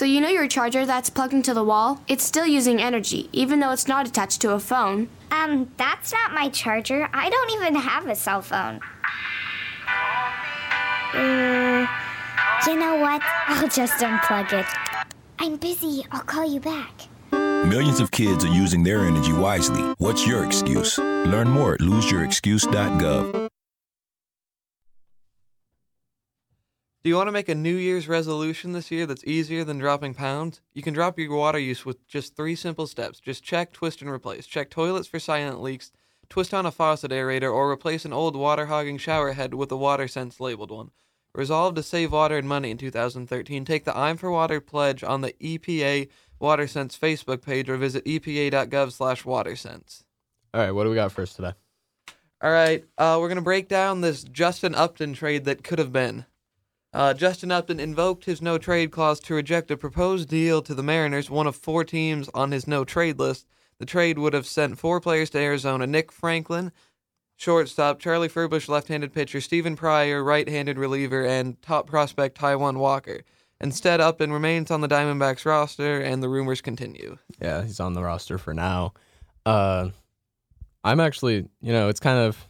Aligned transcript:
So 0.00 0.06
you 0.06 0.22
know 0.22 0.30
your 0.30 0.48
charger 0.48 0.86
that's 0.86 1.10
plugged 1.10 1.34
into 1.34 1.52
the 1.52 1.62
wall? 1.62 2.00
It's 2.08 2.24
still 2.24 2.46
using 2.46 2.80
energy, 2.80 3.28
even 3.34 3.60
though 3.60 3.70
it's 3.70 3.86
not 3.86 4.08
attached 4.08 4.40
to 4.40 4.52
a 4.52 4.58
phone. 4.58 5.10
Um, 5.30 5.70
that's 5.76 6.10
not 6.10 6.32
my 6.32 6.48
charger. 6.48 7.06
I 7.12 7.28
don't 7.28 7.50
even 7.52 7.74
have 7.74 8.06
a 8.06 8.14
cell 8.14 8.40
phone. 8.40 8.80
Uh, 11.12 11.86
you 12.66 12.76
know 12.76 12.96
what? 12.96 13.20
I'll 13.46 13.68
just 13.68 14.02
unplug 14.02 14.54
it. 14.54 14.66
I'm 15.38 15.56
busy. 15.56 16.06
I'll 16.12 16.22
call 16.22 16.50
you 16.50 16.60
back. 16.60 17.06
Millions 17.30 18.00
of 18.00 18.10
kids 18.10 18.42
are 18.42 18.54
using 18.54 18.82
their 18.82 19.00
energy 19.00 19.34
wisely. 19.34 19.82
What's 19.98 20.26
your 20.26 20.46
excuse? 20.46 20.96
Learn 20.96 21.50
more 21.50 21.74
at 21.74 21.80
loseyourexcuse.gov. 21.80 23.49
Do 27.02 27.08
you 27.08 27.16
want 27.16 27.28
to 27.28 27.32
make 27.32 27.48
a 27.48 27.54
New 27.54 27.76
Year's 27.76 28.08
resolution 28.08 28.72
this 28.72 28.90
year 28.90 29.06
that's 29.06 29.24
easier 29.24 29.64
than 29.64 29.78
dropping 29.78 30.12
pounds? 30.12 30.60
You 30.74 30.82
can 30.82 30.92
drop 30.92 31.18
your 31.18 31.34
water 31.34 31.58
use 31.58 31.86
with 31.86 32.06
just 32.06 32.36
three 32.36 32.54
simple 32.54 32.86
steps. 32.86 33.20
Just 33.20 33.42
check, 33.42 33.72
twist, 33.72 34.02
and 34.02 34.10
replace. 34.10 34.46
Check 34.46 34.68
toilets 34.68 35.08
for 35.08 35.18
silent 35.18 35.62
leaks, 35.62 35.92
twist 36.28 36.52
on 36.52 36.66
a 36.66 36.70
faucet 36.70 37.10
aerator, 37.10 37.50
or 37.50 37.70
replace 37.70 38.04
an 38.04 38.12
old 38.12 38.36
water 38.36 38.66
hogging 38.66 38.98
shower 38.98 39.32
head 39.32 39.54
with 39.54 39.72
a 39.72 39.76
WaterSense 39.76 40.40
labeled 40.40 40.70
one. 40.70 40.90
Resolve 41.34 41.74
to 41.76 41.82
save 41.82 42.12
water 42.12 42.36
and 42.36 42.46
money 42.46 42.70
in 42.70 42.76
2013. 42.76 43.64
Take 43.64 43.86
the 43.86 43.96
I'm 43.96 44.18
for 44.18 44.30
Water 44.30 44.60
pledge 44.60 45.02
on 45.02 45.22
the 45.22 45.32
EPA 45.40 46.08
WaterSense 46.38 46.98
Facebook 46.98 47.40
page 47.40 47.70
or 47.70 47.78
visit 47.78 48.04
epa.gov 48.04 48.92
slash 48.92 49.22
WaterSense. 49.22 50.02
All 50.52 50.60
right, 50.60 50.72
what 50.72 50.84
do 50.84 50.90
we 50.90 50.96
got 50.96 51.12
first 51.12 51.36
today? 51.36 51.54
All 52.42 52.50
right, 52.50 52.84
uh, 52.98 53.16
we're 53.18 53.28
going 53.28 53.36
to 53.36 53.42
break 53.42 53.68
down 53.68 54.02
this 54.02 54.22
Justin 54.22 54.74
Upton 54.74 55.14
trade 55.14 55.46
that 55.46 55.64
could 55.64 55.78
have 55.78 55.92
been. 55.94 56.26
Uh, 56.92 57.14
Justin 57.14 57.52
Upton 57.52 57.78
invoked 57.78 58.24
his 58.24 58.42
no 58.42 58.58
trade 58.58 58.90
clause 58.90 59.20
to 59.20 59.34
reject 59.34 59.70
a 59.70 59.76
proposed 59.76 60.28
deal 60.28 60.60
to 60.62 60.74
the 60.74 60.82
Mariners, 60.82 61.30
one 61.30 61.46
of 61.46 61.54
four 61.54 61.84
teams 61.84 62.28
on 62.34 62.50
his 62.50 62.66
no 62.66 62.84
trade 62.84 63.18
list. 63.18 63.46
The 63.78 63.86
trade 63.86 64.18
would 64.18 64.34
have 64.34 64.46
sent 64.46 64.78
four 64.78 65.00
players 65.00 65.30
to 65.30 65.38
Arizona 65.38 65.86
Nick 65.86 66.10
Franklin, 66.10 66.72
shortstop, 67.36 68.00
Charlie 68.00 68.28
Furbush, 68.28 68.68
left 68.68 68.88
handed 68.88 69.14
pitcher, 69.14 69.40
Stephen 69.40 69.76
Pryor, 69.76 70.22
right 70.22 70.48
handed 70.48 70.78
reliever, 70.78 71.24
and 71.24 71.60
top 71.62 71.86
prospect 71.86 72.38
Taijuan 72.38 72.76
Walker. 72.76 73.20
Instead, 73.60 74.00
Upton 74.00 74.32
remains 74.32 74.70
on 74.70 74.80
the 74.80 74.88
Diamondbacks 74.88 75.44
roster, 75.44 76.00
and 76.00 76.22
the 76.22 76.28
rumors 76.28 76.60
continue. 76.60 77.18
Yeah, 77.40 77.62
he's 77.62 77.78
on 77.78 77.92
the 77.92 78.02
roster 78.02 78.38
for 78.38 78.52
now. 78.52 78.94
Uh, 79.46 79.90
I'm 80.82 80.98
actually, 80.98 81.48
you 81.60 81.72
know, 81.72 81.88
it's 81.88 82.00
kind 82.00 82.18
of 82.18 82.48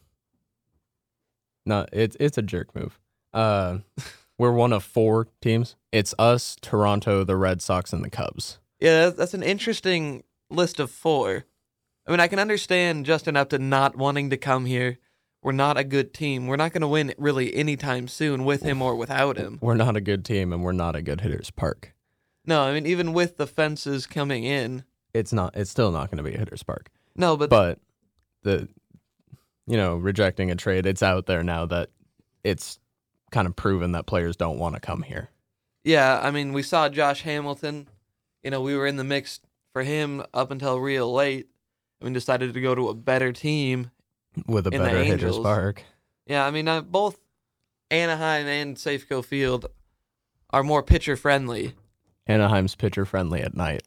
not. 1.67 1.91
It's 1.93 2.17
it's 2.19 2.39
a 2.39 2.43
jerk 2.43 2.75
move. 2.75 2.99
Uh, 3.35 3.79
we're 4.41 4.51
one 4.53 4.73
of 4.73 4.83
four 4.83 5.29
teams. 5.43 5.77
It's 5.93 6.15
us, 6.19 6.57
Toronto, 6.63 7.25
the 7.25 7.37
Red 7.37 7.61
Sox, 7.61 7.93
and 7.93 8.03
the 8.03 8.09
Cubs. 8.09 8.59
Yeah, 8.81 9.11
that's- 9.11 9.35
an 9.35 9.43
interesting 9.43 10.25
list 10.49 10.81
of 10.81 10.91
four. 10.91 11.45
I 12.07 12.11
mean, 12.11 12.21
I 12.21 12.27
can 12.27 12.39
understand 12.39 13.05
Justin 13.05 13.37
Upton 13.37 13.69
not 13.69 13.97
wanting 13.97 14.31
to 14.31 14.39
come 14.39 14.65
here. 14.65 14.97
We're 15.43 15.53
not 15.53 15.77
a 15.77 15.85
good 15.85 16.15
team. 16.15 16.47
We're 16.47 16.57
not 16.57 16.73
going 16.73 16.81
to 16.81 16.89
win 16.89 17.13
really 17.19 17.55
anytime 17.55 18.09
soon 18.09 18.47
with 18.47 18.63
him 18.63 18.81
or 18.81 18.97
without 18.97 19.37
him. 19.37 19.59
We're 19.61 19.75
not 19.75 19.95
a 19.95 20.01
good 20.01 20.25
team, 20.25 20.55
and 20.55 20.65
we're 20.65 20.73
not 20.73 20.97
a 20.97 21.03
good 21.03 21.21
hitters 21.21 21.51
park. 21.51 21.95
No, 22.47 22.63
I 22.63 22.73
mean, 22.73 22.87
even 22.87 23.13
with 23.13 23.37
the 23.37 23.47
fences 23.47 24.07
coming 24.07 24.45
in. 24.45 24.85
It's 25.13 25.35
not. 25.35 25.55
It's 25.55 25.71
still 25.71 25.93
not 25.93 26.11
going 26.11 26.17
to 26.17 26.23
be 26.29 26.35
a 26.35 26.39
hitters 26.39 26.63
park. 26.63 26.89
No, 27.15 27.37
but, 27.37 27.51
But 27.51 27.79
the, 28.43 28.69
you 29.67 29.77
know, 29.77 29.97
rejecting 29.97 30.51
a 30.51 30.57
trade, 30.57 30.87
it's 30.87 31.03
out 31.03 31.27
there 31.27 31.43
now 31.43 31.67
that 31.67 31.91
it's 32.43 32.79
kind 33.31 33.47
of 33.47 33.57
proven 33.57 33.93
that 33.93 34.07
players 34.07 34.37
don't 34.37 34.59
want 34.59 34.75
to 34.75 34.81
come 34.81 35.03
here. 35.03 35.31
yeah, 35.85 36.21
I 36.23 36.31
mean, 36.31 36.53
we 36.53 36.63
saw 36.63 36.89
Josh 36.89 37.23
Hamilton. 37.23 37.89
You 38.43 38.51
know, 38.51 38.61
we 38.61 38.77
were 38.77 38.87
in 38.87 38.97
the 38.97 39.05
mix 39.05 39.41
for 39.73 39.83
him 39.83 40.23
up 40.35 40.51
until 40.51 40.79
real 40.81 41.13
late. 41.13 41.49
And 42.01 42.09
we 42.09 42.15
decided 42.15 42.55
to 42.55 42.61
go 42.61 42.75
to 42.75 42.89
a 42.89 42.95
better 42.95 43.33
team 43.33 43.91
with 44.47 44.67
a 44.67 44.71
better 44.71 45.03
hitters 45.03 45.39
park. 45.39 45.85
Yeah, 46.27 46.47
I 46.47 46.51
mean, 46.51 46.67
uh, 46.69 46.81
both 46.81 47.19
Anaheim 47.91 48.47
and 48.47 48.77
Safeco 48.77 49.25
Field 49.25 49.67
are 50.51 50.63
more 50.63 50.83
pitcher 50.83 51.17
friendly. 51.17 51.75
Anaheim's 52.27 52.75
pitcher 52.75 53.05
friendly 53.05 53.43
at 53.43 53.55
night. 53.55 53.83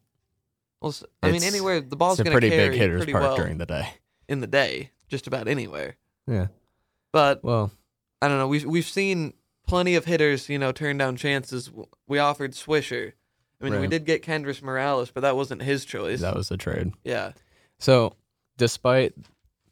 Well, 0.81 0.93
I 1.21 1.31
mean, 1.31 1.43
anywhere 1.43 1.79
the 1.81 1.95
ball's 1.95 2.19
a 2.19 2.23
going 2.23 2.33
to 2.33 2.39
pretty 2.39 2.49
big 2.49 2.73
hitters 2.73 2.99
pretty 2.99 3.13
park 3.13 3.23
well 3.23 3.35
during 3.37 3.57
the 3.57 3.65
day. 3.65 3.87
in 4.27 4.41
the 4.41 4.47
day, 4.47 4.91
just 5.07 5.27
about 5.27 5.47
anywhere. 5.47 5.95
Yeah. 6.27 6.47
But 7.13 7.43
Well, 7.43 7.71
I 8.23 8.27
don't 8.27 8.37
know. 8.37 8.47
We've 8.47 8.65
we've 8.65 8.85
seen 8.85 9.33
plenty 9.67 9.95
of 9.95 10.05
hitters, 10.05 10.49
you 10.49 10.57
know, 10.59 10.71
turn 10.71 10.97
down 10.97 11.15
chances. 11.15 11.69
We 12.07 12.19
offered 12.19 12.51
Swisher. 12.53 13.13
I 13.61 13.69
mean, 13.69 13.79
we 13.79 13.87
did 13.87 14.05
get 14.05 14.23
Kendrys 14.23 14.61
Morales, 14.61 15.09
but 15.11 15.21
that 15.21 15.35
wasn't 15.37 15.61
his 15.61 15.85
choice. 15.85 16.19
that 16.21 16.35
was 16.35 16.51
a 16.51 16.57
trade. 16.57 16.91
yeah, 17.05 17.31
So, 17.79 18.15
despite 18.57 19.13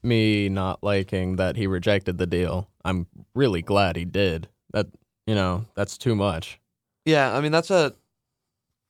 me 0.02 0.48
not 0.48 0.82
liking 0.82 1.36
that 1.36 1.58
he 1.58 1.68
rejected 1.68 2.18
the 2.18 2.26
deal, 2.26 2.70
I'm 2.86 3.08
really 3.36 3.62
glad 3.62 3.98
he 3.98 4.06
did. 4.06 4.48
That 4.72 4.88
you 5.28 5.36
know, 5.36 5.66
that's 5.76 5.98
too 5.98 6.16
much. 6.16 6.60
yeah. 7.06 7.36
I 7.36 7.42
mean, 7.42 7.52
that's 7.52 7.70
a. 7.72 7.94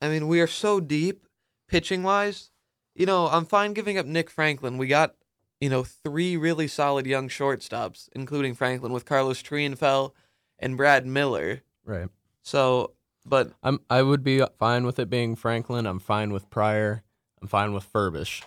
I 0.01 0.09
mean, 0.09 0.27
we 0.27 0.39
are 0.41 0.47
so 0.47 0.79
deep 0.79 1.25
pitching 1.67 2.03
wise. 2.03 2.51
You 2.95 3.05
know, 3.05 3.27
I'm 3.27 3.45
fine 3.45 3.73
giving 3.73 3.97
up 3.97 4.05
Nick 4.05 4.29
Franklin. 4.29 4.77
We 4.77 4.87
got, 4.87 5.15
you 5.61 5.69
know, 5.69 5.83
three 5.83 6.35
really 6.35 6.67
solid 6.67 7.05
young 7.05 7.29
shortstops, 7.29 8.09
including 8.13 8.55
Franklin, 8.55 8.91
with 8.91 9.05
Carlos 9.05 9.41
Triunfel 9.41 10.11
and 10.59 10.75
Brad 10.75 11.05
Miller. 11.05 11.61
Right. 11.85 12.09
So, 12.41 12.93
but 13.25 13.53
I'm 13.63 13.79
I 13.89 14.01
would 14.01 14.23
be 14.23 14.43
fine 14.57 14.85
with 14.85 14.99
it 14.99 15.09
being 15.09 15.35
Franklin. 15.35 15.85
I'm 15.85 15.99
fine 15.99 16.33
with 16.33 16.49
Pryor. 16.49 17.03
I'm 17.41 17.47
fine 17.47 17.73
with 17.73 17.91
Furbush. 17.91 18.43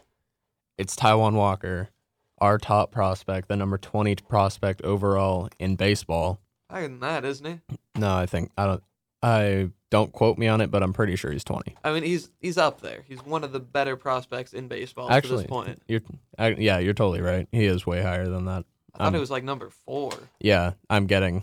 It's 0.76 0.96
Taijuan 0.96 1.34
Walker, 1.34 1.90
our 2.38 2.58
top 2.58 2.90
prospect, 2.90 3.48
the 3.48 3.56
number 3.56 3.78
20 3.78 4.16
prospect 4.28 4.82
overall 4.82 5.48
in 5.60 5.76
baseball. 5.76 6.40
higher 6.68 6.88
than 6.88 6.98
that, 7.00 7.24
isn't 7.24 7.46
he? 7.46 7.76
No, 7.96 8.16
I 8.16 8.26
think 8.26 8.50
I 8.58 8.66
don't 8.66 8.82
I 9.24 9.70
don't 9.90 10.12
quote 10.12 10.36
me 10.36 10.48
on 10.48 10.60
it, 10.60 10.70
but 10.70 10.82
I'm 10.82 10.92
pretty 10.92 11.16
sure 11.16 11.32
he's 11.32 11.44
20. 11.44 11.74
I 11.82 11.92
mean, 11.94 12.02
he's 12.02 12.30
he's 12.40 12.58
up 12.58 12.82
there. 12.82 13.04
He's 13.08 13.24
one 13.24 13.42
of 13.42 13.52
the 13.52 13.60
better 13.60 13.96
prospects 13.96 14.52
in 14.52 14.68
baseball 14.68 15.08
to 15.08 15.28
this 15.28 15.44
point. 15.46 15.80
you're 15.88 16.02
I, 16.38 16.48
yeah, 16.48 16.78
you're 16.78 16.92
totally 16.94 17.22
right. 17.22 17.48
He 17.50 17.64
is 17.64 17.86
way 17.86 18.02
higher 18.02 18.28
than 18.28 18.44
that. 18.44 18.64
I 18.94 18.98
thought 18.98 19.06
Um, 19.08 19.14
it 19.14 19.20
was 19.20 19.30
like 19.30 19.42
number 19.44 19.70
four. 19.70 20.12
yeah, 20.40 20.72
I'm 20.90 21.06
getting 21.06 21.42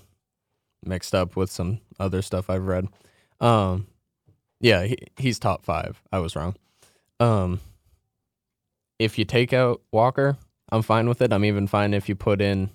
mixed 0.86 1.16
up 1.16 1.36
with 1.36 1.50
some 1.50 1.80
other 2.00 2.22
stuff 2.22 2.50
I've 2.50 2.68
read. 2.68 2.88
Um, 3.40 3.88
yeah, 4.60 4.84
he, 4.84 4.98
he's 5.18 5.40
top 5.40 5.66
five. 5.66 6.02
I 6.12 6.20
was 6.20 6.36
wrong. 6.36 6.56
Um, 7.20 7.60
if 9.00 9.18
you 9.18 9.26
take 9.26 9.54
out 9.54 9.82
Walker, 9.92 10.38
I'm 10.72 10.84
fine 10.84 11.10
with 11.10 11.22
it. 11.22 11.34
I'm 11.34 11.46
even 11.46 11.66
fine 11.68 11.94
if 11.96 12.08
you 12.08 12.16
put 12.16 12.42
in 12.42 12.70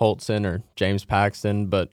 Hultzen 0.00 0.46
or 0.46 0.62
James 0.76 1.04
Paxton, 1.04 1.66
but 1.66 1.90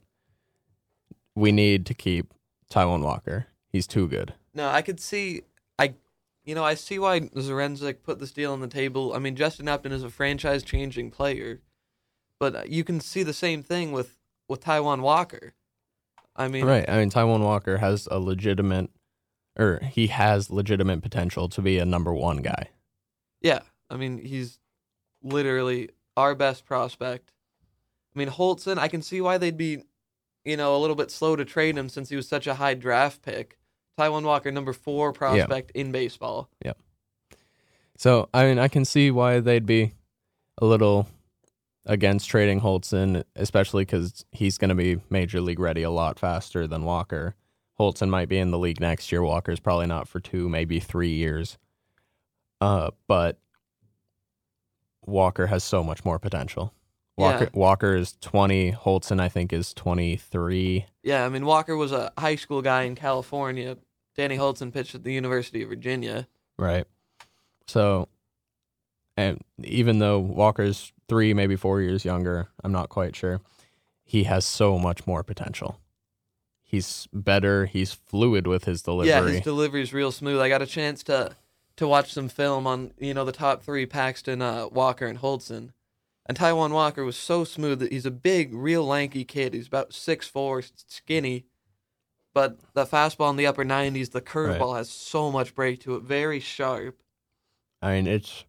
we 1.34 1.50
need 1.52 1.86
to 1.86 1.94
keep 1.94 2.32
Taijuan 2.70 3.02
Walker. 3.02 3.46
He's 3.68 3.86
too 3.86 4.08
good. 4.08 4.34
No, 4.54 4.68
I 4.68 4.82
could 4.82 5.00
see. 5.00 5.42
I, 5.78 5.94
you 6.44 6.54
know, 6.54 6.64
I 6.64 6.74
see 6.74 6.98
why 6.98 7.20
Zduriencik 7.20 8.02
put 8.02 8.18
this 8.18 8.32
deal 8.32 8.52
on 8.52 8.60
the 8.60 8.68
table. 8.68 9.12
I 9.14 9.18
mean, 9.18 9.36
Justin 9.36 9.68
Upton 9.68 9.92
is 9.92 10.02
a 10.02 10.10
franchise-changing 10.10 11.10
player, 11.10 11.60
but 12.38 12.54
uh, 12.56 12.62
you 12.66 12.84
can 12.84 13.00
see 13.00 13.22
the 13.22 13.32
same 13.32 13.62
thing 13.62 13.92
with 13.92 14.16
with 14.48 14.64
Taijuan 14.64 15.00
Walker. 15.00 15.54
I 16.34 16.48
mean, 16.48 16.64
Right. 16.64 16.88
I 16.88 16.98
mean, 16.98 17.10
Taijuan 17.10 17.40
Walker 17.40 17.78
has 17.78 18.08
a 18.10 18.18
legitimate, 18.18 18.90
or 19.56 19.80
he 19.92 20.08
has 20.08 20.50
legitimate 20.50 21.02
potential 21.02 21.48
to 21.50 21.62
be 21.62 21.78
a 21.78 21.84
number 21.84 22.12
one 22.12 22.38
guy. 22.38 22.70
Yeah, 23.40 23.60
I 23.88 23.96
mean, 23.96 24.18
he's 24.18 24.58
literally 25.22 25.90
our 26.16 26.34
best 26.34 26.64
prospect. 26.64 27.32
I 28.14 28.18
mean, 28.18 28.28
Hultzen, 28.28 28.78
I 28.78 28.88
can 28.88 29.02
see 29.02 29.20
why 29.20 29.38
they'd 29.38 29.56
be, 29.56 29.84
you 30.44 30.56
know, 30.56 30.76
a 30.76 30.78
little 30.78 30.96
bit 30.96 31.10
slow 31.10 31.36
to 31.36 31.44
trade 31.44 31.76
him 31.76 31.88
since 31.88 32.08
he 32.08 32.16
was 32.16 32.28
such 32.28 32.46
a 32.46 32.54
high 32.54 32.74
draft 32.74 33.22
pick. 33.22 33.58
Taijuan 33.98 34.22
Walker, 34.22 34.50
number 34.50 34.72
four 34.72 35.12
prospect 35.12 35.72
in 35.72 35.92
baseball. 35.92 36.48
Yep. 36.64 36.78
So 37.96 38.28
I 38.32 38.44
mean, 38.44 38.58
I 38.58 38.68
can 38.68 38.84
see 38.84 39.10
why 39.10 39.40
they'd 39.40 39.66
be 39.66 39.92
a 40.58 40.64
little 40.64 41.06
against 41.86 42.28
trading 42.28 42.60
Hultzen, 42.60 43.24
especially 43.36 43.84
because 43.84 44.24
he's 44.32 44.58
going 44.58 44.68
to 44.68 44.74
be 44.74 45.00
major 45.10 45.40
league 45.40 45.58
ready 45.58 45.82
a 45.82 45.90
lot 45.90 46.18
faster 46.18 46.66
than 46.66 46.84
Walker. 46.84 47.34
Hultzen 47.78 48.08
might 48.10 48.28
be 48.28 48.38
in 48.38 48.50
the 48.50 48.58
league 48.58 48.80
next 48.80 49.10
year. 49.10 49.22
Walker's 49.22 49.60
probably 49.60 49.86
not 49.86 50.06
for 50.06 50.20
two, 50.20 50.48
maybe 50.48 50.80
three 50.80 51.14
years. 51.14 51.58
Uh, 52.60 52.90
but 53.06 53.38
Walker 55.04 55.46
has 55.46 55.64
so 55.64 55.82
much 55.82 56.04
more 56.04 56.18
potential. 56.18 56.74
Walker 57.16 57.44
Yeah. 57.44 57.50
Walker 57.58 57.96
is 57.96 58.14
twenty. 58.20 58.72
Hultzen, 58.72 59.20
I 59.20 59.28
think, 59.28 59.52
is 59.52 59.74
twenty 59.74 60.16
three. 60.16 60.86
Yeah, 61.02 61.24
I 61.24 61.28
mean, 61.28 61.44
Walker 61.44 61.76
was 61.76 61.92
a 61.92 62.12
high 62.18 62.36
school 62.36 62.62
guy 62.62 62.82
in 62.82 62.94
California. 62.94 63.76
Danny 64.16 64.36
Hultzen 64.38 64.72
pitched 64.72 64.94
at 64.94 65.04
the 65.04 65.12
University 65.12 65.62
of 65.62 65.68
Virginia. 65.68 66.26
Right. 66.58 66.86
So, 67.66 68.08
and 69.16 69.40
even 69.62 69.98
though 69.98 70.18
Walker's 70.18 70.92
three, 71.08 71.34
maybe 71.34 71.56
four 71.56 71.80
years 71.80 72.04
younger, 72.04 72.48
I'm 72.64 72.72
not 72.72 72.88
quite 72.88 73.14
sure. 73.16 73.40
He 74.04 74.24
has 74.24 74.44
so 74.44 74.78
much 74.78 75.06
more 75.06 75.22
potential. 75.22 75.78
he's 76.62 77.08
better. 77.12 77.66
He's 77.66 77.92
fluid 77.92 78.46
with 78.46 78.64
his 78.64 78.82
delivery. 78.82 79.08
Yeah, 79.10 79.26
his 79.26 79.40
delivery 79.40 79.82
is 79.82 79.92
real 79.92 80.12
smooth. 80.12 80.40
I 80.40 80.48
got 80.48 80.62
a 80.62 80.66
chance 80.66 81.02
to 81.04 81.36
to 81.76 81.86
watch 81.88 82.12
some 82.12 82.28
film 82.28 82.66
on 82.66 82.92
you 82.98 83.14
know 83.14 83.24
the 83.24 83.32
top 83.32 83.62
three 83.62 83.86
Paxton, 83.86 84.42
uh, 84.42 84.68
Walker, 84.68 85.06
and 85.06 85.18
Hultzen. 85.20 85.70
And 86.26 86.38
Taijuan 86.38 86.70
Walker 86.70 87.04
was 87.04 87.16
so 87.16 87.44
smooth 87.44 87.80
that 87.80 87.92
he's 87.92 88.06
a 88.06 88.10
big, 88.10 88.54
real 88.54 88.84
lanky 88.84 89.24
kid. 89.24 89.54
He's 89.54 89.66
about 89.66 89.92
six 89.92 90.28
four, 90.28 90.62
skinny, 90.86 91.46
but 92.32 92.58
the 92.74 92.86
fastball 92.86 93.30
in 93.30 93.36
the 93.36 93.46
upper 93.46 93.64
nineties, 93.64 94.10
the 94.10 94.20
curveball 94.20 94.76
has 94.76 94.90
so 94.90 95.32
much 95.32 95.54
break 95.54 95.80
to 95.80 95.96
it, 95.96 96.02
very 96.02 96.38
sharp. 96.38 97.02
I 97.82 97.94
mean, 97.94 98.06
it's 98.06 98.44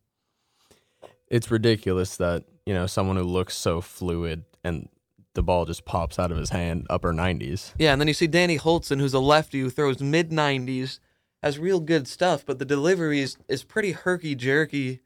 it's 1.28 1.50
ridiculous 1.50 2.18
that 2.18 2.44
you 2.66 2.74
know 2.74 2.86
someone 2.88 3.16
who 3.16 3.24
looks 3.24 3.56
so 3.56 3.82
fluid 3.82 4.44
and 4.64 4.90
the 5.34 5.44
ball 5.44 5.66
just 5.66 5.86
pops 5.86 6.20
out 6.20 6.32
of 6.32 6.38
his 6.38 6.50
hand 6.50 6.86
upper 6.90 7.14
90s. 7.14 7.74
Yeah, 7.78 7.94
and 7.94 8.02
then 8.02 8.08
you 8.08 8.14
see 8.14 8.28
Danny 8.28 8.58
Hultzen, 8.58 9.00
who's 9.00 9.14
a 9.14 9.20
lefty 9.20 9.62
who 9.62 9.70
throws 9.70 10.02
mid 10.02 10.30
90s, 10.30 11.00
has 11.42 11.58
real 11.58 11.80
good 11.80 12.08
stuff, 12.08 12.46
but 12.46 12.60
the 12.60 12.66
delivery 12.66 13.22
is, 13.22 13.38
is 13.48 13.64
pretty 13.64 13.94
herky 13.94 14.36
jerky, 14.36 15.00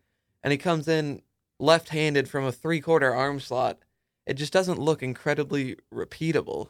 and 0.44 0.52
he 0.52 0.58
comes 0.58 0.88
in 0.88 1.22
left 1.60 1.90
handed 1.90 2.30
from 2.30 2.46
a 2.46 2.52
three 2.52 2.82
quarter 2.82 3.14
arm 3.14 3.40
slot. 3.40 3.80
It 4.26 4.36
just 4.36 4.54
doesn't 4.54 4.80
look 4.80 5.04
incredibly 5.04 5.78
repeatable. 5.94 6.70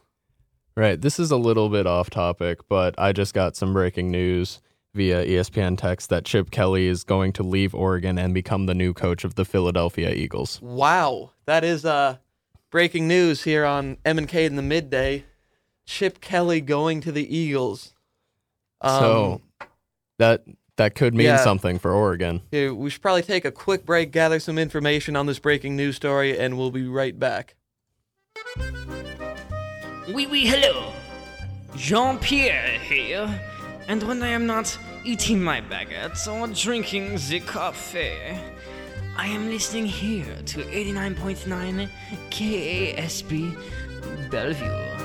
Right. 0.75 0.99
This 0.99 1.19
is 1.19 1.31
a 1.31 1.37
little 1.37 1.69
bit 1.69 1.87
off 1.87 2.09
topic, 2.09 2.59
but 2.67 2.95
I 2.97 3.13
just 3.13 3.33
got 3.33 3.55
some 3.55 3.71
breaking 3.71 4.11
news 4.11 4.61
via 4.93 5.25
ESPN 5.25 5.77
text 5.77 6.09
that 6.09 6.25
Chip 6.25 6.51
Kelly 6.51 6.87
is 6.87 7.03
going 7.03 7.33
to 7.33 7.43
leave 7.43 7.73
Oregon 7.73 8.17
and 8.17 8.33
become 8.33 8.65
the 8.65 8.73
new 8.73 8.93
coach 8.93 9.23
of 9.23 9.35
the 9.35 9.45
Philadelphia 9.45 10.11
Eagles. 10.11 10.61
Wow, 10.61 11.31
that 11.45 11.63
is 11.63 11.85
uh, 11.85 12.17
breaking 12.71 13.07
news 13.07 13.43
here 13.43 13.65
on 13.65 13.97
M 14.03 14.17
and 14.17 14.27
K 14.27 14.45
in 14.45 14.55
the 14.55 14.61
midday. 14.61 15.25
Chip 15.85 16.19
Kelly 16.19 16.61
going 16.61 16.99
to 17.01 17.11
the 17.11 17.37
Eagles. 17.37 17.93
Um, 18.81 18.99
so 18.99 19.41
that 20.17 20.43
that 20.77 20.95
could 20.95 21.13
mean 21.13 21.27
yeah. 21.27 21.37
something 21.37 21.79
for 21.79 21.91
Oregon. 21.91 22.41
Here, 22.51 22.73
we 22.73 22.89
should 22.89 23.01
probably 23.01 23.23
take 23.23 23.45
a 23.45 23.51
quick 23.51 23.85
break, 23.85 24.11
gather 24.11 24.39
some 24.39 24.57
information 24.57 25.15
on 25.15 25.25
this 25.25 25.39
breaking 25.39 25.75
news 25.75 25.95
story, 25.95 26.37
and 26.37 26.57
we'll 26.57 26.71
be 26.71 26.87
right 26.87 27.17
back. 27.17 27.55
Oui, 30.13 30.27
oui, 30.27 30.45
hello. 30.45 30.93
Jean 31.75 32.19
Pierre 32.19 32.79
here. 32.79 33.41
And 33.87 34.01
when 34.03 34.23
I 34.23 34.29
am 34.29 34.45
not 34.45 34.77
eating 35.03 35.43
my 35.43 35.61
baguettes 35.61 36.27
or 36.27 36.47
drinking 36.47 37.17
the 37.29 37.39
coffee, 37.41 38.37
I 39.17 39.27
am 39.27 39.49
listening 39.49 39.85
here 39.85 40.37
to 40.45 40.63
89.9 40.63 41.89
KASB 42.29 44.31
Bellevue. 44.31 45.04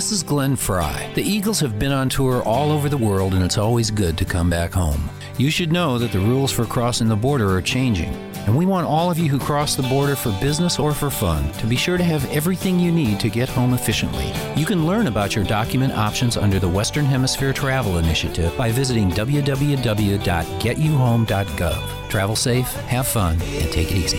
This 0.00 0.12
is 0.12 0.22
Glenn 0.22 0.56
Frey. 0.56 1.10
The 1.14 1.22
Eagles 1.22 1.60
have 1.60 1.78
been 1.78 1.92
on 1.92 2.08
tour 2.08 2.42
all 2.44 2.72
over 2.72 2.88
the 2.88 2.96
world, 2.96 3.34
and 3.34 3.44
it's 3.44 3.58
always 3.58 3.90
good 3.90 4.16
to 4.16 4.24
come 4.24 4.48
back 4.48 4.72
home. 4.72 5.10
You 5.36 5.50
should 5.50 5.72
know 5.72 5.98
that 5.98 6.10
the 6.10 6.18
rules 6.18 6.50
for 6.50 6.64
crossing 6.64 7.06
the 7.06 7.16
border 7.16 7.54
are 7.54 7.60
changing, 7.60 8.14
and 8.46 8.56
we 8.56 8.64
want 8.64 8.86
all 8.86 9.10
of 9.10 9.18
you 9.18 9.28
who 9.28 9.38
cross 9.38 9.76
the 9.76 9.82
border 9.82 10.16
for 10.16 10.32
business 10.40 10.78
or 10.78 10.94
for 10.94 11.10
fun 11.10 11.52
to 11.52 11.66
be 11.66 11.76
sure 11.76 11.98
to 11.98 12.02
have 12.02 12.24
everything 12.30 12.80
you 12.80 12.90
need 12.90 13.20
to 13.20 13.28
get 13.28 13.50
home 13.50 13.74
efficiently. 13.74 14.32
You 14.56 14.64
can 14.64 14.86
learn 14.86 15.06
about 15.06 15.36
your 15.36 15.44
document 15.44 15.92
options 15.92 16.38
under 16.38 16.58
the 16.58 16.66
Western 16.66 17.04
Hemisphere 17.04 17.52
Travel 17.52 17.98
Initiative 17.98 18.56
by 18.56 18.72
visiting 18.72 19.10
www.getyouhome.gov. 19.10 22.08
Travel 22.08 22.36
safe, 22.36 22.72
have 22.72 23.06
fun, 23.06 23.38
and 23.42 23.70
take 23.70 23.92
it 23.92 23.98
easy. 23.98 24.16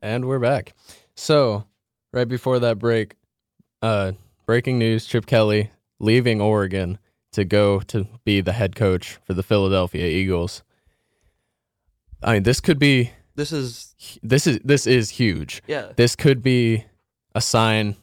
And 0.00 0.24
we're 0.24 0.38
back. 0.38 0.72
So, 1.20 1.66
right 2.14 2.26
before 2.26 2.60
that 2.60 2.78
break, 2.78 3.14
uh, 3.82 4.12
breaking 4.46 4.78
news 4.78 5.04
Chip 5.04 5.26
Kelly 5.26 5.70
leaving 5.98 6.40
Oregon 6.40 6.98
to 7.32 7.44
go 7.44 7.80
to 7.80 8.06
be 8.24 8.40
the 8.40 8.54
head 8.54 8.74
coach 8.74 9.18
for 9.26 9.34
the 9.34 9.42
Philadelphia 9.42 10.06
Eagles. 10.06 10.62
I 12.22 12.32
mean, 12.32 12.44
this 12.44 12.58
could 12.60 12.78
be 12.78 13.10
This 13.34 13.52
is 13.52 13.94
this 14.22 14.46
is 14.46 14.60
this 14.64 14.86
is 14.86 15.10
huge. 15.10 15.62
yeah. 15.66 15.92
This 15.94 16.16
could 16.16 16.42
be 16.42 16.86
a 17.34 17.42
sign 17.42 17.96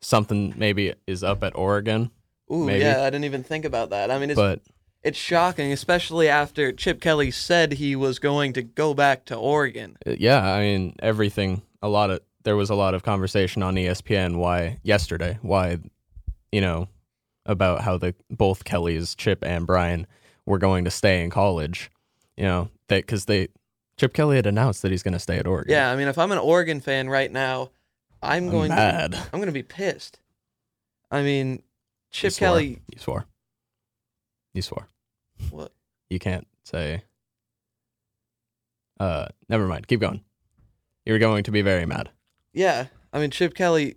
something 0.00 0.54
maybe 0.56 0.94
is 1.06 1.22
up 1.22 1.44
at 1.44 1.54
Oregon, 1.54 2.10
Ooh, 2.50 2.64
maybe. 2.64 2.84
yeah. 2.84 3.02
I 3.02 3.10
didn't 3.10 3.26
even 3.26 3.42
think 3.42 3.66
about 3.66 3.90
that. 3.90 4.10
I 4.10 4.18
mean, 4.18 4.30
it's 4.30 4.40
but 4.40 4.62
it's 5.02 5.18
shocking, 5.18 5.72
especially 5.72 6.30
after 6.30 6.72
Chip 6.72 7.02
Kelly 7.02 7.30
said 7.30 7.74
he 7.74 7.94
was 7.94 8.18
going 8.18 8.54
to 8.54 8.62
go 8.62 8.94
back 8.94 9.26
to 9.26 9.36
Oregon. 9.36 9.98
uh, 10.06 10.14
yeah, 10.18 10.42
I 10.42 10.60
mean 10.60 10.96
everything. 11.00 11.60
A 11.82 11.88
lot 11.88 12.10
of 12.10 12.20
there 12.46 12.56
was 12.56 12.70
a 12.70 12.76
lot 12.76 12.94
of 12.94 13.02
conversation 13.02 13.60
on 13.60 13.74
ESPN 13.74 14.36
why 14.36 14.78
yesterday 14.84 15.36
why 15.42 15.78
you 16.52 16.60
know 16.60 16.88
about 17.44 17.80
how 17.80 17.98
the 17.98 18.14
both 18.30 18.64
Kellys, 18.64 19.16
Chip 19.16 19.44
and 19.44 19.66
Brian, 19.66 20.06
were 20.46 20.58
going 20.58 20.84
to 20.84 20.90
stay 20.90 21.24
in 21.24 21.28
college. 21.30 21.90
You 22.36 22.44
know 22.44 22.70
that 22.88 23.02
because 23.02 23.24
they 23.24 23.48
Chip 23.98 24.14
Kelly 24.14 24.36
had 24.36 24.46
announced 24.46 24.82
that 24.82 24.92
he's 24.92 25.02
going 25.02 25.14
to 25.14 25.18
stay 25.18 25.38
at 25.38 25.46
Oregon. 25.46 25.72
Yeah, 25.72 25.90
I 25.90 25.96
mean, 25.96 26.06
if 26.06 26.18
I'm 26.18 26.30
an 26.30 26.38
Oregon 26.38 26.80
fan 26.80 27.08
right 27.08 27.30
now, 27.30 27.70
I'm 28.22 28.44
I'm 28.44 28.50
going 28.50 28.68
mad. 28.68 29.12
to 29.12 29.18
I'm 29.18 29.40
going 29.40 29.46
to 29.46 29.52
be 29.52 29.64
pissed. 29.64 30.20
I 31.10 31.22
mean, 31.22 31.64
Chip 32.12 32.32
swore. 32.32 32.48
Kelly. 32.48 32.78
you 32.92 32.98
swore. 33.00 33.26
you 34.54 34.62
swore. 34.62 34.88
What? 35.50 35.72
You 36.10 36.20
can't 36.20 36.46
say. 36.64 37.02
Uh, 39.00 39.26
never 39.48 39.66
mind. 39.66 39.88
Keep 39.88 40.00
going. 40.00 40.22
You're 41.04 41.18
going 41.18 41.42
to 41.44 41.50
be 41.50 41.62
very 41.62 41.86
mad. 41.86 42.10
Yeah, 42.56 42.86
I 43.12 43.20
mean, 43.20 43.30
Chip 43.30 43.54
Kelly 43.54 43.96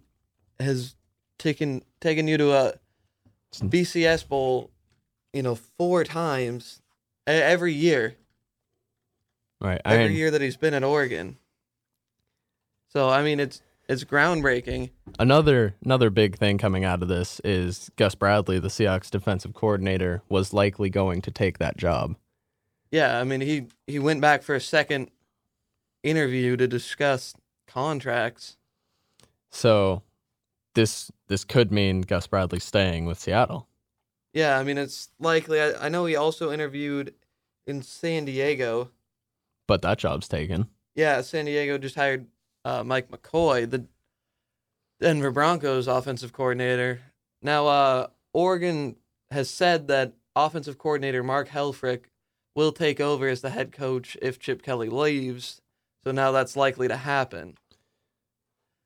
has 0.59 0.95
taken 1.37 1.81
taken 2.01 2.27
you 2.27 2.37
to 2.37 2.51
a 2.51 2.73
BCS 3.53 4.27
bowl, 4.27 4.69
you 5.31 5.41
know, 5.41 5.55
four 5.55 6.03
times 6.03 6.81
every 7.25 7.73
year. 7.73 8.17
Right. 9.61 9.79
I 9.85 9.93
Every 9.95 10.09
mean, 10.09 10.17
year 10.17 10.31
that 10.31 10.41
he's 10.41 10.57
been 10.57 10.73
at 10.73 10.83
Oregon. 10.83 11.37
So 12.89 13.07
I 13.09 13.23
mean, 13.23 13.39
it's 13.39 13.61
it's 13.87 14.03
groundbreaking. 14.03 14.89
another 15.17 15.75
another 15.83 16.09
big 16.09 16.37
thing 16.37 16.57
coming 16.57 16.83
out 16.83 17.01
of 17.01 17.07
this 17.07 17.39
is 17.45 17.89
Gus 17.95 18.13
Bradley, 18.13 18.59
the 18.59 18.67
Seahawks 18.67 19.09
defensive 19.09 19.53
coordinator, 19.53 20.21
was 20.27 20.53
likely 20.53 20.89
going 20.89 21.21
to 21.21 21.31
take 21.31 21.59
that 21.59 21.77
job. 21.77 22.17
Yeah, 22.91 23.19
I 23.19 23.23
mean, 23.23 23.39
he 23.39 23.67
he 23.87 23.99
went 23.99 24.19
back 24.19 24.43
for 24.43 24.53
a 24.53 24.61
second 24.61 25.11
interview 26.03 26.57
to 26.57 26.67
discuss 26.67 27.35
contracts. 27.69 28.57
So 29.49 30.03
this 30.75 31.11
this 31.27 31.43
could 31.43 31.71
mean 31.71 32.01
Gus 32.01 32.27
Bradley 32.27 32.59
staying 32.59 33.05
with 33.05 33.19
Seattle. 33.19 33.67
Yeah, 34.33 34.59
I 34.59 34.63
mean, 34.63 34.77
it's 34.77 35.09
likely. 35.19 35.61
I, 35.61 35.85
I 35.85 35.89
know 35.89 36.05
he 36.05 36.15
also 36.15 36.51
interviewed 36.51 37.13
in 37.65 37.81
San 37.81 38.25
Diego. 38.25 38.91
But 39.67 39.81
that 39.81 39.99
job's 39.99 40.27
taken. 40.27 40.67
Yeah, 40.95 41.21
San 41.21 41.45
Diego 41.45 41.77
just 41.77 41.95
hired 41.95 42.27
uh, 42.65 42.83
Mike 42.83 43.09
McCoy, 43.09 43.69
the 43.69 43.85
Denver 44.99 45.31
Broncos 45.31 45.87
offensive 45.87 46.33
coordinator. 46.33 46.99
Now, 47.41 47.67
uh, 47.67 48.07
Oregon 48.33 48.97
has 49.31 49.49
said 49.49 49.87
that 49.87 50.13
offensive 50.35 50.77
coordinator 50.77 51.23
Mark 51.23 51.49
Helfrich 51.49 52.03
will 52.55 52.71
take 52.71 52.99
over 52.99 53.27
as 53.27 53.41
the 53.41 53.51
head 53.51 53.71
coach 53.71 54.17
if 54.21 54.39
Chip 54.39 54.61
Kelly 54.61 54.89
leaves. 54.89 55.61
So 56.03 56.11
now 56.11 56.31
that's 56.31 56.55
likely 56.55 56.87
to 56.87 56.97
happen. 56.97 57.57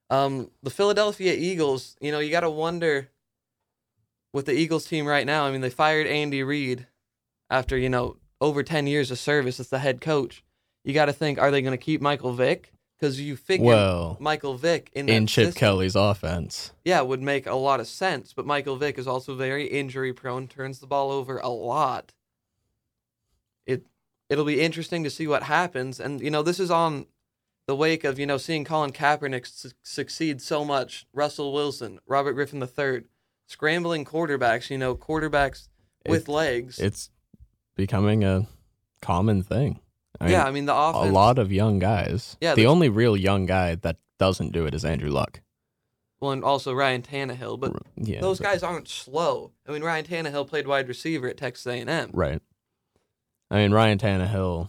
Um, 0.10 0.52
the 0.62 0.70
Philadelphia 0.70 1.34
Eagles, 1.34 1.96
you 2.00 2.12
know, 2.12 2.20
you 2.20 2.32
got 2.32 2.42
to 2.42 2.50
wonder 2.50 3.10
with 4.32 4.46
the 4.46 4.54
Eagles 4.54 4.86
team 4.86 5.06
right 5.06 5.26
now. 5.26 5.46
I 5.46 5.52
mean, 5.52 5.62
they 5.62 5.70
fired 5.70 6.08
Andy 6.08 6.44
Reid 6.44 6.88
after, 7.50 7.78
you 7.78 7.90
know, 7.90 8.18
over 8.42 8.64
10 8.64 8.88
years 8.88 9.12
of 9.12 9.20
service 9.20 9.60
as 9.60 9.70
the 9.70 9.80
head 9.80 10.02
coach. 10.02 10.44
You 10.84 10.94
got 10.94 11.06
to 11.06 11.14
think, 11.14 11.40
are 11.40 11.52
they 11.52 11.62
going 11.62 11.78
to 11.78 11.84
keep 11.84 12.02
Michael 12.02 12.34
Vick? 12.34 12.74
Because 13.00 13.20
you 13.20 13.36
figure 13.36 13.66
Well, 13.66 14.18
Michael 14.20 14.56
Vick 14.56 14.90
in, 14.94 15.10
in 15.10 15.28
Chip 15.28 15.48
system, 15.48 15.60
Kelly's 15.60 15.96
offense. 15.96 16.72
yeah, 16.86 17.02
would 17.02 17.22
make 17.22 17.46
a 17.46 17.56
lot 17.56 17.80
of 17.80 17.88
sense. 17.88 18.34
But 18.34 18.46
Michael 18.46 18.76
Vick 18.76 18.98
is 18.98 19.08
also 19.08 19.36
very 19.36 19.66
injury 19.66 20.14
prone, 20.14 20.48
turns 20.48 20.80
the 20.80 20.88
ball 20.88 21.12
over 21.12 21.40
a 21.40 21.50
lot. 21.50 22.14
It 24.30 24.34
it'll 24.34 24.46
be 24.46 24.62
interesting 24.62 25.04
to 25.04 25.10
see 25.10 25.28
what 25.28 25.44
happens, 25.44 26.00
and 26.00 26.22
you 26.22 26.32
know 26.32 26.42
this 26.44 26.60
is 26.60 26.72
on 26.72 27.06
the 27.68 27.76
wake 27.76 28.04
of 28.04 28.20
you 28.20 28.26
know 28.26 28.38
seeing 28.38 28.66
Colin 28.66 28.92
Kaepernick 28.92 29.46
su- 29.48 29.72
succeed 29.84 30.42
so 30.42 30.66
much, 30.66 31.06
Russell 31.14 31.54
Wilson, 31.54 32.00
Robert 32.08 32.34
Griffin 32.34 32.62
III, 32.62 33.04
scrambling 33.48 34.06
quarterbacks. 34.06 34.70
You 34.70 34.78
know 34.78 34.96
quarterbacks 34.96 35.68
with 36.08 36.28
It- 36.28 36.32
legs. 36.32 36.80
It's 36.80 37.10
becoming 37.76 38.24
a 38.24 38.48
common 39.02 39.44
thing. 39.44 39.80
I 40.20 40.26
mean, 40.26 40.34
yeah, 40.34 40.46
I 40.46 40.52
mean 40.52 40.66
the 40.66 40.74
a 40.74 41.10
lot 41.12 41.38
of 41.40 41.52
young 41.52 41.80
guys. 41.80 42.38
Yeah, 42.42 42.56
the 42.56 42.62
the- 42.64 42.68
only 42.68 42.90
real 42.90 43.18
young 43.18 43.46
guy 43.46 43.76
that 43.76 43.98
doesn't 44.20 44.52
do 44.52 44.66
it 44.66 44.74
is 44.74 44.86
Andrew 44.86 45.10
Luck. 45.10 45.42
Well, 46.20 46.32
and 46.32 46.44
also 46.44 46.72
Ryan 46.74 47.02
Tannehill, 47.02 47.60
but 47.60 47.74
Yeah, 47.98 48.22
those 48.22 48.38
but- 48.38 48.46
guys 48.46 48.64
aren't 48.64 48.88
slow. 48.88 49.52
I 49.68 49.72
mean, 49.74 49.84
Ryan 49.84 50.06
Tannehill 50.06 50.48
played 50.48 50.68
wide 50.68 50.88
receiver 50.88 51.28
at 51.28 51.36
Texas 51.38 51.68
A&M. 51.68 52.12
right. 52.14 52.42
I 53.54 53.58
mean, 53.58 53.72
Ryan 53.72 54.00
Tannehill 54.00 54.68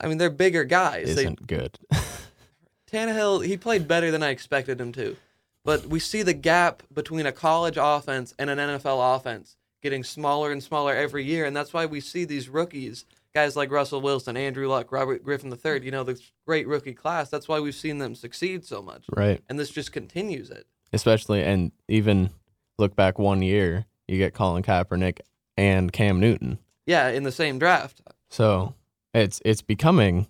I 0.00 0.06
mean, 0.06 0.18
they're 0.18 0.30
bigger 0.30 0.64
guys. 0.64 1.14
They, 1.14 1.22
isn't 1.22 1.46
good. 1.46 1.78
Tannehill, 2.92 3.44
he 3.46 3.56
played 3.56 3.88
better 3.88 4.10
than 4.10 4.22
I 4.22 4.30
expected 4.30 4.80
him 4.80 4.92
to. 4.92 5.16
But 5.64 5.86
we 5.86 5.98
see 5.98 6.22
the 6.22 6.34
gap 6.34 6.82
between 6.92 7.24
a 7.24 7.32
college 7.32 7.78
offense 7.80 8.34
and 8.38 8.50
an 8.50 8.58
NFL 8.58 9.16
offense 9.16 9.56
getting 9.82 10.04
smaller 10.04 10.52
and 10.52 10.62
smaller 10.62 10.94
every 10.94 11.24
year. 11.24 11.46
And 11.46 11.56
that's 11.56 11.72
why 11.72 11.86
we 11.86 12.00
see 12.00 12.24
these 12.24 12.50
rookies, 12.50 13.06
guys 13.34 13.56
like 13.56 13.70
Russell 13.70 14.02
Wilson, 14.02 14.36
Andrew 14.36 14.68
Luck, 14.68 14.92
Robert 14.92 15.24
Griffin 15.24 15.50
III, 15.50 15.82
you 15.82 15.90
know, 15.90 16.04
this 16.04 16.32
great 16.46 16.66
rookie 16.68 16.92
class. 16.92 17.30
That's 17.30 17.48
why 17.48 17.60
we've 17.60 17.74
seen 17.74 17.98
them 17.98 18.14
succeed 18.14 18.64
so 18.64 18.82
much. 18.82 19.04
right. 19.16 19.40
And 19.48 19.58
this 19.58 19.70
just 19.70 19.92
continues 19.92 20.50
it. 20.50 20.66
Especially, 20.92 21.42
and 21.42 21.72
even 21.88 22.30
look 22.78 22.94
back 22.94 23.18
one 23.18 23.40
year, 23.42 23.86
you 24.06 24.18
get 24.18 24.34
Colin 24.34 24.62
Kaepernick 24.62 25.20
and 25.56 25.92
Cam 25.92 26.20
Newton. 26.20 26.58
Yeah, 26.86 27.08
in 27.08 27.22
the 27.22 27.32
same 27.32 27.58
draft. 27.58 28.02
So 28.34 28.74
it's 29.12 29.40
it's 29.44 29.62
becoming, 29.62 30.26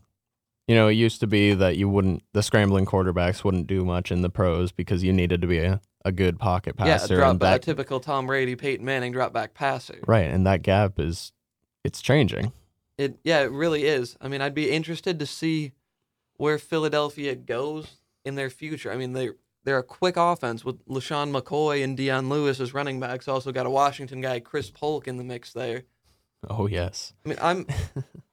you 0.68 0.75
know, 0.75 0.88
it 0.88 0.92
used 0.92 1.20
to 1.20 1.26
be 1.26 1.54
that 1.54 1.78
you 1.78 1.88
wouldn't 1.88 2.23
the 2.34 2.42
scrambling 2.42 2.84
quarterbacks 2.84 3.42
wouldn't 3.42 3.66
do 3.66 3.82
much 3.82 4.12
in 4.12 4.20
the 4.20 4.28
pros 4.28 4.73
because 4.73 5.02
you 5.02 5.11
needed 5.11 5.40
to 5.40 5.46
be 5.46 5.61
a, 5.61 5.80
a 6.04 6.12
good 6.12 6.38
pocket 6.38 6.76
passer. 6.76 7.14
yeah, 7.14 7.20
drop 7.20 7.37
a 7.37 7.38
that, 7.38 7.62
typical 7.62 8.00
Tom 8.00 8.26
Brady, 8.26 8.56
Peyton 8.56 8.84
Manning 8.84 9.12
drop 9.12 9.32
back 9.32 9.54
passer. 9.54 10.00
right, 10.06 10.26
and 10.26 10.46
that 10.46 10.61
gap 10.61 11.00
is 11.00 11.32
it's 11.82 12.02
changing. 12.02 12.52
It 12.99 13.16
yeah, 13.25 13.40
it 13.40 13.50
really 13.50 13.87
is. 13.87 14.18
I 14.20 14.28
mean, 14.28 14.42
I'd 14.42 14.54
be 14.54 14.70
interested 14.70 15.18
to 15.18 15.25
see 15.25 15.73
where 16.37 16.58
Philadelphia 16.58 17.34
goes 17.34 17.96
in 18.23 18.34
their 18.34 18.50
future. 18.50 18.92
I 18.92 18.99
mean, 18.99 19.14
they 19.14 19.30
they're 19.64 19.78
a 19.78 19.82
quick 19.82 20.18
offense 20.18 20.62
with 20.62 20.84
LeSean 20.84 21.34
McCoy 21.34 21.82
and 21.82 21.96
Dion 21.96 22.28
Lewis 22.28 22.61
as 22.61 22.75
running 22.75 23.00
backs. 23.00 23.28
Also 23.28 23.50
got 23.50 23.64
a 23.64 23.70
Washington 23.70 24.20
guy, 24.20 24.40
Chris 24.40 24.68
Polk, 24.68 25.08
in 25.08 25.16
the 25.16 25.25
mix 25.25 25.54
there. 25.54 25.84
Oh 26.50 26.66
yes, 26.66 27.12
I 27.24 27.28
mean, 27.28 27.38
I'm 27.40 27.66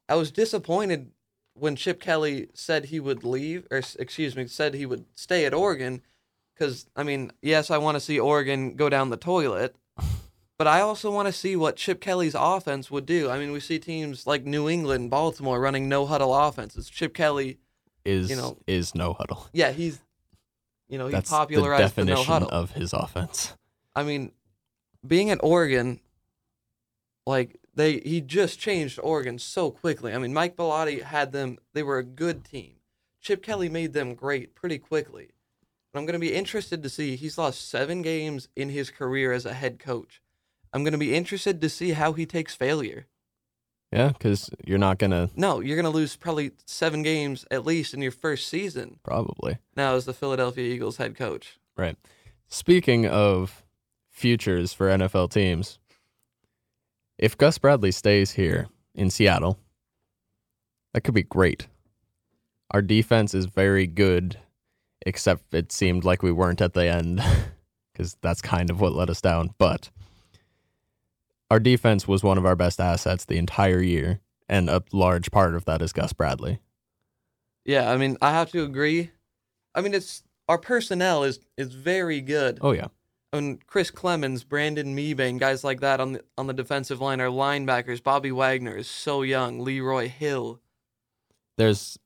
I 0.09 0.15
was 0.15 0.31
disappointed 0.31 1.11
when 1.53 1.75
Chip 1.75 1.99
Kelly 2.01 2.49
said 2.53 2.85
he 2.85 2.99
would 2.99 3.23
leave, 3.23 3.67
or 3.71 3.81
excuse 3.99 4.35
me, 4.35 4.47
said 4.47 4.73
he 4.73 4.85
would 4.85 5.05
stay 5.15 5.45
at 5.45 5.53
Oregon, 5.53 6.01
because 6.53 6.87
I 6.95 7.03
mean, 7.03 7.31
yes, 7.41 7.69
I 7.71 7.77
want 7.77 7.95
to 7.95 7.99
see 7.99 8.19
Oregon 8.19 8.75
go 8.75 8.89
down 8.89 9.09
the 9.09 9.17
toilet, 9.17 9.75
but 10.57 10.67
I 10.67 10.81
also 10.81 11.11
want 11.11 11.27
to 11.27 11.31
see 11.33 11.55
what 11.55 11.75
Chip 11.75 12.01
Kelly's 12.01 12.35
offense 12.37 12.89
would 12.89 13.05
do. 13.05 13.29
I 13.29 13.37
mean, 13.39 13.51
we 13.51 13.59
see 13.59 13.79
teams 13.79 14.25
like 14.25 14.45
New 14.45 14.67
England, 14.69 15.09
Baltimore 15.09 15.59
running 15.59 15.87
no 15.89 16.05
huddle 16.05 16.33
offenses. 16.35 16.89
Chip 16.89 17.13
Kelly, 17.13 17.59
is 18.05 18.29
You 18.29 18.35
know, 18.35 18.57
is 18.65 18.95
no 18.95 19.13
huddle. 19.13 19.47
yeah, 19.53 19.71
he's, 19.71 19.99
you 20.89 20.97
know, 20.97 21.07
he 21.07 21.11
That's 21.11 21.29
popularized 21.29 21.95
the 21.95 22.01
the, 22.01 22.05
no 22.05 22.15
definition 22.15 22.33
huddle. 22.33 22.49
of 22.49 22.71
his 22.71 22.93
offense. 22.93 23.53
I 23.95 24.03
mean, 24.03 24.31
being 25.05 25.29
at 25.29 25.39
Oregon, 25.43 25.99
like 27.27 27.57
they 27.73 27.99
he 27.99 28.21
just 28.21 28.59
changed 28.59 28.99
Oregon 29.01 29.39
so 29.39 29.71
quickly. 29.71 30.13
I 30.13 30.17
mean, 30.17 30.33
Mike 30.33 30.55
Bellotti 30.55 31.01
had 31.01 31.31
them; 31.31 31.57
they 31.73 31.83
were 31.83 31.97
a 31.97 32.03
good 32.03 32.43
team. 32.43 32.75
Chip 33.21 33.43
Kelly 33.43 33.69
made 33.69 33.93
them 33.93 34.15
great 34.15 34.55
pretty 34.55 34.79
quickly. 34.79 35.29
And 35.93 35.99
I'm 35.99 36.05
going 36.05 36.13
to 36.13 36.19
be 36.19 36.33
interested 36.33 36.81
to 36.81 36.89
see. 36.89 37.15
He's 37.15 37.37
lost 37.37 37.69
seven 37.69 38.01
games 38.01 38.47
in 38.55 38.69
his 38.69 38.89
career 38.89 39.31
as 39.31 39.45
a 39.45 39.53
head 39.53 39.77
coach. 39.77 40.21
I'm 40.73 40.83
going 40.83 40.93
to 40.93 40.97
be 40.97 41.13
interested 41.13 41.61
to 41.61 41.69
see 41.69 41.91
how 41.91 42.13
he 42.13 42.25
takes 42.25 42.55
failure. 42.55 43.07
Yeah, 43.91 44.09
because 44.09 44.49
you're 44.65 44.77
not 44.77 44.99
gonna 44.99 45.29
No, 45.35 45.59
you're 45.59 45.75
going 45.75 45.83
to 45.83 45.89
lose 45.89 46.15
probably 46.15 46.51
seven 46.65 47.03
games 47.03 47.45
at 47.51 47.65
least 47.65 47.93
in 47.93 48.01
your 48.01 48.13
first 48.13 48.47
season 48.47 48.99
probably 49.03 49.57
now 49.75 49.95
as 49.95 50.05
the 50.05 50.13
Philadelphia 50.13 50.63
Eagles 50.63 50.97
head 50.97 51.15
coach. 51.15 51.59
right. 51.75 51.97
Speaking 52.47 53.05
of 53.05 53.63
futures 54.09 54.73
for 54.73 54.87
NFL 54.87 55.31
teams, 55.31 55.79
if 57.21 57.37
Gus 57.37 57.59
Bradley 57.59 57.91
stays 57.91 58.31
here 58.31 58.67
in 58.95 59.11
Seattle, 59.11 59.59
that 60.93 61.01
could 61.01 61.13
be 61.13 61.23
great. 61.23 61.67
Our 62.71 62.81
defense 62.81 63.33
is 63.33 63.45
very 63.45 63.85
good, 63.85 64.37
except 65.05 65.53
it 65.53 65.71
seemed 65.71 66.03
like 66.03 66.23
we 66.23 66.31
weren't 66.31 66.61
at 66.61 66.73
the 66.73 66.87
end, 66.87 67.21
because 67.93 68.17
that's 68.21 68.41
kind 68.41 68.69
of 68.69 68.81
what 68.81 68.93
let 68.93 69.09
us 69.09 69.21
down. 69.21 69.53
But 69.59 69.91
our 71.51 71.59
defense 71.59 72.07
was 72.07 72.23
one 72.23 72.37
of 72.39 72.45
our 72.45 72.55
best 72.55 72.81
assets 72.81 73.25
the 73.25 73.37
entire 73.37 73.81
year, 73.81 74.19
and 74.49 74.69
a 74.69 74.83
large 74.91 75.31
part 75.31 75.53
of 75.53 75.65
that 75.65 75.81
is 75.81 75.93
Gus 75.93 76.13
Bradley. 76.13 76.59
Yeah, 77.63 77.91
I 77.91 77.97
mean, 77.97 78.17
I 78.21 78.31
have 78.31 78.51
to 78.51 78.63
agree. 78.63 79.11
I 79.75 79.81
mean, 79.81 79.93
it's 79.93 80.23
our 80.49 80.57
personnel 80.57 81.23
is 81.23 81.39
is 81.55 81.73
very 81.73 82.19
good. 82.19 82.57
Oh 82.61 82.71
yeah, 82.71 82.87
Mean, 83.33 83.59
Chris 83.65 83.91
Clemons, 83.91 84.47
Brandon 84.47 84.93
Mebane, 84.95 85.39
guys 85.39 85.63
like 85.63 85.79
that 85.79 86.01
on 86.01 86.13
the 86.13 86.23
on 86.37 86.47
the 86.47 86.53
defensive 86.53 86.99
line 86.99 87.21
are 87.21 87.29
linebackers. 87.29 88.03
Bobby 88.03 88.31
Wagner 88.31 88.75
is 88.75 88.89
so 88.89 89.21
young. 89.21 89.61
Leroy 89.61 90.09
Hill, 90.09 90.59
there's 91.57 91.97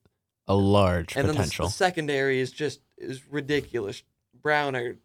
a 0.48 0.56
large 0.56 1.16
and 1.16 1.28
then 1.28 1.36
the, 1.36 1.56
the 1.58 1.70
secondary 1.70 2.40
is 2.40 2.52
just 2.52 2.82
is 2.98 3.28
ridiculous. 3.28 4.04
Browner, 4.40 4.98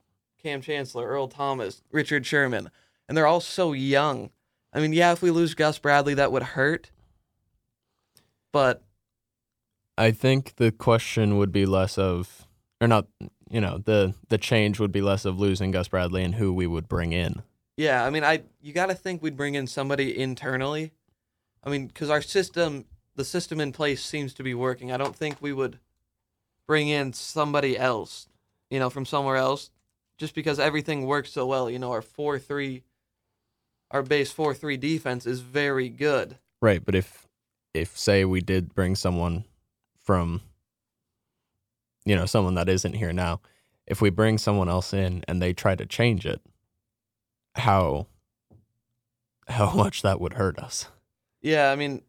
Kam 0.42 0.60
Chancellor, 0.60 1.06
Earl 1.06 1.28
Thomas, 1.28 1.82
Richard 1.90 2.26
Sherman, 2.26 2.70
and 3.08 3.16
they're 3.16 3.26
all 3.26 3.40
so 3.40 3.72
young. 3.72 4.30
I 4.74 4.80
mean, 4.80 4.92
yeah, 4.92 5.12
if 5.12 5.22
we 5.22 5.30
lose 5.30 5.54
Gus 5.54 5.78
Bradley, 5.78 6.14
that 6.14 6.32
would 6.32 6.42
hurt. 6.42 6.90
But 8.52 8.82
I 9.96 10.10
think 10.10 10.56
the 10.56 10.70
question 10.70 11.38
would 11.38 11.52
be 11.52 11.64
less 11.64 11.96
of, 11.96 12.46
or 12.80 12.88
not, 12.88 13.06
you 13.50 13.60
know, 13.60 13.78
the 13.78 14.14
the 14.28 14.38
change 14.38 14.78
would 14.78 14.92
be 14.92 15.02
less 15.02 15.24
of 15.24 15.38
losing 15.38 15.72
Gus 15.72 15.88
Bradley 15.88 16.22
and 16.22 16.34
who 16.34 16.52
we 16.52 16.66
would 16.66 16.88
bring 16.88 17.12
in. 17.12 17.42
Yeah, 17.76 18.04
I 18.04 18.10
mean, 18.10 18.24
I 18.24 18.42
you 18.60 18.72
got 18.72 18.86
to 18.86 18.94
think 18.94 19.22
we'd 19.22 19.36
bring 19.36 19.54
in 19.54 19.66
somebody 19.66 20.18
internally. 20.18 20.92
I 21.64 21.70
mean, 21.70 21.88
because 21.88 22.08
our 22.08 22.22
system, 22.22 22.86
the 23.16 23.24
system 23.24 23.60
in 23.60 23.72
place 23.72 24.02
seems 24.02 24.32
to 24.34 24.42
be 24.42 24.54
working. 24.54 24.92
I 24.92 24.96
don't 24.96 25.16
think 25.16 25.36
we 25.40 25.52
would 25.52 25.78
bring 26.66 26.88
in 26.88 27.12
somebody 27.12 27.76
else, 27.76 28.28
you 28.70 28.78
know, 28.78 28.88
from 28.88 29.04
somewhere 29.04 29.36
else, 29.36 29.70
just 30.16 30.34
because 30.34 30.60
everything 30.60 31.04
works 31.06 31.32
so 31.32 31.46
well. 31.46 31.68
You 31.68 31.78
know, 31.78 31.90
our 31.90 32.02
four 32.02 32.38
three, 32.38 32.84
our 33.90 34.02
base 34.02 34.30
four 34.30 34.54
three 34.54 34.76
defense 34.76 35.26
is 35.26 35.40
very 35.40 35.88
good. 35.88 36.38
Right, 36.62 36.84
but 36.84 36.94
if 36.94 37.26
if 37.74 37.98
say 37.98 38.24
we 38.24 38.40
did 38.40 38.74
bring 38.74 38.94
someone 38.94 39.44
from 39.98 40.42
you 42.10 42.16
know, 42.16 42.26
someone 42.26 42.54
that 42.54 42.68
isn't 42.68 42.94
here 42.94 43.12
now, 43.12 43.40
if 43.86 44.00
we 44.02 44.10
bring 44.10 44.36
someone 44.36 44.68
else 44.68 44.92
in 44.92 45.22
and 45.28 45.40
they 45.40 45.52
try 45.52 45.76
to 45.76 45.86
change 45.86 46.26
it, 46.26 46.40
how 47.54 48.08
how 49.46 49.70
much 49.76 50.02
that 50.02 50.20
would 50.20 50.32
hurt 50.32 50.58
us. 50.58 50.88
Yeah, 51.40 51.70
I 51.70 51.76
mean, 51.76 52.02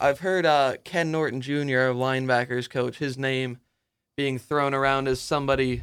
I've 0.00 0.20
heard 0.20 0.46
uh, 0.46 0.76
Ken 0.82 1.12
Norton 1.12 1.42
Jr., 1.42 1.92
linebackers 1.92 2.70
coach, 2.70 2.96
his 2.96 3.18
name 3.18 3.58
being 4.16 4.38
thrown 4.38 4.72
around 4.72 5.08
as 5.08 5.20
somebody 5.20 5.82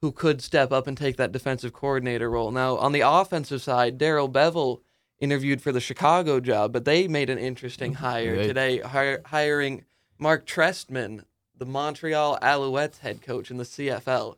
who 0.00 0.10
could 0.10 0.42
step 0.42 0.72
up 0.72 0.88
and 0.88 0.96
take 0.96 1.16
that 1.18 1.30
defensive 1.30 1.72
coordinator 1.72 2.28
role. 2.28 2.50
Now, 2.50 2.78
on 2.78 2.90
the 2.90 3.02
offensive 3.02 3.62
side, 3.62 3.96
Darrell 3.96 4.28
Bevell 4.28 4.80
interviewed 5.20 5.62
for 5.62 5.70
the 5.70 5.80
Chicago 5.80 6.40
job, 6.40 6.72
but 6.72 6.84
they 6.84 7.06
made 7.06 7.30
an 7.30 7.38
interesting 7.38 7.94
hire 7.94 8.36
They- 8.36 8.46
today, 8.48 8.78
hire, 8.80 9.22
hiring 9.26 9.84
Mark 10.18 10.46
Trestman, 10.46 11.22
the 11.56 11.66
Montreal 11.66 12.38
Alouettes 12.42 12.98
head 12.98 13.22
coach 13.22 13.50
in 13.50 13.56
the 13.56 13.64
CFL. 13.64 14.36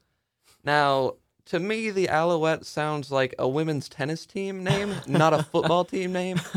Now, 0.65 1.15
to 1.47 1.59
me, 1.59 1.91
the 1.91 2.07
Alouettes 2.07 2.67
sounds 2.67 3.11
like 3.11 3.35
a 3.39 3.49
women's 3.49 3.89
tennis 3.89 4.27
team 4.27 4.63
name, 4.63 4.95
not 5.07 5.33
a 5.33 5.43
football 5.43 5.85
team 5.87 6.13
name. 6.13 6.41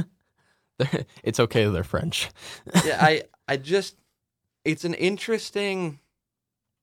It's 1.24 1.40
okay 1.40 1.68
they're 1.68 1.84
French. 1.84 2.32
yeah, 2.84 2.98
I 3.00 3.22
I 3.48 3.58
just 3.58 3.98
it's 4.66 4.84
an 4.84 4.96
interesting 4.96 6.00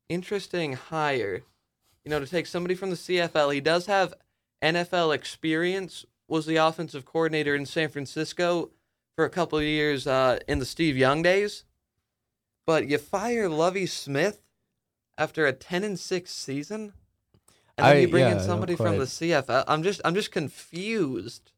interesting 0.09 0.75
hire. 0.75 1.43
You 2.05 2.11
know, 2.11 2.21
to 2.21 2.27
take 2.27 2.47
somebody 2.47 2.77
from 2.77 2.91
the 2.91 2.97
CFL. 2.97 3.53
He 3.53 3.61
does 3.61 3.87
have 3.87 4.15
NFL 4.63 5.13
experience. 5.13 6.05
Was 6.29 6.47
the 6.47 6.57
offensive 6.57 7.05
coordinator 7.05 7.57
in 7.57 7.67
San 7.67 7.89
Francisco 7.89 8.71
for 9.17 9.25
a 9.25 9.31
couple 9.31 9.59
of 9.59 9.65
years 9.65 10.07
uh, 10.07 10.39
in 10.47 10.61
the 10.61 10.65
Steve 10.65 10.97
Young 10.97 11.23
days. 11.23 11.65
But 12.69 12.87
you 12.87 12.99
fire 12.99 13.49
Lovie 13.49 13.87
Smith 13.87 14.43
after 15.17 15.47
a 15.47 15.55
ten 15.55 15.83
and 15.85 15.99
six 15.99 16.31
season, 16.31 16.93
and 17.79 17.87
then 17.87 17.97
I- 17.97 18.01
you 18.01 18.09
bring 18.09 18.25
yeah, 18.27 18.33
in 18.33 18.41
somebody 18.41 18.77
from 18.77 18.99
the 18.99 19.07
CFL. 19.07 19.65
I'm 19.67 19.83
just 19.83 20.03
I'm 20.05 20.15
just 20.15 20.31
confused 20.33 21.51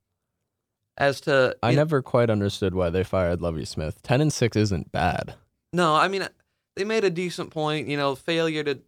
as 0.96 1.20
to 1.22 1.56
I 1.64 1.70
you 1.70 1.74
know- 1.76 1.80
never 1.80 2.00
quite 2.00 2.30
understood 2.30 2.76
why 2.76 2.90
they 2.90 3.02
fired 3.02 3.42
Lovie 3.42 3.64
Smith. 3.64 4.00
Ten 4.02 4.20
and 4.20 4.32
six 4.32 4.56
isn't 4.56 4.92
bad. 4.92 5.34
No, 5.72 5.96
I 5.96 6.06
mean 6.06 6.28
they 6.76 6.84
made 6.84 7.02
a 7.02 7.10
decent 7.10 7.50
point. 7.50 7.88
You 7.88 7.96
know, 7.96 8.14
failure 8.14 8.62
to 8.62 8.78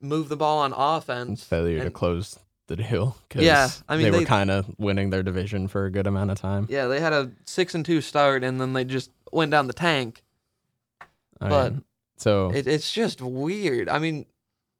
move 0.00 0.28
the 0.28 0.36
ball 0.36 0.58
on 0.58 0.72
offense. 0.76 1.44
Failure 1.44 1.84
to 1.84 1.90
close 1.92 2.36
the 2.66 2.74
deal. 2.74 3.16
'cause 3.30 3.42
Yeah, 3.44 3.68
I 3.88 3.94
mean, 3.94 4.06
they, 4.06 4.10
they- 4.10 4.18
were 4.18 4.24
kind 4.26 4.50
of 4.50 4.74
winning 4.76 5.10
their 5.10 5.22
division 5.22 5.68
for 5.68 5.84
a 5.86 5.90
good 5.92 6.08
amount 6.08 6.32
of 6.32 6.40
time. 6.40 6.66
Yeah, 6.68 6.88
they 6.88 6.98
had 6.98 7.12
a 7.12 7.30
six 7.44 7.76
and 7.76 7.86
two 7.86 8.00
start, 8.00 8.42
and 8.42 8.60
then 8.60 8.72
they 8.72 8.82
just 8.82 9.12
went 9.30 9.52
down 9.52 9.68
the 9.68 9.72
tank. 9.72 10.24
I 11.40 11.48
but- 11.48 11.72
mean, 11.72 11.84
So 12.18 12.50
It, 12.50 12.66
it's 12.66 12.90
just 12.92 13.20
weird. 13.20 13.88
I 13.90 13.98
mean, 13.98 14.24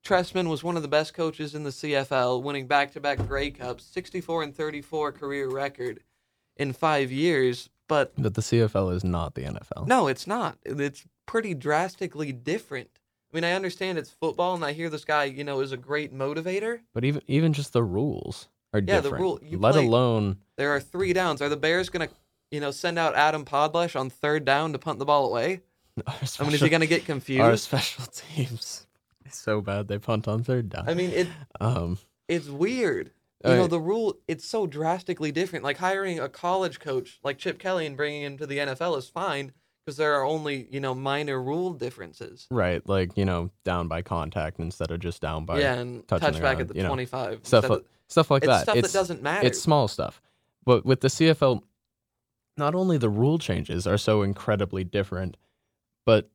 Trestman 0.04 0.48
was 0.48 0.64
one 0.64 0.76
of 0.76 0.82
the 0.82 0.88
best 0.88 1.12
coaches 1.14 1.54
in 1.54 1.64
the 1.64 1.70
CFL, 1.70 2.42
winning 2.42 2.66
back-to-back 2.66 3.26
Grey 3.26 3.50
Cups, 3.50 3.84
64 3.84 4.42
and 4.44 4.54
34 4.54 5.12
career 5.12 5.48
record 5.50 6.00
in 6.56 6.72
five 6.72 7.10
years. 7.12 7.68
But 7.88 8.12
but 8.16 8.34
the 8.34 8.40
CFL 8.40 8.94
is 8.94 9.04
not 9.04 9.34
the 9.34 9.42
NFL. 9.42 9.86
no, 9.86 10.06
it's 10.08 10.26
not. 10.26 10.58
It's 10.64 11.04
pretty 11.26 11.54
drastically 11.54 12.32
different. 12.32 12.88
I 13.32 13.36
mean, 13.36 13.44
I 13.44 13.52
understand 13.52 13.98
it's 13.98 14.10
football, 14.10 14.54
and 14.54 14.64
I 14.64 14.72
hear 14.72 14.88
this 14.88 15.04
guy, 15.04 15.24
you 15.24 15.44
know, 15.44 15.60
is 15.60 15.72
a 15.72 15.76
great 15.76 16.14
motivator. 16.16 16.80
But 16.94 17.04
even 17.04 17.20
even 17.26 17.52
just 17.52 17.72
the 17.72 17.82
rules 17.84 18.48
are 18.72 18.80
Yeah, 18.80 18.96
the 18.96 19.02
different. 19.02 19.22
rule- 19.22 19.40
you 19.42 19.58
let 19.58 19.74
play- 19.74 19.86
alone 19.86 20.38
There 20.56 20.70
are 20.74 20.80
three 20.80 21.12
downs. 21.12 21.42
Are 21.42 21.48
the 21.48 21.56
Bears 21.56 21.90
gonna, 21.90 22.08
you 22.50 22.60
know, 22.60 22.70
send 22.70 22.98
out 22.98 23.14
Adam 23.14 23.44
Podlesh 23.44 23.94
on 23.98 24.08
third 24.10 24.44
down 24.44 24.72
to 24.72 24.78
punt 24.78 24.98
the 24.98 25.04
ball 25.04 25.26
away? 25.28 25.60
our 26.06 26.12
I 26.12 26.16
mean, 26.16 26.22
is 26.22 26.30
special- 26.30 26.58
he 26.66 26.68
gonna 26.70 26.86
get 26.86 27.04
confused? 27.04 27.40
our 27.42 27.56
special 27.56 28.04
teams 28.12 28.86
is 29.24 29.34
so 29.34 29.60
bad 29.60 29.88
they 29.88 29.98
punt 29.98 30.28
on 30.28 30.42
third 30.42 30.68
down. 30.68 30.88
I 30.88 30.94
mean, 30.94 31.10
it 31.10 31.28
um, 31.60 31.98
it's 32.28 32.48
weird. 32.48 33.12
You 33.44 33.52
know, 33.54 33.66
the 33.68 33.78
rule 33.78 34.16
it's 34.26 34.44
so 34.44 34.66
drastically 34.66 35.30
different. 35.30 35.64
Like 35.64 35.76
hiring 35.76 36.18
a 36.18 36.28
college 36.28 36.80
coach 36.80 37.20
like 37.22 37.38
Chip 37.38 37.60
Kelly 37.60 37.86
and 37.86 37.96
bringing 37.96 38.22
him 38.22 38.38
to 38.38 38.46
the 38.46 38.58
NFL 38.58 38.98
is 38.98 39.08
fine 39.08 39.52
because 39.84 39.96
there 39.98 40.14
are 40.14 40.24
only 40.24 40.66
you 40.70 40.80
know 40.80 40.94
minor 40.96 41.40
rule 41.40 41.72
differences. 41.72 42.48
right, 42.50 42.84
like 42.88 43.16
you 43.16 43.24
know, 43.24 43.50
down 43.64 43.86
by 43.86 44.02
contact 44.02 44.58
instead 44.58 44.90
of 44.90 44.98
just 44.98 45.22
down 45.22 45.44
by 45.44 45.60
yeah, 45.60 45.74
and 45.74 46.04
touchback 46.08 46.58
at 46.60 46.68
the 46.68 46.74
you 46.74 46.82
know, 46.82 46.88
twenty-five. 46.88 47.40
stuff 47.44 47.68
like, 47.70 47.80
of- 47.80 47.84
stuff 48.08 48.30
like 48.32 48.42
it's 48.42 48.48
that. 48.50 48.62
stuff 48.62 48.76
it's, 48.76 48.92
that 48.92 48.98
doesn't 48.98 49.22
matter. 49.22 49.46
It's 49.46 49.60
small 49.60 49.86
stuff, 49.86 50.20
but 50.64 50.84
with 50.84 51.00
the 51.02 51.08
CFL, 51.08 51.62
not 52.56 52.74
only 52.74 52.98
the 52.98 53.10
rule 53.10 53.38
changes 53.38 53.86
are 53.86 53.98
so 53.98 54.22
incredibly 54.22 54.82
different, 54.82 55.36
but 56.06 56.30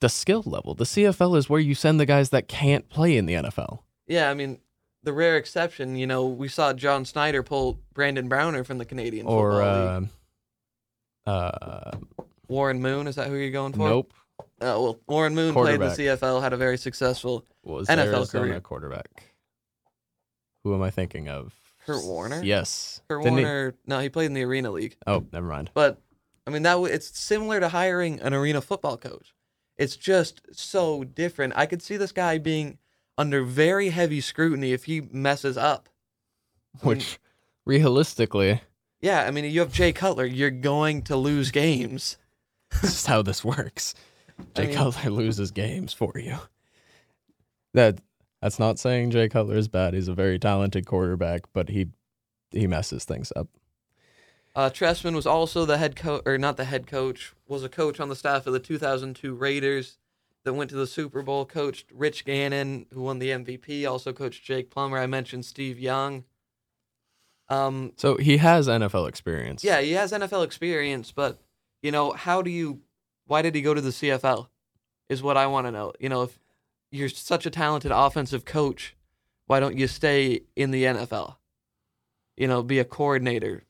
the 0.00 0.08
skill 0.10 0.42
level. 0.44 0.74
The 0.74 0.84
CFL 0.84 1.36
is 1.38 1.48
where 1.48 1.60
you 1.60 1.74
send 1.74 1.98
the 1.98 2.04
guys 2.06 2.28
that 2.30 2.48
can't 2.48 2.88
play 2.90 3.16
in 3.16 3.24
the 3.24 3.34
NFL. 3.34 3.78
yeah, 4.06 4.28
I 4.28 4.34
mean, 4.34 4.58
the 5.02 5.12
rare 5.14 5.36
exception. 5.38 5.96
You 5.96 6.06
know, 6.06 6.26
we 6.26 6.48
saw 6.48 6.74
John 6.74 7.04
Schneider 7.04 7.42
pull 7.42 7.78
Brandon 7.94 8.28
Browner 8.28 8.64
from 8.64 8.76
the 8.78 8.84
Canadian 8.84 9.26
or 9.26 9.52
Football 9.52 10.08
uh, 11.26 11.30
uh, 11.30 11.96
Warren 12.48 12.82
Moon. 12.82 13.06
Is 13.06 13.14
that 13.16 13.28
who 13.28 13.36
you're 13.36 13.50
going 13.50 13.72
for? 13.72 13.88
nope. 13.88 14.12
Oh 14.60 14.82
well, 14.82 15.00
Warren 15.06 15.34
Moon 15.34 15.52
played 15.54 15.80
the 15.80 15.86
CFL, 15.86 16.42
had 16.42 16.52
a 16.52 16.56
very 16.56 16.76
successful. 16.76 17.44
Was 17.62 17.88
NFL 17.88 17.98
Arizona 17.98 18.26
career. 18.46 18.60
quarterback? 18.60 19.34
Who 20.64 20.74
am 20.74 20.82
I 20.82 20.90
thinking 20.90 21.28
of? 21.28 21.54
Kurt 21.86 22.04
Warner? 22.04 22.42
Yes. 22.42 23.02
Kurt 23.08 23.22
Didn't 23.22 23.38
he- 23.38 23.44
Warner. 23.44 23.74
No, 23.86 24.00
he 24.00 24.08
played 24.08 24.26
in 24.26 24.34
the 24.34 24.42
Arena 24.42 24.70
League. 24.70 24.96
Oh, 25.06 25.24
never 25.32 25.46
mind. 25.46 25.70
But 25.74 26.00
I 26.46 26.50
mean 26.50 26.62
that 26.62 26.74
w- 26.74 26.92
it's 26.92 27.18
similar 27.18 27.60
to 27.60 27.68
hiring 27.70 28.20
an 28.20 28.34
arena 28.34 28.60
football 28.60 28.96
coach. 28.96 29.32
It's 29.76 29.96
just 29.96 30.42
so 30.52 31.02
different. 31.04 31.54
I 31.56 31.66
could 31.66 31.82
see 31.82 31.96
this 31.96 32.12
guy 32.12 32.38
being 32.38 32.78
under 33.18 33.42
very 33.42 33.88
heavy 33.90 34.20
scrutiny 34.20 34.72
if 34.72 34.84
he 34.84 35.00
messes 35.00 35.56
up. 35.56 35.88
I 36.82 36.86
mean, 36.86 36.96
Which, 36.98 37.18
realistically, 37.64 38.60
yeah, 39.00 39.22
I 39.24 39.30
mean 39.30 39.44
you 39.44 39.60
have 39.60 39.72
Jay 39.72 39.92
Cutler, 39.92 40.24
you're 40.26 40.50
going 40.50 41.02
to 41.02 41.16
lose 41.16 41.50
games. 41.50 42.16
this 42.82 42.92
is 42.94 43.06
how 43.06 43.22
this 43.22 43.44
works. 43.44 43.94
I 44.38 44.42
Jay 44.62 44.66
mean- 44.68 44.76
Cutler 44.76 45.10
loses 45.10 45.50
games 45.50 45.92
for 45.92 46.12
you. 46.16 46.36
That 47.72 48.00
that's 48.42 48.58
not 48.58 48.78
saying 48.78 49.10
Jay 49.10 49.28
Cutler 49.28 49.56
is 49.56 49.68
bad. 49.68 49.94
He's 49.94 50.08
a 50.08 50.14
very 50.14 50.38
talented 50.38 50.86
quarterback, 50.86 51.42
but 51.52 51.68
he 51.70 51.88
he 52.50 52.66
messes 52.66 53.04
things 53.04 53.32
up. 53.34 53.48
Uh, 54.54 54.70
Trestman 54.70 55.14
was 55.14 55.26
also 55.26 55.64
the 55.64 55.78
head 55.78 55.96
coach, 55.96 56.22
or 56.24 56.38
not 56.38 56.56
the 56.56 56.64
head 56.64 56.86
coach, 56.86 57.34
was 57.48 57.64
a 57.64 57.68
coach 57.68 57.98
on 57.98 58.08
the 58.08 58.16
staff 58.16 58.46
of 58.46 58.52
the 58.52 58.60
2002 58.60 59.34
Raiders 59.34 59.98
that 60.44 60.54
went 60.54 60.70
to 60.70 60.76
the 60.76 60.86
Super 60.86 61.22
Bowl. 61.22 61.44
Coached 61.44 61.90
Rich 61.92 62.24
Gannon, 62.24 62.86
who 62.92 63.02
won 63.02 63.18
the 63.18 63.30
MVP. 63.30 63.88
Also 63.90 64.12
coached 64.12 64.44
Jake 64.44 64.70
Plummer. 64.70 64.98
I 64.98 65.06
mentioned 65.06 65.44
Steve 65.44 65.78
Young. 65.78 66.24
Um, 67.48 67.92
So 67.96 68.16
he 68.16 68.36
has 68.38 68.68
NFL 68.68 69.08
experience. 69.08 69.64
Yeah, 69.64 69.80
he 69.80 69.92
has 69.92 70.12
NFL 70.12 70.44
experience, 70.44 71.12
but 71.12 71.40
you 71.82 71.90
know, 71.90 72.12
how 72.12 72.40
do 72.40 72.50
you 72.50 72.80
why 73.26 73.42
did 73.42 73.54
he 73.54 73.62
go 73.62 73.74
to 73.74 73.80
the 73.80 73.90
CFL? 73.90 74.48
Is 75.08 75.22
what 75.22 75.36
I 75.36 75.46
want 75.46 75.66
to 75.66 75.70
know. 75.70 75.92
You 76.00 76.08
know, 76.08 76.22
if 76.22 76.38
you're 76.90 77.08
such 77.08 77.44
a 77.44 77.50
talented 77.50 77.90
offensive 77.92 78.44
coach, 78.44 78.96
why 79.46 79.60
don't 79.60 79.76
you 79.76 79.86
stay 79.86 80.42
in 80.56 80.70
the 80.70 80.84
NFL? 80.84 81.36
You 82.36 82.48
know, 82.48 82.62
be 82.62 82.78
a 82.78 82.84
coordinator 82.84 83.64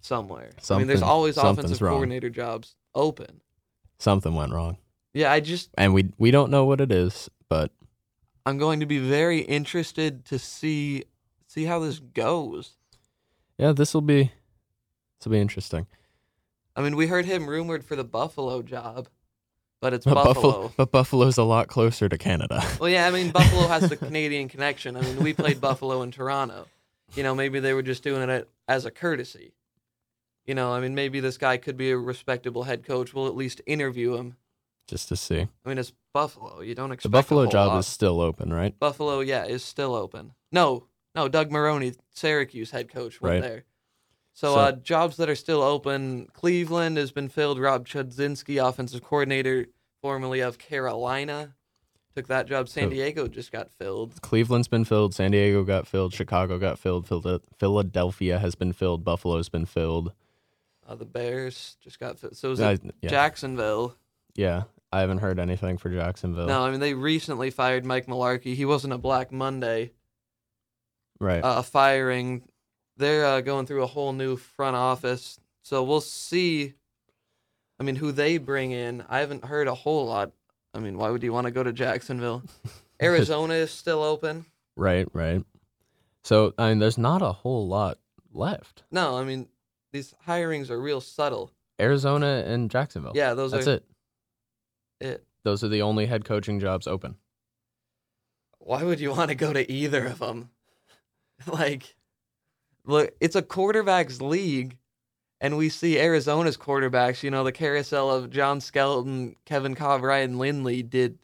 somewhere. 0.00 0.50
I 0.70 0.78
mean, 0.78 0.86
there's 0.86 1.00
Something- 1.00 1.02
always 1.12 1.34
something's 1.34 1.58
offensive 1.66 1.82
wrong. 1.82 1.94
coordinator 1.94 2.30
jobs 2.30 2.76
open. 2.94 3.40
something 3.98 4.34
went 4.34 4.52
wrong, 4.52 4.76
Yeah, 5.14 5.32
I 5.32 5.40
just 5.40 5.70
and 5.76 5.92
we 5.94 6.10
we 6.18 6.30
don't 6.30 6.50
know 6.50 6.64
what 6.64 6.80
it 6.80 6.92
is, 6.92 7.28
but 7.48 7.72
I'm 8.46 8.58
going 8.58 8.80
to 8.80 8.86
be 8.86 8.98
very 8.98 9.40
interested 9.40 10.24
to 10.26 10.38
see 10.38 11.04
see 11.46 11.64
how 11.64 11.78
this 11.80 11.98
goes. 11.98 12.76
yeah, 13.58 13.72
this 13.72 13.92
will 13.94 14.00
be 14.02 14.24
this 15.18 15.26
will 15.26 15.32
be 15.32 15.40
interesting. 15.40 15.86
I 16.76 16.80
mean, 16.82 16.94
we 16.94 17.08
heard 17.08 17.24
him 17.26 17.48
rumored 17.48 17.84
for 17.84 17.96
the 17.96 18.04
Buffalo 18.04 18.62
job, 18.62 19.08
but 19.80 19.92
it's 19.92 20.04
But 20.04 20.14
Buffalo. 20.14 20.32
Buffalo, 20.34 20.72
but 20.76 20.92
Buffalo's 20.92 21.36
a 21.38 21.42
lot 21.42 21.66
closer 21.66 22.08
to 22.08 22.16
Canada. 22.16 22.62
Well, 22.80 22.88
yeah, 22.88 23.08
I 23.08 23.10
mean, 23.10 23.30
Buffalo 23.32 23.66
has 23.66 23.88
the 23.88 23.96
Canadian 24.06 24.48
connection. 24.48 24.96
I 24.96 25.00
mean, 25.00 25.16
we 25.24 25.34
played 25.34 25.60
Buffalo 25.60 26.02
in 26.02 26.12
Toronto. 26.12 26.66
You 27.16 27.24
know, 27.24 27.34
maybe 27.34 27.58
they 27.58 27.74
were 27.74 27.82
just 27.82 28.04
doing 28.04 28.28
it 28.30 28.48
as 28.68 28.84
a 28.84 28.92
courtesy. 28.92 29.54
You 30.48 30.54
know, 30.54 30.72
I 30.72 30.80
mean, 30.80 30.94
maybe 30.94 31.20
this 31.20 31.36
guy 31.36 31.58
could 31.58 31.76
be 31.76 31.90
a 31.90 31.98
respectable 31.98 32.62
head 32.62 32.82
coach. 32.82 33.12
We'll 33.12 33.26
at 33.26 33.36
least 33.36 33.60
interview 33.66 34.14
him. 34.14 34.36
just 34.88 35.08
to 35.10 35.16
see. 35.16 35.40
I 35.42 35.68
mean, 35.68 35.76
it's 35.76 35.92
Buffalo. 36.14 36.62
You 36.62 36.74
don't 36.74 36.88
The 36.88 36.94
expect 36.94 37.10
a 37.10 37.12
Buffalo 37.12 37.44
job 37.46 37.68
lot. 37.68 37.78
is 37.80 37.86
still 37.86 38.22
open, 38.22 38.50
right? 38.54 38.76
Buffalo. 38.80 39.20
Yeah, 39.20 39.44
is 39.44 39.62
still 39.62 39.94
open. 39.94 40.32
No, 40.50 40.86
no, 41.14 41.28
Doug 41.28 41.50
Marrone, 41.50 41.94
Syracuse 42.14 42.70
head 42.70 42.88
coach, 42.90 43.20
went 43.20 43.34
Right. 43.34 43.42
there. 43.42 43.64
So, 44.32 44.54
So- 44.54 44.58
uh, 44.60 44.72
jobs 44.72 45.18
that 45.18 45.28
are 45.28 45.34
still 45.36 45.60
open. 45.60 46.28
Cleveland 46.32 46.96
has 46.96 47.12
been 47.12 47.28
filled. 47.28 47.58
Rob 47.58 47.86
Chudzinski, 47.86 48.66
offensive 48.66 49.02
coordinator, 49.02 49.66
formerly 50.00 50.40
of 50.40 50.56
Carolina, 50.56 51.54
took 52.16 52.26
that 52.28 52.46
job. 52.46 52.70
San 52.70 52.84
So- 52.84 52.90
Diego 52.90 53.28
just 53.28 53.52
got 53.52 53.70
filled. 53.70 54.22
Cleveland's 54.22 54.68
been 54.68 54.86
filled. 54.86 55.12
San 55.14 55.32
Diego 55.32 55.64
got 55.64 55.86
filled. 55.86 56.14
Chicago 56.14 56.58
got 56.58 56.78
filled. 56.78 57.06
Philadelphia 57.58 58.38
has 58.38 58.54
been 58.54 58.72
filled. 58.72 59.04
Buffalo's 59.04 59.50
been 59.50 59.66
filled. 59.66 60.12
Uh, 60.88 60.94
the 60.94 61.04
Bears 61.04 61.76
just 61.82 62.00
got 62.00 62.18
filled. 62.18 62.36
So 62.36 62.50
is 62.52 62.60
it 62.60 62.80
yeah. 63.02 63.10
Jacksonville? 63.10 63.94
Yeah, 64.34 64.62
I 64.90 65.00
haven't 65.00 65.18
heard 65.18 65.38
anything 65.38 65.76
for 65.76 65.90
Jacksonville. 65.90 66.46
No, 66.46 66.62
I 66.64 66.70
mean 66.70 66.80
they 66.80 66.94
recently 66.94 67.50
fired 67.50 67.84
Mike 67.84 68.06
Mularkey. 68.06 68.54
He 68.54 68.64
wasn't 68.64 68.94
a 68.94 68.98
Black 68.98 69.30
Monday 69.30 69.92
Right. 71.20 71.44
uh, 71.44 71.62
firing. 71.62 72.42
They're 72.96 73.26
uh, 73.26 73.40
going 73.42 73.66
through 73.66 73.82
a 73.82 73.86
whole 73.86 74.12
new 74.12 74.36
front 74.36 74.76
office, 74.76 75.38
so 75.62 75.82
we'll 75.84 76.00
see. 76.00 76.74
I 77.78 77.84
mean, 77.84 77.96
who 77.96 78.10
they 78.10 78.38
bring 78.38 78.72
in? 78.72 79.04
I 79.08 79.20
haven't 79.20 79.44
heard 79.44 79.68
a 79.68 79.74
whole 79.74 80.06
lot. 80.06 80.32
I 80.74 80.80
mean, 80.80 80.96
why 80.98 81.10
would 81.10 81.22
you 81.22 81.32
want 81.32 81.44
to 81.46 81.50
go 81.52 81.62
to 81.62 81.72
Jacksonville? 81.72 82.42
Arizona 83.02 83.54
is 83.54 83.70
still 83.70 84.02
open. 84.02 84.46
right, 84.76 85.06
right. 85.12 85.44
So, 86.24 86.52
I 86.58 86.70
mean, 86.70 86.78
there's 86.80 86.98
not 86.98 87.22
a 87.22 87.32
whole 87.32 87.68
lot 87.68 87.98
left. 88.32 88.82
No, 88.90 89.16
I 89.16 89.24
mean 89.24 89.48
these 89.92 90.14
hirings 90.26 90.70
are 90.70 90.80
real 90.80 91.00
subtle. 91.00 91.52
Arizona 91.80 92.44
and 92.46 92.70
Jacksonville. 92.70 93.12
Yeah, 93.14 93.34
those 93.34 93.52
That's 93.52 93.66
are 93.66 93.74
it. 93.74 93.84
it. 95.00 95.24
Those 95.44 95.62
are 95.62 95.68
the 95.68 95.82
only 95.82 96.06
head 96.06 96.24
coaching 96.24 96.60
jobs 96.60 96.86
open. 96.86 97.16
Why 98.58 98.82
would 98.82 99.00
you 99.00 99.10
want 99.10 99.30
to 99.30 99.34
go 99.34 99.52
to 99.52 99.70
either 99.70 100.06
of 100.06 100.18
them? 100.18 100.50
like, 101.46 101.94
look, 102.84 103.14
it's 103.20 103.36
a 103.36 103.42
quarterbacks 103.42 104.20
league, 104.20 104.76
and 105.40 105.56
we 105.56 105.68
see 105.68 105.98
Arizona's 105.98 106.56
quarterbacks. 106.56 107.22
You 107.22 107.30
know, 107.30 107.44
the 107.44 107.52
carousel 107.52 108.10
of 108.10 108.30
John 108.30 108.60
Skelton, 108.60 109.36
Kevin 109.46 109.74
Kolb, 109.74 110.02
Ryan 110.02 110.38
Lindley 110.38 110.82
did, 110.82 111.18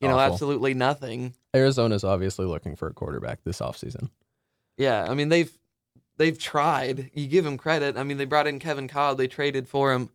you 0.00 0.08
know, 0.08 0.18
absolutely 0.18 0.74
nothing. 0.74 1.34
Arizona's 1.54 2.04
obviously 2.04 2.46
looking 2.46 2.76
for 2.76 2.88
a 2.88 2.92
quarterback 2.92 3.44
this 3.44 3.60
offseason. 3.60 4.10
Yeah, 4.76 5.06
I 5.08 5.14
mean 5.14 5.28
they've 5.28 5.52
they've 6.22 6.38
tried. 6.38 7.10
You 7.14 7.26
give 7.26 7.44
them 7.44 7.58
credit. 7.58 7.96
I 7.96 8.04
mean 8.04 8.16
they 8.16 8.24
brought 8.24 8.46
in 8.46 8.58
Kevin 8.60 8.86
Kolb. 8.88 9.18
They 9.18 9.26
traded 9.26 9.68
for 9.68 9.92
him 9.92 10.08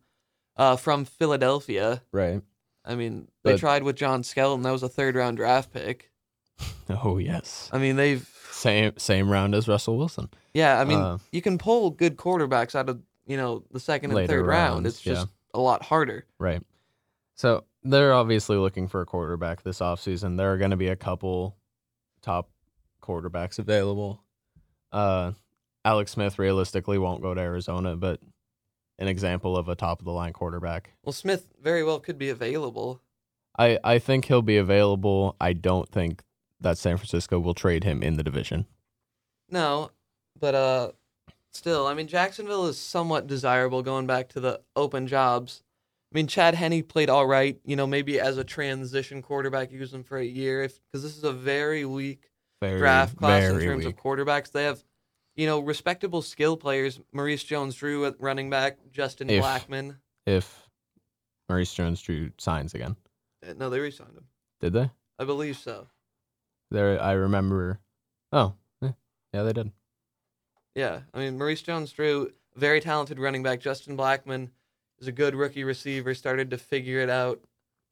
uh, 0.56 0.76
from 0.76 1.04
Philadelphia. 1.04 2.02
Right. 2.12 2.40
I 2.84 2.94
mean 2.94 3.28
they 3.44 3.52
But- 3.52 3.60
tried 3.60 3.82
with 3.82 3.96
John 3.96 4.22
Skelton. 4.22 4.62
That 4.62 4.70
was 4.72 4.82
a 4.82 4.88
third 4.88 5.14
round 5.16 5.36
draft 5.36 5.72
pick. 5.72 6.10
Oh, 7.04 7.18
yes. 7.18 7.68
I 7.72 7.78
mean 7.78 7.96
they've 7.96 8.26
Same 8.50 8.92
same 8.96 9.30
round 9.30 9.54
as 9.54 9.68
Russell 9.68 9.98
Wilson. 9.98 10.30
Yeah, 10.54 10.80
I 10.80 10.84
mean, 10.84 10.98
Uh, 10.98 11.18
you 11.30 11.42
can 11.42 11.58
pull 11.58 11.90
good 11.90 12.16
quarterbacks 12.16 12.74
out 12.74 12.88
of 12.88 13.00
you 13.26 13.36
know 13.36 13.62
the 13.70 13.78
second 13.78 14.16
and 14.16 14.26
third 14.26 14.46
round. 14.46 14.84
rounds, 14.84 14.86
It's 14.86 15.00
just 15.02 15.26
yeah. 15.26 15.32
a 15.52 15.60
lot 15.60 15.82
harder. 15.82 16.24
Right. 16.38 16.62
So 17.34 17.64
they're 17.84 18.14
obviously 18.14 18.56
looking 18.56 18.88
for 18.88 19.02
a 19.02 19.06
quarterback 19.06 19.62
this 19.62 19.80
offseason. 19.80 20.38
There 20.38 20.50
are 20.52 20.56
going 20.58 20.70
to 20.72 20.76
be 20.78 20.88
a 20.88 20.96
couple 20.96 21.56
top 22.22 22.50
quarterbacks 23.02 23.58
available. 23.58 24.22
Uh, 24.90 25.32
Alex 25.84 26.12
Smith 26.12 26.38
realistically 26.38 26.98
won't 26.98 27.22
go 27.22 27.34
to 27.34 27.40
Arizona, 27.40 27.96
but 27.96 28.20
an 28.98 29.08
example 29.08 29.56
of 29.56 29.68
a 29.68 29.74
top 29.74 30.00
of 30.00 30.04
the 30.04 30.12
line 30.12 30.32
quarterback. 30.32 30.92
Well, 31.04 31.12
Smith 31.12 31.46
very 31.62 31.84
well 31.84 32.00
could 32.00 32.18
be 32.18 32.28
available. 32.30 33.00
I 33.58 33.78
I 33.84 33.98
think 33.98 34.26
he'll 34.26 34.42
be 34.42 34.56
available. 34.56 35.36
I 35.40 35.52
don't 35.52 35.88
think 35.88 36.22
that 36.60 36.78
San 36.78 36.96
Francisco 36.96 37.38
will 37.38 37.54
trade 37.54 37.84
him 37.84 38.02
in 38.02 38.16
the 38.16 38.22
division. 38.24 38.66
No, 39.50 39.90
but 40.38 40.54
uh, 40.54 40.90
still, 41.52 41.86
I 41.86 41.94
mean, 41.94 42.08
Jacksonville 42.08 42.66
is 42.66 42.78
somewhat 42.78 43.26
desirable 43.26 43.82
going 43.82 44.06
back 44.06 44.28
to 44.30 44.40
the 44.40 44.60
open 44.76 45.06
jobs. 45.06 45.62
I 46.12 46.16
mean, 46.16 46.26
Chad 46.26 46.54
Henne 46.54 46.82
played 46.82 47.10
all 47.10 47.26
right. 47.26 47.58
You 47.64 47.76
know, 47.76 47.86
maybe 47.86 48.18
as 48.18 48.38
a 48.38 48.44
transition 48.44 49.22
quarterback, 49.22 49.70
use 49.70 49.92
him 49.92 50.02
for 50.02 50.18
a 50.18 50.24
year, 50.24 50.62
if 50.64 50.80
because 50.86 51.02
this 51.02 51.16
is 51.16 51.24
a 51.24 51.32
very 51.32 51.84
weak 51.84 52.30
Very 52.60 52.78
draft 52.78 53.16
class 53.16 53.44
in 53.44 53.60
terms 53.60 53.84
weak. 53.84 53.96
of 53.96 54.02
quarterbacks. 54.02 54.50
They 54.50 54.64
have, 54.64 54.82
you 55.38 55.46
know, 55.46 55.60
respectable 55.60 56.20
skill 56.20 56.56
players. 56.56 57.00
Maurice 57.12 57.44
Jones-Drew 57.44 58.04
at 58.06 58.20
running 58.20 58.50
back, 58.50 58.76
Justin 58.92 59.30
If- 59.30 59.42
Blackmon. 59.44 59.96
if 60.26 60.68
Maurice 61.48 61.72
Jones-Drew 61.72 62.32
signs 62.38 62.74
again. 62.74 62.96
Uh, 63.48 63.54
No, 63.56 63.70
they 63.70 63.78
re-signed 63.78 64.16
him. 64.18 64.26
Did 64.60 64.72
they? 64.72 64.90
I 65.18 65.24
believe 65.24 65.56
so. 65.56 65.86
There, 66.72 67.00
I 67.00 67.12
remember. 67.12 67.78
Oh, 68.32 68.54
eh, 68.82 68.90
yeah, 69.32 69.42
they 69.44 69.52
did. 69.52 69.70
Yeah, 70.74 71.00
I 71.14 71.18
mean 71.20 71.38
Maurice 71.38 71.62
Jones-Drew, 71.62 72.32
very 72.56 72.80
talented 72.80 73.18
running 73.20 73.42
back. 73.44 73.60
Justin 73.60 73.96
Blackmon 73.96 74.50
is 74.98 75.06
a 75.06 75.12
good 75.12 75.34
rookie 75.36 75.64
receiver. 75.64 76.14
Started 76.14 76.50
to 76.50 76.58
figure 76.58 77.00
it 77.00 77.08
out 77.10 77.40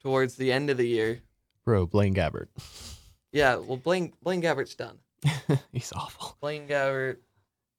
towards 0.01 0.35
the 0.35 0.51
end 0.51 0.69
of 0.69 0.75
the 0.77 0.87
year. 0.87 1.21
Bro, 1.65 1.87
Blaine 1.87 2.13
Gabbert. 2.13 2.47
Yeah, 3.31 3.55
well 3.55 3.77
Blaine 3.77 4.13
Blaine 4.21 4.41
Gabbert's 4.41 4.75
done. 4.75 4.99
He's 5.71 5.91
awful. 5.93 6.37
Blaine 6.39 6.67
Gabbert 6.67 7.17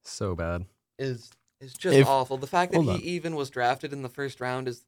So 0.09 0.35
bad. 0.35 0.67
is 0.99 1.31
is 1.61 1.75
just 1.75 1.97
If- 1.97 2.07
awful. 2.07 2.37
The 2.39 2.47
fact 2.47 2.73
that 2.73 2.83
he 2.83 2.91
on. 2.91 3.01
even 3.01 3.35
was 3.37 3.51
drafted 3.51 3.93
in 3.93 4.03
the 4.03 4.09
first 4.09 4.41
round 4.41 4.69
is 4.69 4.85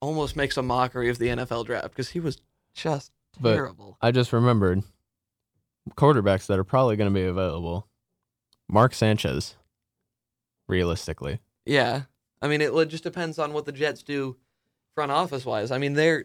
almost 0.00 0.36
makes 0.36 0.56
a 0.56 0.62
mockery 0.62 1.08
of 1.08 1.18
the 1.18 1.26
NFL 1.28 1.64
draft 1.64 1.88
because 1.88 2.10
he 2.10 2.20
was 2.20 2.38
just 2.72 3.10
But- 3.40 3.54
terrible. 3.54 3.96
I 4.00 4.10
just 4.12 4.32
remembered 4.32 4.84
quarterbacks 5.96 6.46
that 6.46 6.58
are 6.58 6.64
probably 6.64 6.96
going 6.96 7.12
to 7.12 7.14
be 7.18 7.24
available. 7.26 7.88
Mark 8.68 8.94
Sanchez, 8.94 9.56
realistically. 10.68 11.40
Yeah. 11.66 12.02
I 12.40 12.48
mean, 12.48 12.60
it 12.60 12.72
li- 12.74 12.86
just 12.86 13.02
depends 13.04 13.38
on 13.38 13.52
what 13.52 13.64
the 13.64 13.72
Jets 13.72 14.02
do 14.02 14.36
front 14.94 15.10
office 15.10 15.44
wise. 15.44 15.70
I 15.70 15.78
mean, 15.78 15.94
they're 15.94 16.24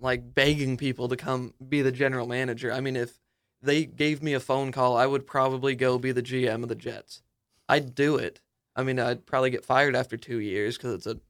like 0.00 0.34
begging 0.34 0.76
people 0.76 1.08
to 1.08 1.16
come 1.16 1.54
be 1.66 1.80
the 1.82 1.92
general 1.92 2.26
manager. 2.26 2.72
I 2.72 2.80
mean, 2.80 2.96
if 2.96 3.18
they 3.62 3.86
gave 3.86 4.22
me 4.22 4.34
a 4.34 4.40
phone 4.40 4.72
call, 4.72 4.96
I 4.96 5.06
would 5.06 5.26
probably 5.26 5.74
go 5.74 5.98
be 5.98 6.12
the 6.12 6.22
GM 6.22 6.62
of 6.62 6.68
the 6.68 6.74
Jets. 6.74 7.22
I'd 7.68 7.94
do 7.94 8.16
it. 8.16 8.40
I 8.76 8.82
mean, 8.82 8.98
I'd 8.98 9.26
probably 9.26 9.50
get 9.50 9.64
fired 9.64 9.94
after 9.96 10.16
two 10.16 10.38
years 10.38 10.76
because 10.76 10.94
it's 10.94 11.06
a 11.06 11.20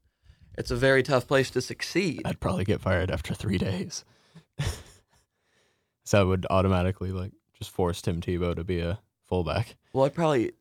it's 0.56 0.70
a 0.70 0.76
very 0.76 1.02
tough 1.02 1.26
place 1.26 1.50
to 1.50 1.60
succeed. 1.60 2.22
I'd 2.24 2.40
probably 2.40 2.64
get 2.64 2.80
fired 2.80 3.10
after 3.10 3.34
three 3.34 3.58
days. 3.58 4.04
so 6.04 6.20
I 6.20 6.24
would 6.24 6.46
automatically 6.50 7.10
like 7.12 7.32
just 7.58 7.70
force 7.70 8.00
Tim 8.02 8.20
Tebow 8.20 8.54
to 8.56 8.64
be 8.64 8.80
a 8.80 8.98
fullback. 9.24 9.76
Well, 9.92 10.04
I 10.04 10.08
probably 10.08 10.52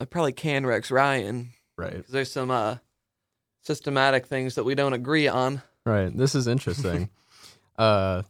I 0.00 0.04
probably 0.04 0.32
can 0.32 0.66
Rex 0.66 0.90
Ryan 0.90 1.50
Right. 1.76 1.96
because 1.96 2.12
there's 2.12 2.32
some 2.32 2.50
uh 2.50 2.76
systematic 3.62 4.26
things 4.26 4.54
that 4.56 4.64
we 4.64 4.74
don't 4.74 4.92
agree 4.92 5.28
on. 5.28 5.62
Right. 5.84 6.14
This 6.16 6.34
is 6.34 6.46
interesting. 6.46 7.10
uh 7.78 8.22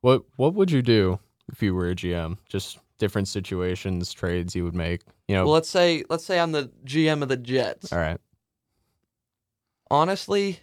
what 0.00 0.24
what 0.36 0.54
would 0.54 0.70
you 0.70 0.82
do 0.82 1.18
if 1.50 1.62
you 1.62 1.74
were 1.74 1.90
a 1.90 1.94
GM? 1.94 2.38
Just 2.48 2.78
different 2.98 3.28
situations, 3.28 4.12
trades 4.12 4.54
you 4.54 4.64
would 4.64 4.74
make. 4.74 5.02
You 5.28 5.36
know 5.36 5.44
Well, 5.44 5.54
let's 5.54 5.68
say 5.68 6.04
let's 6.10 6.24
say 6.24 6.38
I'm 6.38 6.52
the 6.52 6.70
GM 6.84 7.22
of 7.22 7.28
the 7.28 7.36
Jets. 7.36 7.92
all 7.92 7.98
right. 7.98 8.20
honestly, 9.90 10.60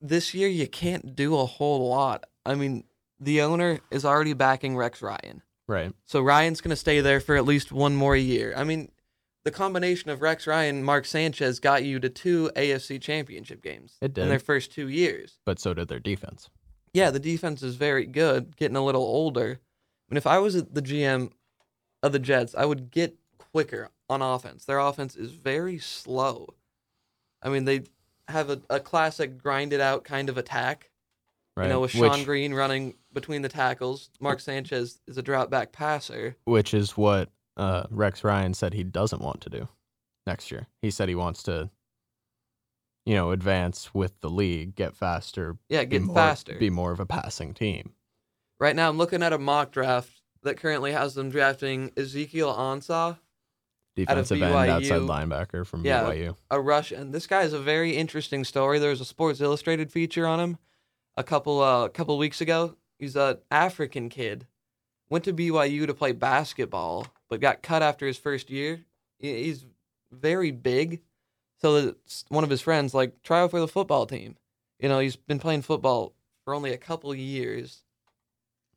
this 0.00 0.34
year 0.34 0.48
you 0.48 0.66
can't 0.66 1.14
do 1.16 1.36
a 1.36 1.46
whole 1.46 1.88
lot. 1.88 2.24
I 2.46 2.54
mean, 2.54 2.84
the 3.20 3.40
owner 3.42 3.80
is 3.90 4.04
already 4.04 4.32
backing 4.32 4.76
Rex 4.76 5.02
Ryan. 5.02 5.42
Right. 5.66 5.92
So 6.04 6.20
Ryan's 6.20 6.60
going 6.60 6.70
to 6.70 6.76
stay 6.76 7.00
there 7.00 7.20
for 7.20 7.36
at 7.36 7.44
least 7.46 7.72
one 7.72 7.96
more 7.96 8.16
year. 8.16 8.52
I 8.56 8.64
mean, 8.64 8.90
the 9.44 9.50
combination 9.50 10.10
of 10.10 10.20
Rex 10.20 10.46
Ryan 10.46 10.76
and 10.76 10.84
Mark 10.84 11.06
Sanchez 11.06 11.58
got 11.58 11.84
you 11.84 11.98
to 12.00 12.08
two 12.10 12.50
AFC 12.54 13.00
championship 13.00 13.62
games 13.62 13.96
It 14.02 14.12
did 14.14 14.22
in 14.22 14.28
did. 14.28 14.32
their 14.32 14.38
first 14.38 14.72
two 14.72 14.88
years. 14.88 15.38
But 15.46 15.58
so 15.58 15.72
did 15.72 15.88
their 15.88 16.00
defense. 16.00 16.50
Yeah, 16.92 17.10
the 17.10 17.18
defense 17.18 17.62
is 17.62 17.76
very 17.76 18.06
good, 18.06 18.56
getting 18.56 18.76
a 18.76 18.84
little 18.84 19.02
older. 19.02 19.58
I 19.60 20.14
mean, 20.14 20.18
if 20.18 20.26
I 20.26 20.38
was 20.38 20.54
the 20.54 20.82
GM 20.82 21.30
of 22.02 22.12
the 22.12 22.18
Jets, 22.18 22.54
I 22.54 22.66
would 22.66 22.90
get 22.90 23.16
quicker 23.54 23.88
on 24.10 24.20
offense. 24.20 24.64
Their 24.64 24.80
offense 24.80 25.14
is 25.14 25.30
very 25.30 25.78
slow. 25.78 26.54
I 27.40 27.50
mean, 27.50 27.64
they 27.66 27.82
have 28.26 28.50
a, 28.50 28.60
a 28.68 28.80
classic 28.80 29.38
grinded 29.38 29.80
out 29.80 30.02
kind 30.02 30.28
of 30.28 30.36
attack. 30.36 30.90
Right. 31.56 31.66
You 31.66 31.68
know, 31.72 31.80
with 31.80 31.92
Shonn 31.92 32.16
which, 32.18 32.24
Greene 32.26 32.52
running 32.52 32.94
between 33.12 33.42
the 33.42 33.48
tackles. 33.48 34.10
Mark 34.20 34.40
Sanchez 34.40 35.00
is 35.06 35.18
a 35.18 35.22
drop 35.22 35.50
back 35.50 35.70
passer. 35.70 36.36
which 36.46 36.74
is 36.74 36.96
what 36.96 37.30
uh, 37.56 37.84
Rex 37.90 38.24
Ryan 38.24 38.54
said 38.54 38.74
he 38.74 38.82
doesn't 38.82 39.22
want 39.22 39.40
to 39.42 39.50
do 39.50 39.68
next 40.26 40.50
year. 40.50 40.66
He 40.82 40.90
said 40.90 41.08
he 41.08 41.14
wants 41.14 41.44
to, 41.44 41.70
you 43.06 43.14
know, 43.14 43.30
advance 43.30 43.94
with 43.94 44.20
the 44.20 44.30
league, 44.30 44.74
get 44.74 44.96
faster, 44.96 45.56
Yeah, 45.68 45.82
be 45.84 45.86
get 45.90 46.02
more, 46.02 46.16
faster. 46.16 46.56
be 46.58 46.70
more 46.70 46.90
of 46.90 46.98
a 46.98 47.06
passing 47.06 47.54
team. 47.54 47.92
Right 48.58 48.74
now, 48.74 48.88
I'm 48.88 48.98
looking 48.98 49.22
at 49.22 49.32
a 49.32 49.38
mock 49.38 49.70
draft 49.70 50.22
that 50.42 50.56
currently 50.56 50.90
has 50.90 51.14
them 51.14 51.30
drafting 51.30 51.92
Ezekiel 51.96 52.52
Ansah, 52.52 53.18
Defensive 53.96 54.42
end, 54.42 54.70
outside 54.70 55.02
linebacker 55.02 55.66
from 55.66 55.84
Yeah. 55.84 56.02
BYU. 56.04 56.36
a 56.50 56.60
Russian. 56.60 57.12
This 57.12 57.26
guy 57.26 57.42
is 57.42 57.52
a 57.52 57.60
very 57.60 57.96
interesting 57.96 58.44
story. 58.44 58.78
There 58.78 58.90
was 58.90 59.00
a 59.00 59.04
Sports 59.04 59.40
Illustrated 59.40 59.92
feature 59.92 60.26
on 60.26 60.40
him 60.40 60.58
a 61.16 61.22
couple 61.22 61.60
uh, 61.60 61.88
couple 61.88 62.18
weeks 62.18 62.40
ago. 62.40 62.76
He's 62.98 63.14
an 63.16 63.38
African 63.50 64.08
kid, 64.08 64.46
went 65.10 65.24
to 65.24 65.32
BYU 65.32 65.86
to 65.86 65.94
play 65.94 66.12
basketball, 66.12 67.06
but 67.28 67.40
got 67.40 67.62
cut 67.62 67.82
after 67.82 68.06
his 68.06 68.18
first 68.18 68.50
year. 68.50 68.84
He's 69.18 69.64
very 70.12 70.50
big, 70.50 71.02
so 71.60 71.94
one 72.28 72.44
of 72.44 72.50
his 72.50 72.60
friends 72.60 72.94
like 72.94 73.22
try 73.22 73.40
out 73.40 73.50
for 73.52 73.60
the 73.60 73.68
football 73.68 74.06
team. 74.06 74.36
You 74.80 74.88
know, 74.88 74.98
he's 74.98 75.16
been 75.16 75.38
playing 75.38 75.62
football 75.62 76.14
for 76.44 76.52
only 76.54 76.72
a 76.72 76.76
couple 76.78 77.14
years, 77.14 77.84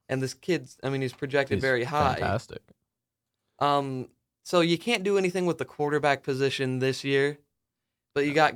and 0.07 0.21
this 0.21 0.33
kid's 0.35 0.77
I 0.83 0.89
mean, 0.89 1.01
he's 1.01 1.13
projected 1.13 1.55
He's 1.57 1.61
very 1.63 1.83
high. 1.85 2.13
Fantastic. 2.15 2.61
Um, 3.59 4.09
so 4.47 4.61
you 4.61 4.77
can't 4.77 5.03
do 5.03 5.17
anything 5.17 5.45
with 5.45 5.57
the 5.57 5.65
quarterback 5.65 6.23
position 6.23 6.79
this 6.79 7.03
year, 7.03 7.37
but 8.15 8.25
you 8.25 8.33
got 8.33 8.55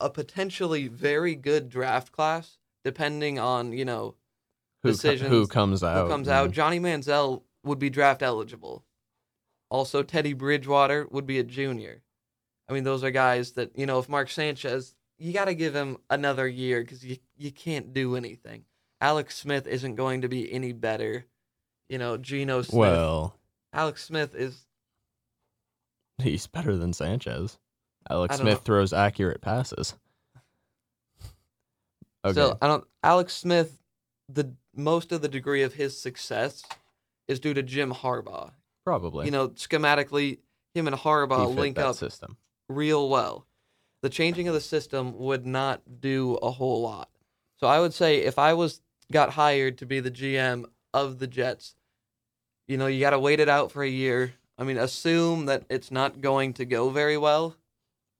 a 0.00 0.08
potentially 0.08 0.88
very 0.88 1.34
good 1.34 1.68
draft 1.68 2.12
class, 2.12 2.56
depending 2.82 3.38
on 3.38 3.72
you 3.74 3.84
know 3.84 4.14
Who, 4.82 4.88
co- 4.88 4.92
decisions. 4.92 5.28
who 5.28 5.46
comes 5.46 5.84
out? 5.84 6.04
who 6.04 6.10
comes 6.10 6.28
out. 6.28 6.50
Johnny 6.50 6.80
Manziel 6.80 7.42
would 7.62 7.78
be 7.78 7.90
draft 7.90 8.22
eligible. 8.22 8.86
Also, 9.68 10.02
Teddy 10.02 10.32
Bridgewater 10.32 11.06
would 11.10 11.26
be 11.26 11.38
a 11.38 11.44
junior. 11.44 12.02
I 12.66 12.72
mean, 12.72 12.84
those 12.84 13.04
are 13.04 13.10
guys 13.10 13.52
that 13.52 13.78
you 13.78 13.84
know. 13.84 13.98
If 13.98 14.08
Mark 14.08 14.30
Sanchez, 14.30 14.94
you 15.18 15.34
got 15.34 15.44
to 15.44 15.54
give 15.54 15.74
him 15.74 15.98
another 16.08 16.48
year 16.48 16.80
because 16.80 17.04
you 17.04 17.18
you 17.36 17.52
can't 17.52 17.92
do 17.92 18.16
anything. 18.16 18.64
Alex 19.02 19.36
Smith 19.36 19.66
isn't 19.66 19.96
going 19.96 20.22
to 20.22 20.28
be 20.28 20.50
any 20.50 20.72
better. 20.72 21.26
You 21.90 21.98
know, 21.98 22.16
Geno 22.16 22.62
Smith. 22.62 22.78
Well, 22.78 23.36
Alex 23.74 24.02
Smith 24.02 24.34
is 24.34 24.65
he's 26.22 26.46
better 26.46 26.76
than 26.76 26.92
Sanchez. 26.92 27.58
Alex 28.08 28.36
Smith 28.36 28.54
know. 28.54 28.60
throws 28.60 28.92
accurate 28.92 29.40
passes. 29.40 29.94
Okay. 32.24 32.34
So 32.34 32.58
I 32.60 32.66
don't. 32.66 32.84
Alex 33.02 33.34
Smith, 33.34 33.78
the 34.28 34.52
most 34.74 35.12
of 35.12 35.22
the 35.22 35.28
degree 35.28 35.62
of 35.62 35.74
his 35.74 36.00
success 36.00 36.64
is 37.28 37.40
due 37.40 37.54
to 37.54 37.62
Jim 37.62 37.92
Harbaugh. 37.92 38.52
Probably. 38.84 39.26
You 39.26 39.32
know, 39.32 39.48
schematically, 39.48 40.38
him 40.74 40.86
and 40.86 40.96
Harbaugh 40.96 41.54
link 41.54 41.78
up 41.78 41.96
system. 41.96 42.36
real 42.68 43.08
well. 43.08 43.46
The 44.02 44.10
changing 44.10 44.46
of 44.46 44.54
the 44.54 44.60
system 44.60 45.18
would 45.18 45.46
not 45.46 46.00
do 46.00 46.34
a 46.36 46.50
whole 46.50 46.82
lot. 46.82 47.08
So 47.56 47.66
I 47.66 47.80
would 47.80 47.94
say 47.94 48.18
if 48.18 48.38
I 48.38 48.54
was 48.54 48.80
got 49.10 49.30
hired 49.30 49.78
to 49.78 49.86
be 49.86 50.00
the 50.00 50.10
GM 50.10 50.64
of 50.92 51.18
the 51.18 51.26
Jets, 51.26 51.74
you 52.68 52.76
know, 52.76 52.86
you 52.86 53.00
got 53.00 53.10
to 53.10 53.18
wait 53.18 53.40
it 53.40 53.48
out 53.48 53.72
for 53.72 53.82
a 53.82 53.88
year. 53.88 54.34
I 54.58 54.64
mean, 54.64 54.78
assume 54.78 55.46
that 55.46 55.64
it's 55.68 55.90
not 55.90 56.20
going 56.20 56.54
to 56.54 56.64
go 56.64 56.90
very 56.90 57.18
well. 57.18 57.56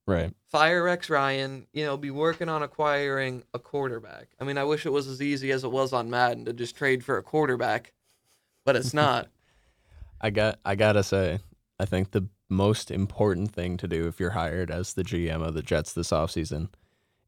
Right. 0.09 0.33
fire 0.53 0.85
Rex 0.85 1.11
Ryan, 1.11 1.67
you 1.73 1.85
know, 1.85 1.97
be 1.97 2.13
working 2.13 2.49
on 2.49 2.63
acquiring 2.63 3.43
a 3.53 3.59
quarterback. 3.59 4.29
I 4.39 4.45
mean, 4.45 4.57
I 4.57 4.63
wish 4.63 4.87
it 4.87 4.93
was 4.93 5.09
as 5.09 5.21
easy 5.21 5.51
as 5.51 5.65
it 5.65 5.73
was 5.73 5.93
on 5.93 6.09
Madden 6.11 6.45
to 6.45 6.53
just 6.53 6.77
trade 6.77 7.05
for 7.05 7.19
a 7.19 7.25
quarterback, 7.25 7.93
but 8.65 8.77
it's 8.77 8.95
not. 8.95 9.29
I 10.21 10.31
got 10.31 10.61
I 10.65 10.77
gotta 10.77 11.03
say, 11.03 11.41
I 11.81 11.87
think 11.87 12.13
the 12.13 12.29
most 12.49 12.93
important 12.93 13.51
thing 13.51 13.77
to 13.79 13.89
do 13.89 14.07
if 14.07 14.21
you're 14.21 14.31
hired 14.31 14.71
as 14.71 14.95
the 14.95 15.03
GM 15.03 15.45
of 15.45 15.55
the 15.55 15.63
Jets 15.63 15.93
this 15.93 16.11
offseason 16.11 16.69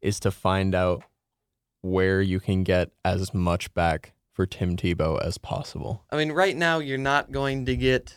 is 0.01 0.19
to 0.21 0.31
find 0.31 0.73
out 0.73 1.03
where 1.81 2.21
you 2.21 2.39
can 2.39 2.63
get 2.63 2.91
as 3.03 3.33
much 3.33 3.73
back 3.73 4.13
for 4.31 4.45
Tim 4.45 4.77
Tebow 4.77 5.21
as 5.21 5.37
possible. 5.37 6.05
I 6.11 6.15
mean, 6.15 6.31
right 6.31 6.55
now 6.55 6.79
you're 6.79 6.97
not 6.97 7.31
going 7.31 7.65
to 7.65 7.75
get 7.75 8.15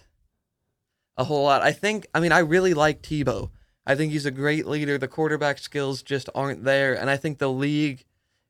a 1.16 1.24
whole 1.24 1.44
lot. 1.44 1.62
I 1.62 1.72
think 1.72 2.06
I 2.14 2.20
mean, 2.20 2.32
I 2.32 2.38
really 2.38 2.74
like 2.74 3.02
Tebow. 3.02 3.50
I 3.84 3.94
think 3.94 4.12
he's 4.12 4.26
a 4.26 4.30
great 4.30 4.66
leader. 4.66 4.96
The 4.96 5.08
quarterback 5.08 5.58
skills 5.58 6.02
just 6.02 6.28
aren't 6.34 6.64
there, 6.64 6.94
and 6.94 7.10
I 7.10 7.16
think 7.16 7.38
the 7.38 7.50
league 7.50 8.04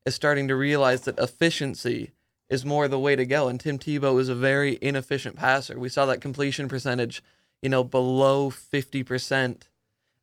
is 0.05 0.15
starting 0.15 0.47
to 0.47 0.55
realize 0.55 1.01
that 1.01 1.17
efficiency 1.19 2.11
is 2.49 2.65
more 2.65 2.87
the 2.87 2.99
way 2.99 3.15
to 3.15 3.25
go. 3.25 3.47
And 3.47 3.59
Tim 3.59 3.79
Tebow 3.79 4.19
is 4.19 4.29
a 4.29 4.35
very 4.35 4.77
inefficient 4.81 5.35
passer. 5.35 5.79
We 5.79 5.89
saw 5.89 6.05
that 6.05 6.21
completion 6.21 6.67
percentage, 6.67 7.23
you 7.61 7.69
know, 7.69 7.83
below 7.83 8.51
50%. 8.51 9.63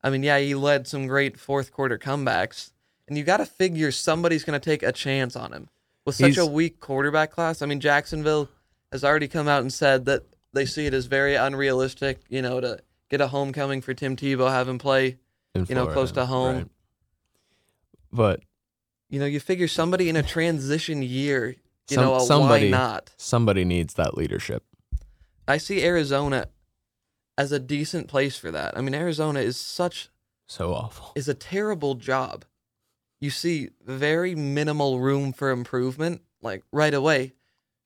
I 0.03 0.09
mean, 0.09 0.23
yeah, 0.23 0.39
he 0.39 0.55
led 0.55 0.87
some 0.87 1.07
great 1.07 1.39
fourth 1.39 1.71
quarter 1.71 1.97
comebacks. 1.97 2.71
And 3.07 3.17
you 3.17 3.23
got 3.23 3.37
to 3.37 3.45
figure 3.45 3.91
somebody's 3.91 4.43
going 4.43 4.59
to 4.59 4.63
take 4.63 4.83
a 4.83 4.91
chance 4.91 5.35
on 5.35 5.51
him. 5.51 5.69
With 6.05 6.15
such 6.15 6.37
a 6.37 6.45
weak 6.45 6.79
quarterback 6.79 7.31
class, 7.31 7.61
I 7.61 7.65
mean, 7.65 7.79
Jacksonville 7.79 8.49
has 8.91 9.03
already 9.03 9.27
come 9.27 9.47
out 9.47 9.61
and 9.61 9.71
said 9.71 10.05
that 10.05 10.23
they 10.53 10.65
see 10.65 10.85
it 10.85 10.93
as 10.93 11.05
very 11.05 11.35
unrealistic, 11.35 12.21
you 12.29 12.41
know, 12.41 12.59
to 12.59 12.79
get 13.09 13.21
a 13.21 13.27
homecoming 13.27 13.81
for 13.81 13.93
Tim 13.93 14.15
Tebow, 14.15 14.49
have 14.49 14.67
him 14.67 14.77
play, 14.77 15.17
in 15.55 15.65
you 15.67 15.75
know, 15.75 15.87
close 15.87 16.11
to 16.13 16.25
home. 16.25 16.55
right. 16.55 16.67
But 18.11 18.41
You 19.09 19.19
know, 19.19 19.25
you 19.25 19.41
figure 19.41 19.67
somebody 19.67 20.07
in 20.07 20.15
a 20.15 20.23
transition 20.23 21.01
year, 21.03 21.49
you 21.89 21.95
Some- 21.95 22.03
know, 22.05 22.15
a 22.15 22.21
somebody- 22.21 22.71
why 22.71 22.77
not? 22.77 23.11
somebody 23.17 23.65
needs 23.65 23.93
that 23.95 24.15
leadership. 24.15 24.63
I 25.49 25.57
see 25.57 25.83
Arizona 25.83 26.47
as 27.37 27.51
a 27.51 27.59
decent 27.59 28.07
place 28.07 28.37
for 28.37 28.51
that. 28.51 28.77
I 28.77 28.79
mean, 28.81 28.93
Arizona 28.95 29.41
is 29.41 29.59
such 29.59 30.09
So 30.47 30.73
awful. 30.73 31.11
is 31.15 31.27
a 31.27 31.33
terrible 31.33 31.95
job. 31.95 32.45
You 33.19 33.31
see 33.31 33.71
very 33.85 34.33
minimal 34.33 35.01
room 35.01 35.33
for 35.33 35.49
improvement, 35.51 36.21
like 36.41 36.63
right 36.71 36.93
away. 36.93 37.33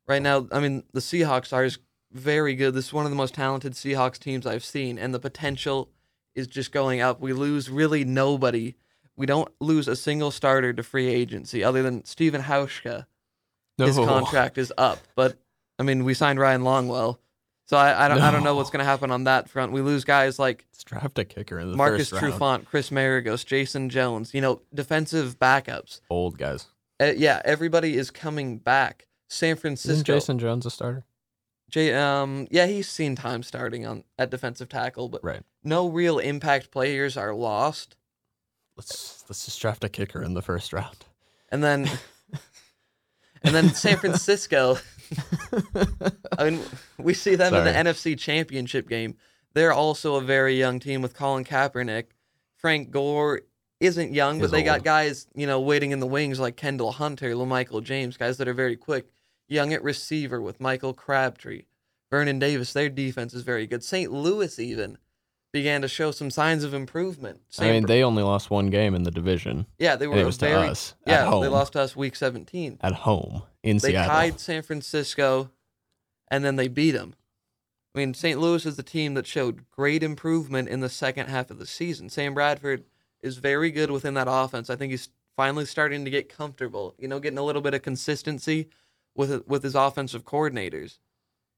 Right 0.07 0.21
now, 0.21 0.47
I 0.51 0.59
mean, 0.59 0.83
the 0.93 0.99
Seahawks 0.99 1.51
are 1.51 1.67
very 2.15 2.55
good. 2.55 2.73
This 2.73 2.87
is 2.87 2.93
one 2.93 3.05
of 3.05 3.11
the 3.11 3.17
most 3.17 3.33
talented 3.33 3.73
Seahawks 3.73 4.17
teams 4.17 4.45
I've 4.45 4.63
seen, 4.63 4.97
and 4.97 5.13
the 5.13 5.19
potential 5.19 5.89
is 6.33 6.47
just 6.47 6.71
going 6.71 7.01
up. 7.01 7.19
We 7.19 7.33
lose 7.33 7.69
really 7.69 8.03
nobody. 8.03 8.75
We 9.15 9.25
don't 9.25 9.49
lose 9.59 9.87
a 9.87 9.95
single 9.95 10.31
starter 10.31 10.73
to 10.73 10.83
free 10.83 11.07
agency 11.07 11.63
other 11.63 11.83
than 11.83 12.05
Steven 12.05 12.41
Hauschka. 12.41 13.05
His 13.77 13.97
contract 13.97 14.57
is 14.57 14.71
up, 14.77 14.99
but 15.15 15.37
I 15.77 15.83
mean, 15.83 16.05
we 16.05 16.13
signed 16.13 16.39
Ryan 16.39 16.61
Longwell, 16.61 17.17
so 17.67 17.75
I, 17.75 18.05
I 18.05 18.07
don't 18.07 18.21
I 18.21 18.31
don't 18.31 18.43
know 18.43 18.55
what's 18.55 18.69
going 18.69 18.79
to 18.79 18.85
happen 18.85 19.11
on 19.11 19.25
that 19.25 19.49
front. 19.49 19.73
We 19.73 19.81
lose 19.81 20.05
guys 20.05 20.39
like 20.39 20.65
Let's 20.71 20.85
draft 20.85 21.19
a 21.19 21.25
kicker 21.25 21.59
in 21.59 21.71
the 21.71 21.77
Marcus 21.77 22.09
first 22.09 22.21
round. 22.21 22.33
Trufant, 22.33 22.65
Chris 22.65 22.89
Maragos, 22.89 23.45
Jason 23.45 23.89
Jones, 23.89 24.33
you 24.33 24.39
know, 24.39 24.61
defensive 24.73 25.37
backups. 25.39 25.99
Old 26.09 26.37
guys. 26.37 26.67
Uh, 27.01 27.11
yeah, 27.17 27.41
everybody 27.43 27.97
is 27.97 28.11
coming 28.11 28.57
back. 28.57 29.07
San 29.27 29.57
Francisco. 29.57 29.91
Isn't 29.91 30.05
Francisco. 30.05 30.33
Jason 30.33 30.39
Jones 30.39 30.65
a 30.65 30.71
starter? 30.71 31.03
J, 31.69 31.93
um, 31.93 32.47
yeah, 32.51 32.67
he's 32.67 32.87
seen 32.87 33.15
time 33.15 33.43
starting 33.43 33.85
on 33.85 34.03
at 34.19 34.29
defensive 34.29 34.69
tackle, 34.69 35.09
but 35.09 35.23
Right. 35.23 35.41
no 35.63 35.87
real 35.89 36.19
impact 36.19 36.71
players 36.71 37.17
are 37.17 37.33
lost. 37.33 37.95
Let's 38.77 39.23
let's 39.29 39.45
just 39.45 39.59
draft 39.61 39.83
a 39.83 39.89
kicker 39.89 40.21
in 40.21 40.33
the 40.33 40.41
first 40.41 40.73
round. 40.73 40.97
And 41.49 41.63
then, 41.63 41.89
and 43.43 43.55
then 43.55 43.69
San 43.73 43.97
Francisco. 43.97 44.77
I 46.37 46.49
mean, 46.49 46.61
we 46.97 47.13
see 47.13 47.35
them 47.35 47.53
in 47.53 47.63
the 47.63 47.71
NFC 47.71 48.17
Championship 48.17 48.89
game. 48.89 49.15
They're 49.53 49.71
also 49.73 50.15
a 50.15 50.21
very 50.21 50.57
young 50.57 50.79
team 50.79 51.01
with 51.01 51.13
Colin 51.15 51.45
Kaepernick. 51.45 52.05
Frank 52.57 52.91
Gore 52.91 53.41
isn't 53.79 54.13
young, 54.13 54.39
but 54.39 54.51
they 54.51 54.63
got 54.63 54.79
old. 54.79 54.83
guys, 54.83 55.27
you 55.35 55.47
know, 55.47 55.61
waiting 55.61 55.91
in 55.91 55.99
the 55.99 56.07
wings 56.07 56.39
like 56.39 56.55
Kendall 56.57 56.91
Hunter, 56.93 57.31
LaMichael 57.31 57.83
James, 57.83 58.17
guys 58.17 58.37
that 58.37 58.47
are 58.47 58.53
very 58.53 58.75
quick. 58.75 59.05
Young 59.47 59.73
at 59.73 59.83
receiver 59.83 60.41
with 60.41 60.59
Michael 60.59 60.93
Crabtree, 60.93 61.63
Vernon 62.09 62.39
Davis. 62.39 62.73
Their 62.73 62.89
defense 62.89 63.33
is 63.33 63.43
very 63.43 63.67
good. 63.67 63.83
St. 63.83 64.11
Louis 64.11 64.57
even 64.59 64.97
began 65.55 65.81
to 65.81 65.87
show 65.87 66.11
some 66.11 66.29
signs 66.29 66.65
of 66.65 66.73
improvement. 66.73 67.39
I 67.59 67.71
mean, 67.71 67.85
they 67.85 68.03
only 68.03 68.23
lost 68.23 68.49
one 68.49 68.69
game 68.69 68.93
in 68.93 69.03
the 69.03 69.11
division 69.11 69.65
yeah, 69.79 69.95
they 69.95 70.05
were 70.05 70.17
it 70.17 70.25
was 70.25 70.37
to 70.39 70.47
very 70.47 70.67
us 70.67 70.95
at 71.05 71.11
yeah. 71.11 71.39
They 71.39 71.47
lost 71.47 71.73
to 71.73 71.81
us 71.81 71.95
week 71.95 72.17
17. 72.17 72.79
at 72.81 72.93
home 72.93 73.43
in 73.63 73.77
They 73.77 73.91
Seattle. 73.91 74.09
They 74.09 74.29
tied 74.31 74.39
San 74.41 74.63
Francisco, 74.63 75.51
and 76.29 76.43
then 76.43 76.57
they 76.57 76.67
beat 76.67 76.91
them. 76.91 77.15
I 77.95 77.99
mean, 77.99 78.13
St. 78.13 78.37
Louis 78.37 78.65
is 78.65 78.75
the 78.75 78.83
team 78.83 79.13
that 79.13 79.25
showed 79.25 79.69
great 79.71 80.03
improvement 80.03 80.67
in 80.67 80.81
the 80.81 80.89
second 80.89 81.27
half 81.27 81.49
of 81.49 81.57
the 81.57 81.65
season. 81.65 82.09
Sam 82.09 82.33
Bradford 82.33 82.83
is 83.21 83.37
very 83.37 83.71
good 83.71 83.89
within 83.89 84.15
that 84.15 84.27
offense. 84.29 84.69
I 84.69 84.75
think 84.75 84.91
he's 84.91 85.07
finally 85.37 85.65
starting 85.65 86.03
to 86.03 86.11
get 86.11 86.27
comfortable. 86.27 86.95
You 86.99 87.07
know, 87.07 87.21
getting 87.21 87.39
a 87.39 87.43
little 87.43 87.61
bit 87.61 87.73
of 87.73 87.81
consistency 87.81 88.67
with 89.15 89.47
with 89.47 89.63
his 89.63 89.75
offensive 89.75 90.25
coordinators. 90.25 90.97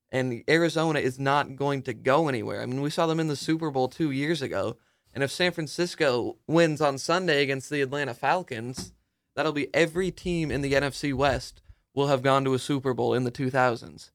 And 0.10 0.44
Arizona 0.50 1.00
is 1.00 1.20
not 1.20 1.58
going 1.58 1.82
to 1.84 1.94
go 1.94 2.30
anywhere. 2.30 2.62
I 2.62 2.66
mean, 2.66 2.82
we 2.82 2.90
saw 2.90 3.08
them 3.08 3.20
in 3.20 3.28
the 3.28 3.36
Super 3.36 3.70
Bowl 3.70 3.90
two 3.90 4.12
years 4.12 4.42
ago. 4.42 4.78
And 5.14 5.22
if 5.24 5.32
San 5.32 5.52
Francisco 5.52 6.38
wins 6.48 6.80
on 6.80 6.98
Sunday 6.98 7.44
against 7.44 7.70
the 7.70 7.82
Atlanta 7.82 8.14
Falcons, 8.14 8.94
that'll 9.36 9.52
be 9.52 9.74
every 9.74 10.12
team 10.12 10.50
in 10.50 10.62
the 10.62 10.74
NFC 10.74 11.14
West 11.14 11.62
will 11.94 12.08
have 12.08 12.22
gone 12.22 12.46
to 12.46 12.54
a 12.54 12.60
Super 12.60 12.94
Bowl 12.94 13.14
in 13.14 13.24
the 13.26 13.32
2000s. 13.32 14.12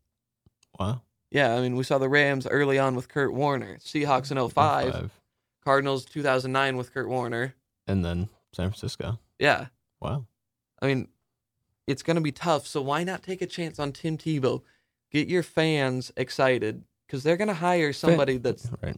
Wow. 0.79 1.03
Yeah, 1.31 1.55
I 1.55 1.61
mean, 1.61 1.77
we 1.77 1.85
saw 1.85 1.99
the 1.99 2.09
Rams 2.09 2.47
early 2.47 2.79
on 2.79 2.95
with 2.95 3.09
Kurt 3.09 3.33
Warner, 3.35 3.79
Seahawks 3.79 4.31
in 4.31 4.39
05, 4.39 4.51
Five. 4.93 5.11
Cardinals 5.65 6.05
2009 6.05 6.77
with 6.77 6.95
Kurt 6.95 7.09
Warner. 7.09 7.55
And 7.87 8.05
then 8.05 8.29
San 8.53 8.69
Francisco. 8.69 9.19
Yeah, 9.39 9.67
Wow. 10.01 10.27
I 10.81 10.87
mean, 10.87 11.09
it's 11.87 12.03
going 12.03 12.17
to 12.17 12.21
be 12.23 12.33
tough. 12.33 12.67
So 12.67 12.81
why 12.83 13.05
not 13.05 13.23
take 13.23 13.43
a 13.43 13.47
chance 13.47 13.79
on 13.79 13.93
Tim 13.93 14.17
Tebow? 14.19 14.63
Get 15.11 15.29
your 15.29 15.43
fans 15.43 16.13
excited 16.17 16.85
because 17.07 17.23
they're 17.23 17.37
going 17.37 17.49
to 17.49 17.55
hire 17.55 17.93
somebody 17.93 18.39
that's 18.39 18.71
Right. 18.83 18.97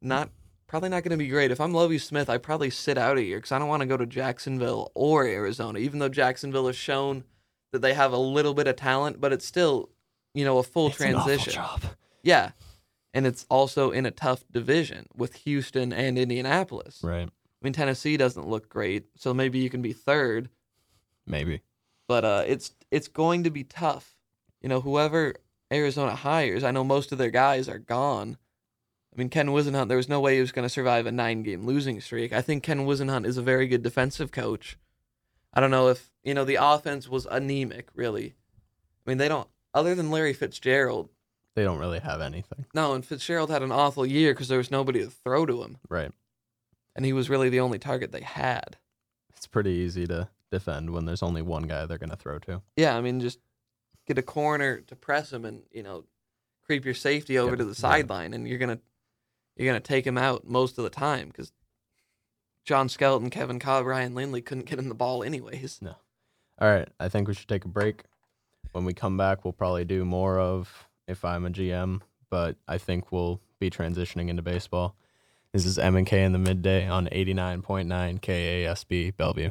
not 0.00 0.30
probably 0.66 0.88
not 0.88 1.02
going 1.04 1.10
to 1.16 1.16
be 1.22 1.28
great. 1.28 1.50
If 1.52 1.60
I'm 1.60 1.72
Lovie 1.72 1.98
Smith, 1.98 2.28
I 2.28 2.38
probably 2.38 2.70
sit 2.70 2.98
out 2.98 3.16
of 3.16 3.22
here 3.22 3.36
because 3.38 3.52
I 3.52 3.58
don't 3.58 3.68
want 3.68 3.82
to 3.82 3.86
go 3.86 3.96
to 3.96 4.06
Jacksonville 4.06 4.90
or 4.94 5.24
Arizona, 5.26 5.78
even 5.78 6.00
though 6.00 6.08
Jacksonville 6.08 6.66
has 6.66 6.74
shown 6.76 7.22
that 7.72 7.82
they 7.82 7.94
have 7.94 8.12
a 8.12 8.18
little 8.18 8.54
bit 8.54 8.66
of 8.66 8.74
talent, 8.76 9.20
but 9.20 9.32
it's 9.32 9.46
still, 9.46 9.90
you 10.32 10.44
know, 10.44 10.58
a 10.58 10.62
full 10.64 10.88
It's 10.88 11.00
an 11.00 11.14
awful 11.14 11.26
transition. 11.26 11.52
job. 11.54 11.82
Yeah. 12.22 12.50
And 13.12 13.26
it's 13.26 13.46
also 13.48 13.92
in 13.92 14.06
a 14.06 14.10
tough 14.10 14.44
division 14.50 15.06
with 15.14 15.34
Houston 15.36 15.92
and 15.92 16.18
Indianapolis. 16.18 17.00
Right. 17.04 17.28
I 17.28 17.30
mean, 17.62 17.72
Tennessee 17.72 18.16
doesn't 18.16 18.48
look 18.48 18.68
great, 18.68 19.04
so 19.16 19.32
maybe 19.32 19.60
you 19.60 19.70
can 19.70 19.82
be 19.82 19.92
third, 19.92 20.48
Maybe. 21.26 21.62
But 22.06 22.24
uh, 22.24 22.44
it's 22.46 22.72
it's 22.90 23.08
going 23.08 23.44
to 23.44 23.50
be 23.50 23.64
tough. 23.64 24.16
You 24.60 24.68
know, 24.68 24.80
whoever 24.80 25.34
Arizona 25.72 26.14
hires, 26.14 26.64
I 26.64 26.70
know 26.70 26.84
most 26.84 27.12
of 27.12 27.18
their 27.18 27.30
guys 27.30 27.68
are 27.68 27.78
gone. 27.78 28.36
I 29.14 29.18
mean, 29.18 29.28
Ken 29.28 29.48
Whisenhunt, 29.48 29.88
there 29.88 29.96
was 29.96 30.08
no 30.08 30.20
way 30.20 30.34
he 30.34 30.40
was 30.40 30.50
going 30.52 30.64
to 30.64 30.68
survive 30.68 31.06
a 31.06 31.12
nine-game 31.12 31.64
losing 31.66 32.00
streak. 32.00 32.32
I 32.32 32.42
think 32.42 32.62
Ken 32.64 32.80
Whisenhunt 32.86 33.26
is 33.26 33.38
a 33.38 33.42
very 33.42 33.68
good 33.68 33.82
defensive 33.82 34.32
coach. 34.32 34.76
I 35.52 35.60
don't 35.60 35.70
know 35.70 35.88
if 35.88 36.10
you 36.24 36.34
know 36.34 36.44
the 36.44 36.58
offense 36.60 37.08
was 37.08 37.26
anemic, 37.26 37.88
really. 37.94 38.34
I 39.06 39.10
mean, 39.10 39.18
they 39.18 39.28
don't. 39.28 39.48
Other 39.72 39.94
than 39.94 40.10
Larry 40.10 40.32
Fitzgerald, 40.32 41.10
They 41.54 41.62
don't 41.64 41.78
really 41.78 42.00
have 42.00 42.20
anything. 42.20 42.64
no, 42.74 42.92
and 42.94 43.04
Fitzgerald 43.06 43.50
had 43.50 43.62
an 43.62 43.70
awful 43.72 44.04
year 44.04 44.32
because 44.34 44.48
there 44.48 44.58
was 44.58 44.70
nobody 44.70 45.00
to 45.00 45.10
throw 45.10 45.46
to 45.46 45.62
him, 45.62 45.78
Right. 45.88 46.10
and 46.96 47.04
he 47.04 47.12
was 47.12 47.30
really 47.30 47.48
the 47.50 47.60
only 47.60 47.78
target 47.78 48.10
they 48.12 48.20
had. 48.22 48.76
It's 49.36 49.46
pretty 49.46 49.70
easy 49.70 50.06
to 50.08 50.28
defend 50.54 50.90
when 50.90 51.04
there's 51.04 51.22
only 51.22 51.42
one 51.42 51.64
guy 51.64 51.84
they're 51.86 51.98
going 51.98 52.10
to 52.10 52.16
throw 52.16 52.38
to. 52.40 52.62
Yeah, 52.76 52.96
I 52.96 53.00
mean, 53.00 53.20
just 53.20 53.38
get 54.06 54.18
a 54.18 54.22
corner 54.22 54.80
to 54.82 54.96
press 54.96 55.32
him, 55.32 55.44
and 55.44 55.62
you 55.72 55.82
know, 55.82 56.04
creep 56.64 56.84
your 56.84 56.94
safety 56.94 57.38
over 57.38 57.52
Yeah, 57.52 57.56
to 57.58 57.64
the 57.64 57.70
yeah. 57.70 57.74
sideline, 57.74 58.32
and 58.34 58.46
you're 58.48 58.58
gonna 58.58 58.78
you're 59.56 59.66
gonna 59.68 59.80
take 59.80 60.06
him 60.06 60.16
out 60.18 60.46
most 60.46 60.78
of 60.78 60.84
the 60.84 60.90
time 60.90 61.28
because 61.28 61.52
John 62.64 62.88
Skelton, 62.88 63.30
Kevin 63.30 63.58
Kolb, 63.58 63.86
Ryan 63.86 64.14
Lindley 64.14 64.40
couldn't 64.42 64.66
get 64.66 64.78
him 64.78 64.88
the 64.88 64.94
ball 64.94 65.22
anyways. 65.22 65.80
No. 65.82 65.96
All 66.60 66.70
right. 66.70 66.88
I 66.98 67.08
think 67.08 67.28
we 67.28 67.34
should 67.34 67.48
take 67.48 67.64
a 67.64 67.68
break. 67.68 68.04
When 68.72 68.84
we 68.84 68.94
come 68.94 69.16
back, 69.16 69.44
we'll 69.44 69.52
probably 69.52 69.84
do 69.84 70.04
more 70.04 70.38
of 70.38 70.88
if 71.06 71.24
I'm 71.24 71.44
a 71.44 71.50
GM, 71.50 72.00
but 72.30 72.56
I 72.66 72.78
think 72.78 73.12
we'll 73.12 73.40
be 73.60 73.70
transitioning 73.70 74.28
into 74.28 74.42
baseball. 74.42 74.96
This 75.52 75.66
is 75.66 75.78
M 75.78 75.94
and 75.94 76.06
K 76.06 76.24
in 76.24 76.32
the 76.32 76.38
midday 76.38 76.88
on 76.88 77.06
89.9 77.08 78.20
KASB 78.20 79.16
Bellevue. 79.16 79.50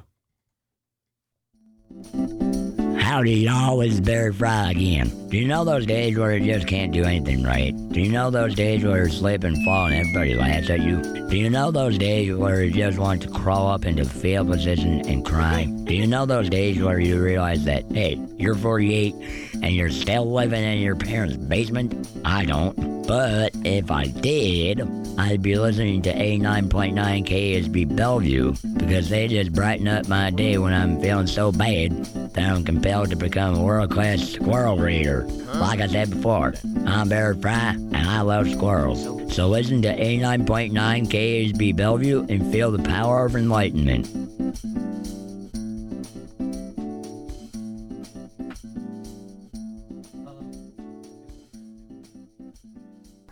Howdy, 2.99 3.35
y'all. 3.35 3.81
It's 3.81 3.99
Frey 4.33 4.71
again. 4.71 5.22
Do 5.33 5.39
you 5.39 5.47
know 5.47 5.65
those 5.65 5.87
days 5.87 6.15
where 6.15 6.37
you 6.37 6.53
just 6.53 6.67
can't 6.67 6.91
do 6.91 7.05
anything 7.05 7.41
right? 7.41 7.73
Do 7.89 7.99
you 7.99 8.11
know 8.11 8.29
those 8.29 8.53
days 8.53 8.83
where 8.83 9.05
you 9.05 9.11
slip 9.11 9.43
and 9.43 9.57
fall 9.65 9.87
and 9.87 9.95
everybody 9.95 10.35
laughs 10.35 10.69
at 10.69 10.81
you? 10.81 11.01
Do 11.27 11.35
you 11.35 11.49
know 11.49 11.71
those 11.71 11.97
days 11.97 12.35
where 12.35 12.63
you 12.63 12.69
just 12.69 12.99
want 12.99 13.23
to 13.23 13.29
crawl 13.29 13.69
up 13.69 13.83
into 13.83 14.05
fetal 14.05 14.45
position 14.45 15.01
and 15.09 15.25
cry? 15.25 15.63
Do 15.85 15.95
you 15.95 16.05
know 16.05 16.27
those 16.27 16.51
days 16.51 16.79
where 16.79 16.99
you 16.99 17.19
realize 17.19 17.65
that, 17.65 17.91
hey, 17.91 18.21
you're 18.37 18.53
48 18.53 19.15
and 19.63 19.71
you're 19.71 19.89
still 19.89 20.31
living 20.31 20.63
in 20.63 20.77
your 20.77 20.95
parents' 20.95 21.35
basement? 21.35 22.07
I 22.23 22.45
don't. 22.45 22.93
But 23.07 23.53
if 23.65 23.91
I 23.91 24.05
did, 24.05 24.87
I'd 25.17 25.41
be 25.41 25.57
listening 25.57 26.03
to 26.03 26.13
A9.9 26.13 26.93
KSB 26.93 27.95
Bellevue 27.95 28.53
because 28.77 29.09
they 29.09 29.27
just 29.27 29.51
brighten 29.51 29.87
up 29.87 30.07
my 30.07 30.29
day 30.29 30.57
when 30.57 30.73
I'm 30.73 31.01
feeling 31.01 31.27
so 31.27 31.51
bad 31.51 32.05
that 32.33 32.49
I'm 32.49 32.63
compelled 32.63 33.09
to 33.09 33.15
become 33.15 33.55
a 33.55 33.61
world 33.61 33.91
class 33.91 34.21
squirrel 34.21 34.77
reader. 34.77 35.22
Like 35.23 35.79
I 35.81 35.88
said 35.88 36.09
before, 36.09 36.53
I'm 36.86 37.09
Barry 37.09 37.36
Pratt 37.36 37.75
and 37.75 37.95
I 37.95 38.21
love 38.21 38.49
squirrels. 38.49 39.03
So 39.33 39.47
listen 39.47 39.81
to 39.83 39.95
89.9 39.95 40.71
KSB 41.07 41.75
Bellevue 41.75 42.25
and 42.29 42.51
feel 42.51 42.71
the 42.71 42.83
power 42.83 43.25
of 43.25 43.36
enlightenment. 43.36 44.07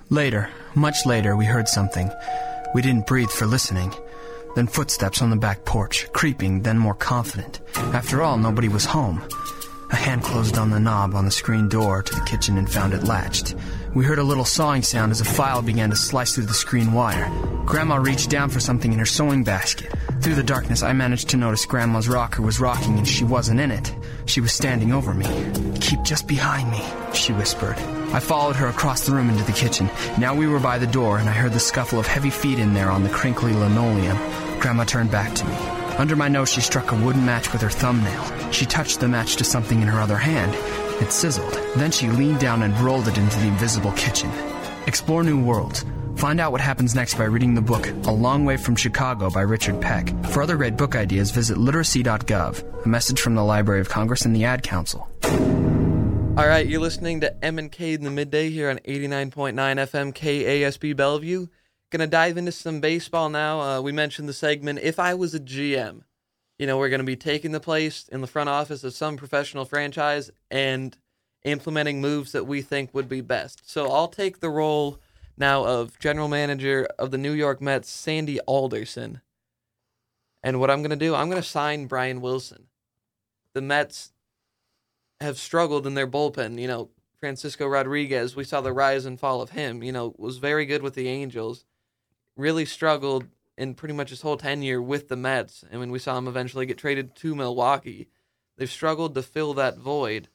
Later, 0.10 0.50
much 0.76 1.06
later, 1.06 1.38
we 1.38 1.46
heard 1.46 1.70
something. 1.70 2.12
We 2.74 2.82
didn't 2.82 3.08
breathe 3.08 3.30
for 3.30 3.46
listening. 3.46 3.94
Then 4.56 4.68
footsteps 4.68 5.22
on 5.22 5.30
the 5.30 5.38
back 5.38 5.64
porch, 5.64 6.12
creeping, 6.12 6.64
then 6.64 6.78
more 6.78 6.94
confident. 6.94 7.62
After 7.76 8.22
all, 8.22 8.38
nobody 8.38 8.68
was 8.68 8.84
home. 8.84 9.22
A 9.92 9.96
hand 9.96 10.24
closed 10.24 10.58
on 10.58 10.70
the 10.70 10.80
knob 10.80 11.16
on 11.16 11.26
the 11.26 11.32
screen 11.32 11.68
door 11.68 12.02
to 12.02 12.16
the 12.16 12.22
kitchen 12.22 12.58
and 12.58 12.72
found 12.72 12.94
it 12.94 13.04
latched. 13.04 13.56
We 13.94 14.06
heard 14.06 14.20
a 14.20 14.24
little 14.24 14.46
sawing 14.46 14.84
sound 14.84 15.12
as 15.12 15.20
a 15.20 15.26
file 15.26 15.62
began 15.62 15.90
to 15.90 15.98
slice 15.98 16.34
through 16.34 16.46
the 16.46 16.54
screen 16.54 16.94
wire. 16.94 17.30
Grandma 17.66 17.98
reached 17.98 18.30
down 18.30 18.50
for 18.50 18.62
something 18.62 18.94
in 18.94 19.00
her 19.00 19.06
sewing 19.06 19.44
basket. 19.44 19.92
Through 20.22 20.36
the 20.36 20.44
darkness, 20.44 20.82
I 20.82 20.94
managed 20.94 21.28
to 21.30 21.38
notice 21.38 21.66
Grandma's 21.66 22.08
rocker 22.08 22.42
was 22.42 22.60
rocking 22.60 22.98
and 22.98 23.08
she 23.08 23.26
wasn't 23.26 23.60
in 23.60 23.70
it. 23.70 23.94
She 24.28 24.40
was 24.40 24.54
standing 24.54 24.94
over 24.94 25.14
me. 25.14 25.26
Keep 25.82 26.04
just 26.04 26.26
behind 26.26 26.72
me, 26.72 26.82
she 27.14 27.34
whispered. 27.34 27.76
I 28.14 28.22
followed 28.22 28.56
her 28.56 28.68
across 28.68 29.06
the 29.06 29.12
room 29.12 29.30
into 29.30 29.44
the 29.44 29.52
kitchen. 29.52 29.90
Now 30.18 30.34
we 30.34 30.48
were 30.48 30.60
by 30.60 30.78
the 30.78 30.88
door, 30.88 31.18
and 31.18 31.30
I 31.30 31.34
heard 31.34 31.54
the 31.54 31.60
scuffle 31.60 32.00
of 32.00 32.08
heavy 32.08 32.30
feet 32.30 32.60
in 32.60 32.74
there 32.74 32.90
on 32.90 33.04
the 33.04 33.10
crinkly 33.10 33.54
linoleum. 33.54 34.18
Grandma 34.60 34.86
turned 34.86 35.12
back 35.12 35.34
to 35.36 35.46
me. 35.46 35.81
Under 35.98 36.16
my 36.16 36.28
nose, 36.28 36.50
she 36.52 36.62
struck 36.62 36.92
a 36.92 36.96
wooden 36.96 37.26
match 37.26 37.52
with 37.54 37.62
her 37.62 37.70
thumbnail. 37.70 38.52
She 38.52 38.66
touched 38.66 39.00
the 39.00 39.08
match 39.08 39.36
to 39.38 39.44
something 39.44 39.82
in 39.82 39.88
her 39.88 40.00
other 40.02 40.18
hand. 40.18 40.54
It 41.02 41.12
sizzled. 41.12 41.54
Then 41.76 41.92
she 41.92 42.08
leaned 42.08 42.40
down 42.40 42.62
and 42.64 42.80
rolled 42.80 43.08
it 43.08 43.18
into 43.18 43.40
the 43.40 43.48
invisible 43.48 43.92
kitchen. 43.94 44.32
Explore 44.88 45.24
new 45.24 45.44
worlds. 45.44 45.86
Find 46.18 46.40
out 46.40 46.52
what 46.52 46.62
happens 46.62 46.94
next 46.94 47.16
by 47.16 47.24
reading 47.24 47.54
the 47.54 47.62
book 47.62 47.88
A 48.06 48.12
Long 48.12 48.46
Way 48.46 48.58
from 48.58 48.76
Chicago 48.76 49.30
by 49.30 49.42
Richard 49.42 49.82
Peck. 49.82 50.14
For 50.26 50.44
other 50.44 50.58
great 50.58 50.78
book 50.78 50.96
ideas, 50.96 51.32
visit 51.32 51.58
literacy.gov. 51.58 52.86
A 52.86 52.88
message 52.88 53.20
from 53.20 53.36
the 53.36 53.44
Library 53.44 53.82
of 53.82 53.90
Congress 53.90 54.26
and 54.26 54.36
the 54.36 54.46
Ad 54.46 54.64
Council. 54.64 55.10
All 56.38 56.48
right, 56.48 56.66
you're 56.66 56.80
listening 56.80 57.22
to 57.22 57.44
M 57.44 57.60
and 57.60 57.72
K 57.72 57.94
in 57.94 58.04
the 58.04 58.12
midday 58.12 58.50
here 58.50 58.70
on 58.70 58.78
89.9 58.80 59.54
FM 59.54 60.14
KASB 60.14 60.96
Bellevue. 60.96 61.48
Gonna 61.92 62.08
dive 62.08 62.38
into 62.38 62.54
some 62.54 62.80
baseball 62.80 63.30
now. 63.30 63.60
Uh, 63.60 63.82
we 63.82 63.92
mentioned 63.92 64.30
the 64.30 64.34
segment 64.34 64.80
"If 64.82 64.98
I 64.98 65.14
Was 65.14 65.36
a 65.36 65.42
GM." 65.42 66.04
You 66.58 66.66
know, 66.66 66.78
we're 66.78 66.90
gonna 66.90 67.04
be 67.04 67.18
taking 67.18 67.52
the 67.52 67.60
place 67.60 68.08
in 68.08 68.22
the 68.22 68.28
front 68.28 68.50
office 68.50 68.86
of 68.86 68.94
some 68.94 69.18
professional 69.18 69.66
franchise 69.66 70.32
and 70.50 70.98
implementing 71.44 72.00
moves 72.00 72.32
that 72.32 72.46
we 72.46 72.62
think 72.62 72.94
would 72.94 73.10
be 73.10 73.20
best. 73.20 73.70
So 73.70 73.92
I'll 73.92 74.08
take 74.08 74.40
the 74.40 74.50
role 74.50 75.02
now 75.36 75.66
of 75.66 76.00
general 76.00 76.30
manager 76.30 76.88
of 76.98 77.12
the 77.12 77.18
New 77.18 77.34
York 77.34 77.62
Mets, 77.62 77.90
Sandy 77.90 78.40
Alderson. 78.42 79.20
And 80.42 80.62
what 80.62 80.72
I'm 80.72 80.82
gonna 80.82 80.96
do, 80.96 81.14
I'm 81.14 81.30
gonna 81.30 81.44
sign 81.44 81.88
Brian 81.88 82.22
Wilson. 82.22 82.68
The 83.54 83.62
Mets 83.62 84.14
have 85.20 85.38
struggled 85.38 85.86
in 85.86 85.96
their 85.96 86.08
bullpen. 86.08 86.58
You 86.58 86.68
know, 86.70 86.90
Francisco 87.20 87.68
Rodriguez, 87.68 88.34
we 88.34 88.46
saw 88.46 88.62
the 88.62 88.72
rise 88.72 89.04
and 89.06 89.20
fall 89.20 89.42
of 89.42 89.50
him. 89.50 89.84
You 89.84 89.92
know, 89.92 90.16
was 90.18 90.38
very 90.38 90.66
good 90.66 90.84
with 90.84 90.96
the 90.96 91.10
Angels, 91.10 91.66
really 92.42 92.66
struggled 92.66 93.28
in 93.58 93.76
pretty 93.76 93.94
much 93.94 94.10
his 94.10 94.22
whole 94.22 94.38
tenure 94.38 94.82
with 94.82 95.08
the 95.08 95.16
Mets. 95.16 95.64
And 95.70 95.80
when 95.80 95.92
we 95.92 96.00
saw 96.00 96.18
him 96.18 96.28
eventually 96.28 96.66
get 96.66 96.78
traded 96.78 97.16
to 97.18 97.36
Milwaukee, 97.36 98.10
they've 98.58 98.70
struggled 98.70 99.16
to 99.16 99.24
fill 99.24 99.54
that 99.54 99.78
void. 99.78 100.28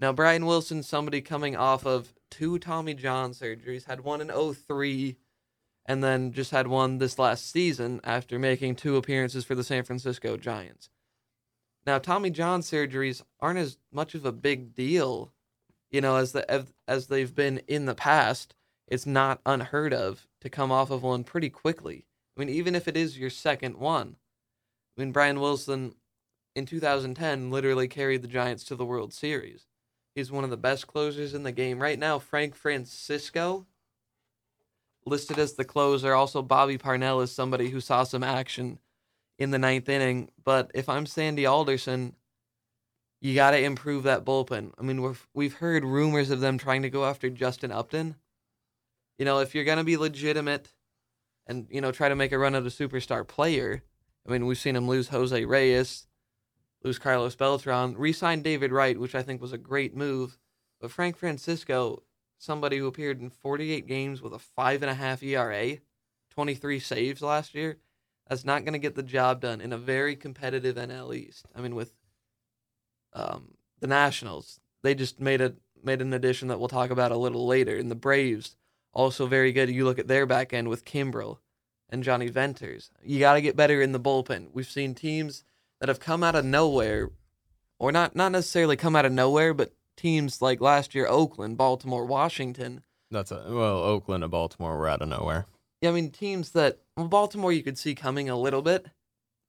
Now, 0.00 0.12
Brian 0.12 0.46
Wilson, 0.46 0.82
somebody 0.82 1.20
coming 1.20 1.56
off 1.56 1.84
of 1.84 2.14
two 2.30 2.58
Tommy 2.58 2.94
John 2.94 3.32
surgeries, 3.32 3.86
had 3.86 4.02
one 4.02 4.20
in 4.20 4.28
03 4.54 5.16
and 5.88 6.04
then 6.04 6.32
just 6.32 6.50
had 6.50 6.68
one 6.68 6.98
this 6.98 7.18
last 7.18 7.50
season 7.50 8.00
after 8.04 8.38
making 8.38 8.76
two 8.76 8.96
appearances 8.96 9.44
for 9.44 9.54
the 9.54 9.64
San 9.64 9.82
Francisco 9.84 10.36
Giants. 10.36 10.90
Now, 11.86 11.98
Tommy 11.98 12.28
John 12.28 12.60
surgeries 12.60 13.22
aren't 13.40 13.58
as 13.58 13.78
much 13.90 14.14
of 14.14 14.26
a 14.26 14.32
big 14.32 14.74
deal, 14.74 15.32
you 15.90 16.02
know, 16.02 16.16
as 16.16 16.32
the 16.32 16.66
as, 16.86 17.06
they've 17.06 17.34
been 17.34 17.62
in 17.66 17.86
the 17.86 17.94
past. 17.94 18.54
It's 18.90 19.06
not 19.06 19.40
unheard 19.46 19.92
of 19.92 20.26
to 20.40 20.50
come 20.50 20.72
off 20.72 20.90
of 20.90 21.02
one 21.02 21.24
pretty 21.24 21.50
quickly. 21.50 22.06
I 22.36 22.40
mean, 22.40 22.48
even 22.48 22.74
if 22.74 22.88
it 22.88 22.96
is 22.96 23.18
your 23.18 23.30
second 23.30 23.76
one. 23.76 24.16
I 24.96 25.00
mean, 25.00 25.12
Brian 25.12 25.40
Wilson 25.40 25.94
in 26.54 26.66
2010 26.66 27.50
literally 27.50 27.88
carried 27.88 28.22
the 28.22 28.28
Giants 28.28 28.64
to 28.64 28.76
the 28.76 28.84
World 28.84 29.12
Series. 29.12 29.66
He's 30.14 30.32
one 30.32 30.44
of 30.44 30.50
the 30.50 30.56
best 30.56 30.86
closers 30.86 31.34
in 31.34 31.44
the 31.44 31.52
game 31.52 31.80
right 31.80 31.98
now. 31.98 32.18
Frank 32.18 32.54
Francisco 32.56 33.66
listed 35.06 35.38
as 35.38 35.54
the 35.54 35.64
closer. 35.64 36.14
Also, 36.14 36.42
Bobby 36.42 36.78
Parnell 36.78 37.20
is 37.20 37.32
somebody 37.32 37.70
who 37.70 37.80
saw 37.80 38.02
some 38.02 38.24
action 38.24 38.78
in 39.38 39.50
the 39.50 39.58
ninth 39.58 39.88
inning. 39.88 40.30
But 40.42 40.70
if 40.74 40.88
I'm 40.88 41.06
Sandy 41.06 41.46
Alderson, 41.46 42.14
you 43.20 43.34
got 43.34 43.52
to 43.52 43.62
improve 43.62 44.04
that 44.04 44.24
bullpen. 44.24 44.72
I 44.78 44.82
mean, 44.82 45.02
we've 45.02 45.26
we've 45.34 45.54
heard 45.54 45.84
rumors 45.84 46.30
of 46.30 46.40
them 46.40 46.58
trying 46.58 46.82
to 46.82 46.90
go 46.90 47.04
after 47.04 47.30
Justin 47.30 47.72
Upton. 47.72 48.16
You 49.18 49.24
know, 49.24 49.40
if 49.40 49.54
you're 49.54 49.64
gonna 49.64 49.84
be 49.84 49.96
legitimate, 49.96 50.72
and 51.46 51.66
you 51.70 51.80
know 51.80 51.90
try 51.92 52.08
to 52.08 52.16
make 52.16 52.32
a 52.32 52.38
run 52.38 52.54
at 52.54 52.62
a 52.62 52.66
superstar 52.66 53.26
player. 53.26 53.82
I 54.26 54.30
mean, 54.30 54.46
we've 54.46 54.58
seen 54.58 54.76
him 54.76 54.86
lose 54.86 55.08
Jose 55.08 55.44
Reyes, 55.44 56.06
lose 56.82 56.98
Carlos 56.98 57.34
Beltran, 57.34 57.96
re-sign 57.96 58.42
David 58.42 58.72
Wright, 58.72 58.98
which 58.98 59.14
I 59.14 59.22
think 59.22 59.40
was 59.40 59.54
a 59.54 59.58
great 59.58 59.96
move. 59.96 60.36
But 60.80 60.90
Frank 60.90 61.16
Francisco, 61.16 62.02
somebody 62.36 62.76
who 62.76 62.86
appeared 62.86 63.20
in 63.20 63.30
48 63.30 63.86
games 63.86 64.20
with 64.20 64.34
a 64.34 64.38
five 64.38 64.82
and 64.82 64.90
a 64.90 64.94
half 64.94 65.22
ERA, 65.22 65.78
23 66.30 66.78
saves 66.78 67.22
last 67.22 67.54
year 67.54 67.78
that's 68.28 68.44
not 68.44 68.64
going 68.64 68.74
to 68.74 68.78
get 68.78 68.94
the 68.94 69.02
job 69.02 69.40
done 69.40 69.60
in 69.60 69.72
a 69.72 69.78
very 69.78 70.14
competitive 70.14 70.76
NL 70.76 71.14
East. 71.16 71.46
I 71.56 71.60
mean, 71.60 71.74
with 71.74 71.92
um, 73.14 73.54
the 73.80 73.86
Nationals, 73.86 74.60
they 74.82 74.94
just 74.94 75.20
made 75.20 75.40
a 75.40 75.54
made 75.82 76.02
an 76.02 76.12
addition 76.12 76.48
that 76.48 76.58
we'll 76.58 76.68
talk 76.68 76.90
about 76.90 77.12
a 77.12 77.16
little 77.16 77.46
later. 77.46 77.76
And 77.76 77.90
the 77.90 77.94
Braves, 77.94 78.56
also 78.92 79.26
very 79.26 79.52
good. 79.52 79.70
You 79.70 79.84
look 79.84 79.98
at 79.98 80.08
their 80.08 80.26
back 80.26 80.52
end 80.52 80.68
with 80.68 80.84
Kimbrel 80.84 81.38
and 81.88 82.02
Jonny 82.02 82.28
Venters. 82.28 82.90
You 83.02 83.18
got 83.18 83.34
to 83.34 83.40
get 83.40 83.56
better 83.56 83.80
in 83.80 83.92
the 83.92 84.00
bullpen. 84.00 84.48
We've 84.52 84.66
seen 84.68 84.94
teams 84.94 85.44
that 85.80 85.88
have 85.88 86.00
come 86.00 86.22
out 86.22 86.34
of 86.34 86.44
nowhere, 86.44 87.10
or 87.78 87.92
not 87.92 88.16
not 88.16 88.32
necessarily 88.32 88.76
come 88.76 88.96
out 88.96 89.06
of 89.06 89.12
nowhere, 89.12 89.54
but 89.54 89.72
teams 89.96 90.42
like 90.42 90.60
last 90.60 90.94
year, 90.94 91.06
Oakland, 91.06 91.56
Baltimore, 91.56 92.04
Washington. 92.04 92.82
That's 93.10 93.30
a 93.30 93.44
well, 93.48 93.78
Oakland 93.78 94.24
and 94.24 94.30
Baltimore 94.30 94.76
were 94.76 94.88
out 94.88 95.02
of 95.02 95.08
nowhere. 95.08 95.46
Yeah, 95.80 95.90
I 95.90 95.92
mean 95.92 96.10
teams 96.10 96.50
that 96.50 96.78
well, 96.96 97.08
Baltimore 97.08 97.52
you 97.52 97.62
could 97.62 97.78
see 97.78 97.94
coming 97.94 98.28
a 98.28 98.36
little 98.36 98.62
bit. 98.62 98.86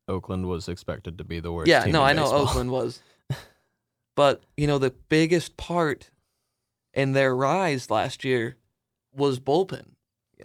Oakland 0.09 0.47
was 0.47 0.67
expected 0.67 1.17
to 1.19 1.23
be 1.23 1.39
the 1.39 1.51
worst. 1.51 1.69
Yeah, 1.69 1.85
no, 1.85 2.03
I 2.03 2.13
know 2.13 2.23
baseball. 2.23 2.41
Oakland 2.41 2.71
was. 2.71 3.01
but, 4.15 4.41
you 4.57 4.65
know, 4.67 4.79
the 4.79 4.93
biggest 5.07 5.55
part 5.55 6.09
in 6.93 7.13
their 7.13 7.35
rise 7.35 7.91
last 7.91 8.25
year 8.25 8.57
was 9.13 9.39
bullpen. 9.39 9.85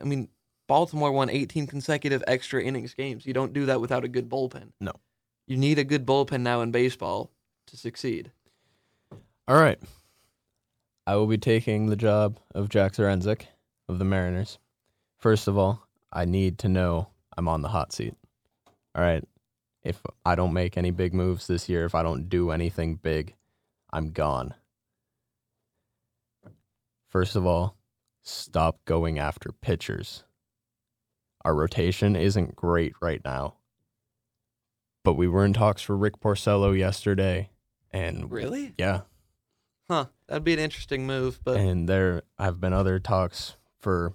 I 0.01 0.05
mean, 0.05 0.29
Baltimore 0.67 1.13
won 1.13 1.31
18 1.31 1.67
consecutive 1.67 2.23
extra 2.27 2.63
innings 2.63 2.95
games. 2.95 3.27
You 3.27 3.33
don't 3.33 3.53
do 3.53 3.67
that 3.67 3.81
without 3.81 4.05
a 4.05 4.09
good 4.09 4.29
bullpen. 4.29 4.73
No. 4.81 4.93
You 5.47 5.57
need 5.57 5.79
a 5.79 5.85
good 5.85 6.07
bullpen 6.07 6.41
now 6.41 6.63
in 6.63 6.71
baseball 6.71 7.31
to 7.67 7.77
succeed. 7.77 8.33
All 9.47 9.61
right. 9.61 9.79
I 11.07 11.17
will 11.17 11.27
be 11.27 11.39
taking 11.39 11.87
the 11.87 11.97
job 11.97 12.39
of 12.55 12.71
Jack 12.71 12.93
Zduriencik 12.95 13.43
of 13.89 13.99
the 13.99 14.07
Mariners. 14.07 14.59
First 15.19 15.49
of 15.49 15.59
all, 15.59 15.87
I 16.11 16.25
need 16.25 16.59
to 16.61 16.69
know 16.69 17.09
I'm 17.37 17.49
on 17.49 17.61
the 17.61 17.69
hot 17.69 17.93
seat. 17.93 18.15
All 18.95 19.03
right. 19.03 19.23
If 19.83 20.01
I 20.25 20.35
don't 20.35 20.55
make 20.55 20.79
any 20.79 20.91
big 20.91 21.13
moves 21.13 21.47
this 21.47 21.69
year, 21.69 21.85
if 21.85 21.95
I 21.95 22.03
don't 22.03 22.31
do 22.31 22.51
anything 22.51 22.95
big, 22.95 23.35
I'm 23.93 24.13
gone. 24.13 24.55
First 27.11 27.37
of 27.37 27.45
all, 27.45 27.77
stop 28.25 28.85
going 28.85 29.19
after 29.19 29.53
pitchers. 29.53 30.25
Our 31.45 31.55
rotation 31.55 32.17
isn't 32.17 32.57
great 32.57 32.95
right 33.01 33.21
now. 33.25 33.55
But 35.05 35.15
we 35.15 35.29
were 35.29 35.45
in 35.45 35.53
talks 35.53 35.83
for 35.83 35.97
Rick 35.97 36.19
Porcello 36.21 36.77
yesterday 36.77 37.51
and 37.91 38.31
Really? 38.31 38.73
yeah, 38.79 39.03
Huh. 39.89 40.07
That'd 40.27 40.45
be 40.45 40.55
an 40.55 40.59
interesting 40.59 41.07
move, 41.07 41.41
but 41.45 41.59
and 41.59 41.87
there 41.87 42.23
have 42.39 42.59
been 42.59 42.73
other 42.73 42.99
talks 42.99 43.57
for 43.79 44.15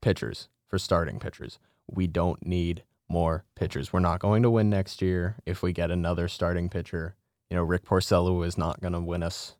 pitchers, 0.00 0.48
for 0.66 0.78
starting 0.78 1.18
pitchers. 1.18 1.58
We 1.86 2.06
don't 2.06 2.46
need 2.46 2.84
more 3.10 3.44
pitchers. 3.54 3.92
We're 3.92 4.00
not 4.00 4.20
going 4.20 4.42
to 4.44 4.50
win 4.50 4.70
next 4.70 5.02
year 5.02 5.36
if 5.44 5.62
we 5.62 5.74
get 5.74 5.90
another 5.90 6.26
starting 6.28 6.70
pitcher. 6.70 7.16
You 7.50 7.56
know, 7.58 7.62
Rick 7.62 7.84
Porcello 7.84 8.46
is 8.46 8.56
not 8.56 8.80
going 8.80 8.94
to 8.94 9.00
win 9.00 9.22
us 9.22 9.56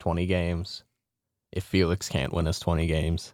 20 0.00 0.26
games. 0.26 0.84
If 1.52 1.64
Felix 1.64 2.10
can't 2.10 2.34
win 2.34 2.46
us 2.46 2.60
20 2.60 2.86
games, 2.86 3.32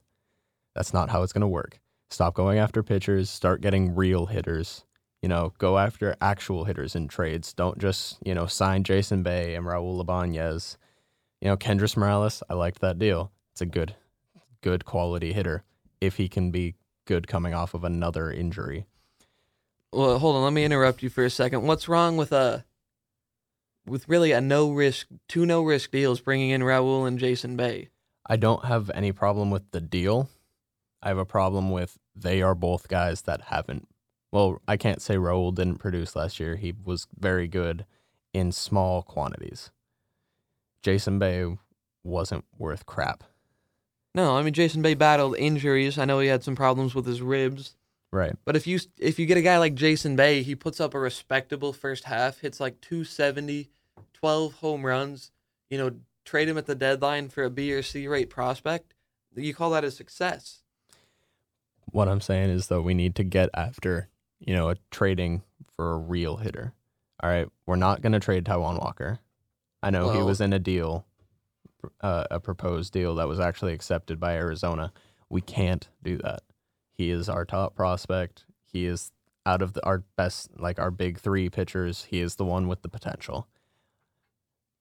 that's 0.74 0.92
not 0.92 1.10
how 1.10 1.22
it's 1.22 1.32
going 1.32 1.42
to 1.42 1.48
work. 1.48 1.80
Stop 2.10 2.34
going 2.34 2.58
after 2.58 2.82
pitchers, 2.82 3.30
start 3.30 3.60
getting 3.60 3.94
real 3.94 4.26
hitters. 4.26 4.84
You 5.22 5.28
know, 5.28 5.54
go 5.58 5.78
after 5.78 6.14
actual 6.20 6.64
hitters 6.64 6.94
in 6.94 7.08
trades. 7.08 7.54
Don't 7.54 7.78
just, 7.78 8.18
you 8.24 8.34
know, 8.34 8.46
sign 8.46 8.84
Jason 8.84 9.22
Bay 9.22 9.54
and 9.54 9.64
Raul 9.64 10.00
Ibanez. 10.00 10.76
You 11.40 11.48
know, 11.48 11.56
Kendrys 11.56 11.96
Morales, 11.96 12.42
I 12.50 12.54
liked 12.54 12.80
that 12.80 12.98
deal. 12.98 13.32
It's 13.52 13.62
a 13.62 13.66
good, 13.66 13.96
good 14.60 14.84
quality 14.84 15.32
hitter 15.32 15.64
if 16.00 16.16
he 16.16 16.28
can 16.28 16.50
be 16.50 16.74
good 17.06 17.26
coming 17.26 17.54
off 17.54 17.72
of 17.74 17.84
another 17.84 18.30
injury. 18.30 18.86
well, 19.92 20.18
hold 20.18 20.36
on, 20.36 20.42
let 20.44 20.52
me 20.52 20.64
interrupt 20.64 21.02
you 21.02 21.08
for 21.08 21.24
a 21.24 21.30
second. 21.30 21.62
What's 21.62 21.88
wrong 21.88 22.16
with 22.16 22.32
a 22.32 22.64
with 23.86 24.08
really 24.08 24.32
a 24.32 24.40
no 24.40 24.72
risk 24.72 25.06
two 25.28 25.46
no 25.46 25.62
risk 25.62 25.90
deals 25.90 26.20
bringing 26.20 26.50
in 26.50 26.62
Raul 26.62 27.06
and 27.06 27.18
Jason 27.18 27.56
Bay? 27.56 27.88
I 28.26 28.36
don't 28.36 28.64
have 28.64 28.90
any 28.94 29.12
problem 29.12 29.50
with 29.50 29.70
the 29.70 29.80
deal. 29.80 30.28
I 31.04 31.08
have 31.08 31.18
a 31.18 31.26
problem 31.26 31.70
with 31.70 31.98
they 32.16 32.40
are 32.40 32.54
both 32.54 32.88
guys 32.88 33.22
that 33.22 33.42
haven't. 33.42 33.86
Well, 34.32 34.60
I 34.66 34.78
can't 34.78 35.02
say 35.02 35.16
Raul 35.16 35.54
didn't 35.54 35.78
produce 35.78 36.16
last 36.16 36.40
year. 36.40 36.56
He 36.56 36.72
was 36.82 37.06
very 37.16 37.46
good 37.46 37.84
in 38.32 38.50
small 38.52 39.02
quantities. 39.02 39.70
Jason 40.82 41.18
Bay 41.18 41.56
wasn't 42.02 42.46
worth 42.58 42.86
crap. 42.86 43.22
No, 44.14 44.36
I 44.36 44.42
mean 44.42 44.54
Jason 44.54 44.80
Bay 44.80 44.94
battled 44.94 45.36
injuries. 45.36 45.98
I 45.98 46.06
know 46.06 46.20
he 46.20 46.28
had 46.28 46.42
some 46.42 46.56
problems 46.56 46.94
with 46.94 47.04
his 47.04 47.20
ribs. 47.20 47.76
Right. 48.10 48.34
But 48.44 48.56
if 48.56 48.66
you 48.66 48.80
if 48.98 49.18
you 49.18 49.26
get 49.26 49.36
a 49.36 49.42
guy 49.42 49.58
like 49.58 49.74
Jason 49.74 50.16
Bay, 50.16 50.42
he 50.42 50.54
puts 50.54 50.80
up 50.80 50.94
a 50.94 50.98
respectable 50.98 51.72
first 51.72 52.04
half, 52.04 52.38
hits 52.38 52.60
like 52.60 52.80
270, 52.80 53.68
12 54.14 54.54
home 54.54 54.86
runs, 54.86 55.32
you 55.68 55.76
know, 55.76 55.96
trade 56.24 56.48
him 56.48 56.56
at 56.56 56.66
the 56.66 56.74
deadline 56.74 57.28
for 57.28 57.44
a 57.44 57.50
B 57.50 57.72
or 57.74 57.82
C 57.82 58.08
rate 58.08 58.30
prospect. 58.30 58.94
You 59.36 59.52
call 59.52 59.70
that 59.70 59.84
a 59.84 59.90
success. 59.90 60.63
What 61.94 62.08
I'm 62.08 62.20
saying 62.20 62.50
is 62.50 62.66
though 62.66 62.80
we 62.80 62.92
need 62.92 63.14
to 63.16 63.24
get 63.24 63.50
after, 63.54 64.08
you 64.40 64.52
know, 64.52 64.68
a 64.68 64.76
trading 64.90 65.42
for 65.76 65.92
a 65.92 65.96
real 65.96 66.38
hitter. 66.38 66.74
All 67.22 67.30
right, 67.30 67.46
we're 67.66 67.76
not 67.76 68.02
going 68.02 68.12
to 68.12 68.20
trade 68.20 68.44
Taijuan 68.44 68.80
Walker. 68.80 69.20
I 69.80 69.90
know 69.90 70.10
he 70.10 70.20
was 70.22 70.40
in 70.40 70.52
a 70.52 70.58
deal 70.58 71.06
uh, 72.00 72.24
a 72.30 72.40
proposed 72.40 72.92
deal 72.92 73.14
that 73.14 73.28
was 73.28 73.40
actually 73.40 73.72
accepted 73.74 74.18
by 74.18 74.34
Arizona. 74.34 74.92
We 75.28 75.40
can't 75.40 75.88
do 76.02 76.16
that. 76.18 76.42
He 76.92 77.10
is 77.10 77.28
our 77.28 77.44
top 77.44 77.74
prospect. 77.74 78.44
He 78.72 78.86
is 78.86 79.12
out 79.46 79.62
of 79.62 79.74
the, 79.74 79.84
our 79.84 80.02
best, 80.16 80.50
like 80.58 80.78
our 80.78 80.90
big 80.90 81.18
three 81.18 81.48
pitchers. 81.50 82.04
He 82.04 82.20
is 82.20 82.36
the 82.36 82.44
one 82.44 82.66
with 82.66 82.82
the 82.82 82.88
potential. 82.88 83.46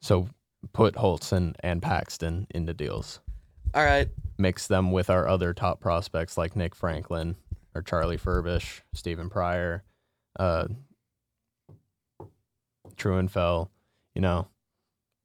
So 0.01 0.29
put 0.71 0.95
Hultzen 0.95 1.55
and 1.61 1.81
Paxton 1.81 2.47
into 2.53 2.73
deals. 2.73 3.19
All 3.73 3.83
right. 3.83 4.09
Mix 4.37 4.67
them 4.67 4.91
with 4.91 5.09
our 5.09 5.27
other 5.27 5.53
top 5.53 5.79
prospects 5.79 6.37
like 6.37 6.55
Nick 6.55 6.75
Franklin 6.75 7.35
or 7.75 7.81
Charlie 7.81 8.17
Furbush, 8.17 8.81
Stephen 8.93 9.29
Pryor, 9.29 9.83
uh, 10.39 10.67
Triunfel. 12.95 13.69
You 14.15 14.21
know, 14.21 14.47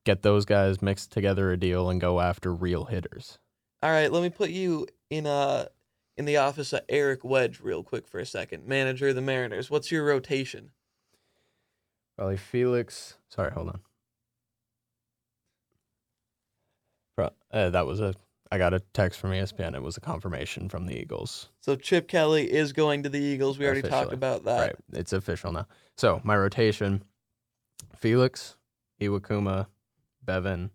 get 0.07 0.23
those 0.23 0.45
guys 0.47 0.81
mixed 0.81 1.13
together 1.13 1.51
a 1.53 1.57
deal 1.59 1.91
and 1.91 2.01
go 2.01 2.21
after 2.21 2.55
real 2.55 2.87
hitters. 2.87 3.39
All 3.83 3.91
right, 3.91 4.11
let 4.11 4.23
me 4.23 4.31
put 4.31 4.51
you 4.51 4.87
in 5.11 5.27
uh 5.27 5.67
in 6.17 6.25
the 6.25 6.39
office 6.39 6.73
of 6.73 6.81
Eric 6.89 7.23
Wedge 7.25 7.61
real 7.61 7.83
quick 7.83 8.09
for 8.09 8.19
a 8.19 8.27
second. 8.27 8.67
Manager 8.67 9.09
of 9.09 9.15
the 9.15 9.21
Mariners. 9.23 9.71
What's 9.71 9.93
your 9.93 10.05
rotation? 10.05 10.71
Probably 12.17 12.37
Felix. 12.37 13.17
Sorry, 13.29 13.51
hold 13.53 13.69
on. 13.69 13.81
Pro- 17.17 17.31
Uh, 17.53 17.71
that 17.71 17.87
was 17.87 18.01
a. 18.01 18.15
I 18.51 18.59
got 18.59 18.75
a 18.75 18.81
text 18.95 19.21
from 19.21 19.31
ESPN. 19.31 19.75
It 19.75 19.83
was 19.83 19.97
a 19.97 20.01
confirmation 20.01 20.69
from 20.69 20.87
the 20.87 20.99
Eagles. 20.99 21.51
So 21.61 21.77
Chip 21.77 22.09
Kelly 22.09 22.51
is 22.51 22.73
going 22.73 23.03
to 23.03 23.09
the 23.09 23.19
Eagles. 23.19 23.59
We 23.59 23.67
already 23.67 23.83
talked 23.83 24.13
about 24.13 24.45
that. 24.45 24.61
Right, 24.61 24.77
it's 24.93 25.13
official 25.13 25.53
now. 25.53 25.67
So 25.97 26.21
my 26.25 26.37
rotation: 26.37 27.05
Felix, 27.97 28.57
Iwakuma, 29.01 29.67
Beavan, 30.25 30.71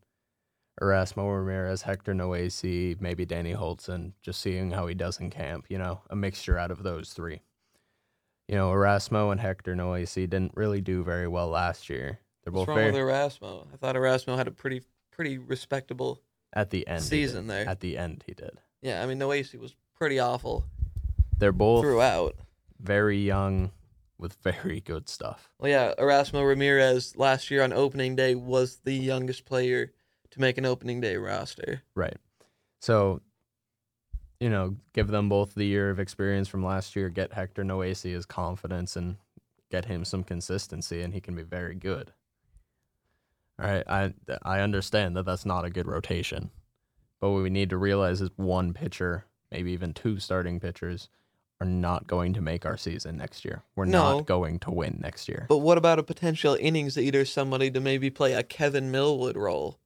Erasmo 0.82 1.36
Ramirez, 1.36 1.82
Hector 1.84 2.14
Noesi, 2.14 3.00
maybe 3.02 3.26
Danny 3.26 3.54
Hultzen. 3.54 4.14
Just 4.22 4.42
seeing 4.42 4.72
how 4.72 4.88
he 4.88 4.94
does 4.94 5.20
in 5.20 5.30
camp. 5.30 5.66
You 5.70 5.80
know, 5.80 6.02
a 6.10 6.16
mixture 6.16 6.58
out 6.58 6.72
of 6.72 6.84
those 6.84 7.14
three. 7.14 7.42
You 8.48 8.56
know, 8.56 8.72
Erasmo 8.72 9.32
and 9.32 9.40
Hector 9.40 9.76
Noesi 9.76 10.30
didn't 10.30 10.52
really 10.56 10.82
do 10.82 11.04
very 11.04 11.28
well 11.28 11.48
last 11.48 11.90
year. 11.90 12.20
They're 12.44 12.52
What's 12.52 12.68
both 12.68 12.76
wrong 12.76 12.92
very 12.92 12.92
with 12.92 13.14
Erasmo? 13.14 13.66
I 13.74 13.78
thought 13.78 13.96
Erasmo 13.96 14.36
had 14.36 14.48
a 14.48 14.52
pretty 14.52 14.82
pretty 15.12 15.38
respectable 15.38 16.22
at 16.54 16.70
the 16.70 16.88
end 16.88 17.02
season 17.04 17.48
there. 17.48 17.68
At 17.68 17.80
the 17.80 17.98
end, 17.98 18.24
he 18.26 18.34
did. 18.34 18.60
Yeah, 18.82 19.02
I 19.04 19.06
mean 19.06 19.20
Noesi 19.20 19.60
was 19.60 19.76
pretty 19.98 20.20
awful 20.20 20.66
They're 21.38 21.52
both 21.52 21.84
throughout. 21.84 22.36
very 22.80 23.20
young 23.20 23.72
with 24.18 24.36
very 24.44 24.80
good 24.80 25.10
stuff. 25.10 25.50
Well, 25.60 25.70
yeah, 25.72 25.94
Erasmo 25.98 26.48
Ramirez 26.48 27.16
last 27.18 27.50
year 27.52 27.64
on 27.64 27.74
opening 27.74 28.16
day 28.16 28.36
was 28.36 28.80
the 28.84 28.94
youngest 28.94 29.46
player 29.46 29.92
to 30.32 30.42
make 30.42 30.58
an 30.58 30.66
opening 30.66 31.02
day 31.02 31.18
roster. 31.18 31.84
Right. 31.96 32.18
So, 32.80 33.22
you 34.40 34.50
know, 34.50 34.76
give 34.94 35.08
them 35.08 35.30
both 35.30 35.56
the 35.56 35.66
year 35.66 35.90
of 35.90 36.00
experience 36.00 36.48
from 36.48 36.64
last 36.64 36.96
year, 36.96 37.10
get 37.10 37.34
Hector 37.34 37.64
Noesi 37.64 38.14
his 38.14 38.26
confidence 38.26 38.96
and 38.96 39.18
get 39.72 39.86
him 39.86 40.06
some 40.06 40.24
consistency 40.24 41.02
and 41.02 41.14
he 41.14 41.22
can 41.22 41.36
be 41.36 41.44
very 41.44 41.76
good. 41.76 42.12
All 43.62 43.68
right, 43.70 43.84
I 43.88 44.14
I 44.42 44.60
understand 44.62 45.16
that 45.16 45.26
that's 45.26 45.46
not 45.46 45.66
a 45.66 45.70
good 45.70 45.88
rotation. 45.88 46.50
But 47.20 47.30
what 47.32 47.44
we 47.44 47.50
need 47.50 47.70
to 47.70 47.78
realize 47.78 48.20
is 48.22 48.30
one 48.36 48.74
pitcher, 48.74 49.26
maybe 49.52 49.72
even 49.72 49.94
two 49.94 50.20
starting 50.20 50.60
pitchers 50.60 51.08
are 51.62 51.68
not 51.68 52.08
going 52.08 52.34
to 52.34 52.42
make 52.42 52.66
our 52.66 52.76
season 52.76 53.16
next 53.18 53.46
year. 53.46 53.64
We're 53.76 53.86
No. 53.86 54.18
not 54.18 54.26
going 54.26 54.60
to 54.60 54.72
win 54.72 55.00
next 55.02 55.30
year. 55.30 55.46
But 55.48 55.60
what 55.60 55.78
about 55.78 56.00
a 56.00 56.04
potential 56.04 56.58
innings 56.60 56.98
eater, 56.98 57.24
somebody 57.24 57.72
to 57.72 57.80
maybe 57.80 58.10
play 58.10 58.34
a 58.34 58.44
Kevin 58.44 58.92
Millwood 58.92 59.38
role? 59.38 59.80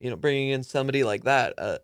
You 0.00 0.08
know, 0.08 0.16
bringing 0.16 0.48
in 0.50 0.62
somebody 0.62 1.02
like 1.04 1.24
that, 1.24 1.52
uh, 1.58 1.78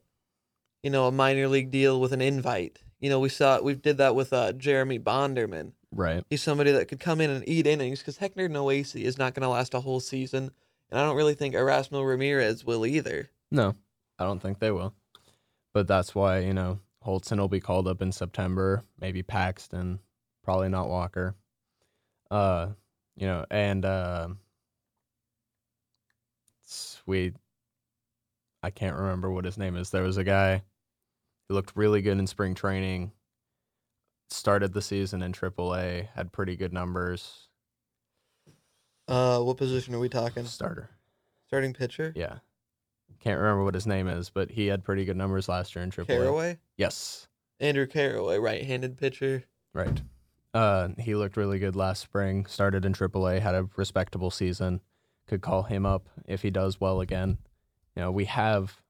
you 0.82 0.88
know, 0.90 1.08
a 1.08 1.12
minor 1.12 1.48
league 1.48 1.70
deal 1.70 2.00
with 2.00 2.12
an 2.12 2.22
invite. 2.22 2.78
You 3.00 3.10
know, 3.10 3.18
we 3.20 3.28
saw 3.28 3.60
we 3.60 3.74
did 3.74 3.98
that 3.98 4.14
with 4.14 4.32
uh, 4.32 4.52
Jeremy 4.52 4.98
Bonderman. 5.00 5.72
Right. 5.90 6.24
He's 6.30 6.42
somebody 6.42 6.70
that 6.72 6.88
could 6.88 7.00
come 7.00 7.20
in 7.20 7.28
and 7.30 7.46
eat 7.46 7.66
innings 7.66 7.98
because 7.98 8.16
Hector 8.18 8.48
Noesi 8.48 9.02
is 9.02 9.18
not 9.18 9.34
going 9.34 9.42
to 9.42 9.48
last 9.48 9.74
a 9.74 9.80
whole 9.80 10.00
season, 10.00 10.52
and 10.90 11.00
I 11.00 11.04
don't 11.04 11.16
really 11.16 11.34
think 11.34 11.54
Erasmo 11.54 12.06
Ramirez 12.06 12.64
will 12.64 12.86
either. 12.86 13.30
No, 13.50 13.74
I 14.18 14.24
don't 14.24 14.40
think 14.40 14.58
they 14.58 14.70
will. 14.70 14.94
But 15.72 15.88
that's 15.88 16.14
why, 16.14 16.38
you 16.38 16.54
know, 16.54 16.78
Hultzen 17.04 17.38
will 17.38 17.48
be 17.48 17.60
called 17.60 17.88
up 17.88 18.00
in 18.00 18.12
September, 18.12 18.82
maybe 19.00 19.22
Paxton, 19.22 19.98
probably 20.42 20.68
not 20.68 20.88
Walker. 20.88 21.34
Uh, 22.30 22.68
you 23.16 23.26
know, 23.26 23.44
and 23.50 23.84
uh 23.84 24.28
we 27.06 27.32
I 28.62 28.70
can't 28.70 28.96
remember 28.96 29.30
what 29.30 29.44
his 29.44 29.58
name 29.58 29.76
is. 29.76 29.90
There 29.90 30.02
was 30.02 30.16
a 30.16 30.24
guy 30.24 30.62
who 31.48 31.54
looked 31.54 31.76
really 31.76 32.00
good 32.00 32.18
in 32.18 32.26
spring 32.26 32.54
training, 32.54 33.12
started 34.30 34.72
the 34.72 34.80
season 34.80 35.22
in 35.22 35.32
AAA, 35.32 36.08
had 36.14 36.32
pretty 36.32 36.56
good 36.56 36.72
numbers. 36.72 37.48
Uh, 39.08 39.40
what 39.40 39.56
position 39.56 39.94
are 39.94 39.98
we 39.98 40.08
talking? 40.08 40.44
Starter. 40.44 40.90
Starting 41.46 41.72
pitcher? 41.72 42.12
Yeah. 42.16 42.38
Can't 43.20 43.40
remember 43.40 43.64
what 43.64 43.74
his 43.74 43.86
name 43.86 44.08
is, 44.08 44.30
but 44.30 44.50
he 44.50 44.66
had 44.66 44.84
pretty 44.84 45.04
good 45.04 45.16
numbers 45.16 45.48
last 45.48 45.74
year 45.74 45.82
in 45.82 45.90
AAA. 45.90 46.06
Carraway? 46.06 46.58
Yes. 46.76 47.26
Andrew 47.60 47.86
Carraway, 47.86 48.38
right-handed 48.38 48.98
pitcher. 48.98 49.44
Right. 49.72 50.00
Uh, 50.52 50.88
he 50.98 51.14
looked 51.14 51.36
really 51.36 51.58
good 51.58 51.74
last 51.74 52.02
spring. 52.02 52.46
Started 52.46 52.84
in 52.84 52.92
AAA, 52.92 53.40
had 53.40 53.54
a 53.54 53.68
respectable 53.76 54.30
season. 54.30 54.80
Could 55.26 55.40
call 55.40 55.62
him 55.62 55.86
up 55.86 56.08
if 56.26 56.42
he 56.42 56.50
does 56.50 56.80
well 56.80 57.00
again. 57.00 57.38
You 57.96 58.02
know, 58.02 58.12
we 58.12 58.26
have 58.26 58.80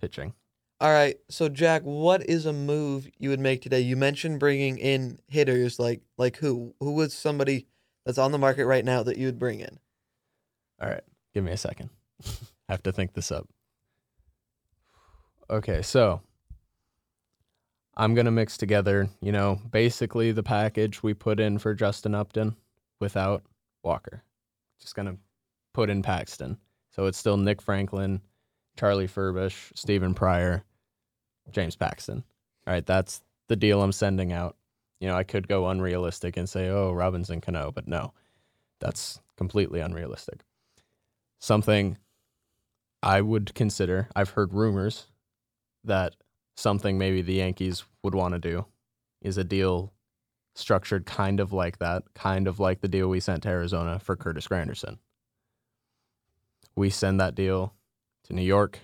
pitching. 0.00 0.34
All 0.80 0.90
right, 0.90 1.16
so 1.28 1.48
Jack, 1.48 1.82
what 1.82 2.28
is 2.28 2.44
a 2.44 2.52
move 2.52 3.08
you 3.18 3.28
would 3.28 3.38
make 3.38 3.62
today? 3.62 3.80
You 3.80 3.96
mentioned 3.96 4.40
bringing 4.40 4.78
in 4.78 5.20
hitters, 5.28 5.78
like 5.78 6.00
like 6.18 6.38
who? 6.38 6.74
Who 6.80 6.94
was 6.94 7.14
somebody 7.14 7.66
that's 8.04 8.18
on 8.18 8.32
the 8.32 8.38
market 8.38 8.66
right 8.66 8.84
now 8.84 9.02
that 9.02 9.18
you 9.18 9.26
would 9.26 9.38
bring 9.38 9.60
in? 9.60 9.78
All 10.80 10.88
right, 10.88 11.04
give 11.34 11.44
me 11.44 11.52
a 11.52 11.56
second. 11.56 11.90
I 12.24 12.30
have 12.70 12.82
to 12.84 12.92
think 12.92 13.14
this 13.14 13.30
up. 13.30 13.48
Okay, 15.50 15.82
so 15.82 16.22
I'm 17.96 18.14
gonna 18.14 18.30
mix 18.30 18.56
together, 18.56 19.08
you 19.20 19.32
know, 19.32 19.60
basically 19.70 20.32
the 20.32 20.42
package 20.42 21.02
we 21.02 21.14
put 21.14 21.38
in 21.40 21.58
for 21.58 21.74
Justin 21.74 22.14
Upton 22.14 22.56
without 23.00 23.42
Walker. 23.82 24.22
Just 24.80 24.94
gonna 24.94 25.16
put 25.74 25.90
in 25.90 26.02
Paxton. 26.02 26.58
So 26.90 27.06
it's 27.06 27.18
still 27.18 27.36
Nick 27.36 27.62
Franklin, 27.62 28.20
Charlie 28.76 29.08
Furbush, 29.08 29.72
Stephen 29.74 30.14
Pryor, 30.14 30.64
James 31.50 31.76
Paxton. 31.76 32.24
All 32.66 32.72
right, 32.72 32.84
that's 32.84 33.22
the 33.48 33.56
deal 33.56 33.82
I'm 33.82 33.92
sending 33.92 34.32
out. 34.32 34.56
You 35.02 35.08
know, 35.08 35.16
I 35.16 35.24
could 35.24 35.48
go 35.48 35.66
unrealistic 35.66 36.36
and 36.36 36.48
say, 36.48 36.68
oh, 36.68 36.92
Robinson 36.92 37.40
Cano, 37.40 37.72
but 37.72 37.88
no, 37.88 38.12
that's 38.78 39.20
completely 39.36 39.80
unrealistic. 39.80 40.44
Something 41.40 41.98
I 43.02 43.20
would 43.20 43.52
consider, 43.52 44.08
I've 44.14 44.30
heard 44.30 44.54
rumors 44.54 45.08
that 45.82 46.14
something 46.56 46.98
maybe 46.98 47.20
the 47.20 47.34
Yankees 47.34 47.84
would 48.04 48.14
want 48.14 48.34
to 48.34 48.38
do 48.38 48.66
is 49.20 49.38
a 49.38 49.42
deal 49.42 49.92
structured 50.54 51.04
kind 51.04 51.40
of 51.40 51.52
like 51.52 51.80
that, 51.80 52.04
kind 52.14 52.46
of 52.46 52.60
like 52.60 52.80
the 52.80 52.86
deal 52.86 53.08
we 53.08 53.18
sent 53.18 53.42
to 53.42 53.48
Arizona 53.48 53.98
for 53.98 54.14
Curtis 54.14 54.46
Granderson. 54.46 54.98
We 56.76 56.90
send 56.90 57.18
that 57.18 57.34
deal 57.34 57.74
to 58.22 58.34
New 58.34 58.42
York. 58.42 58.78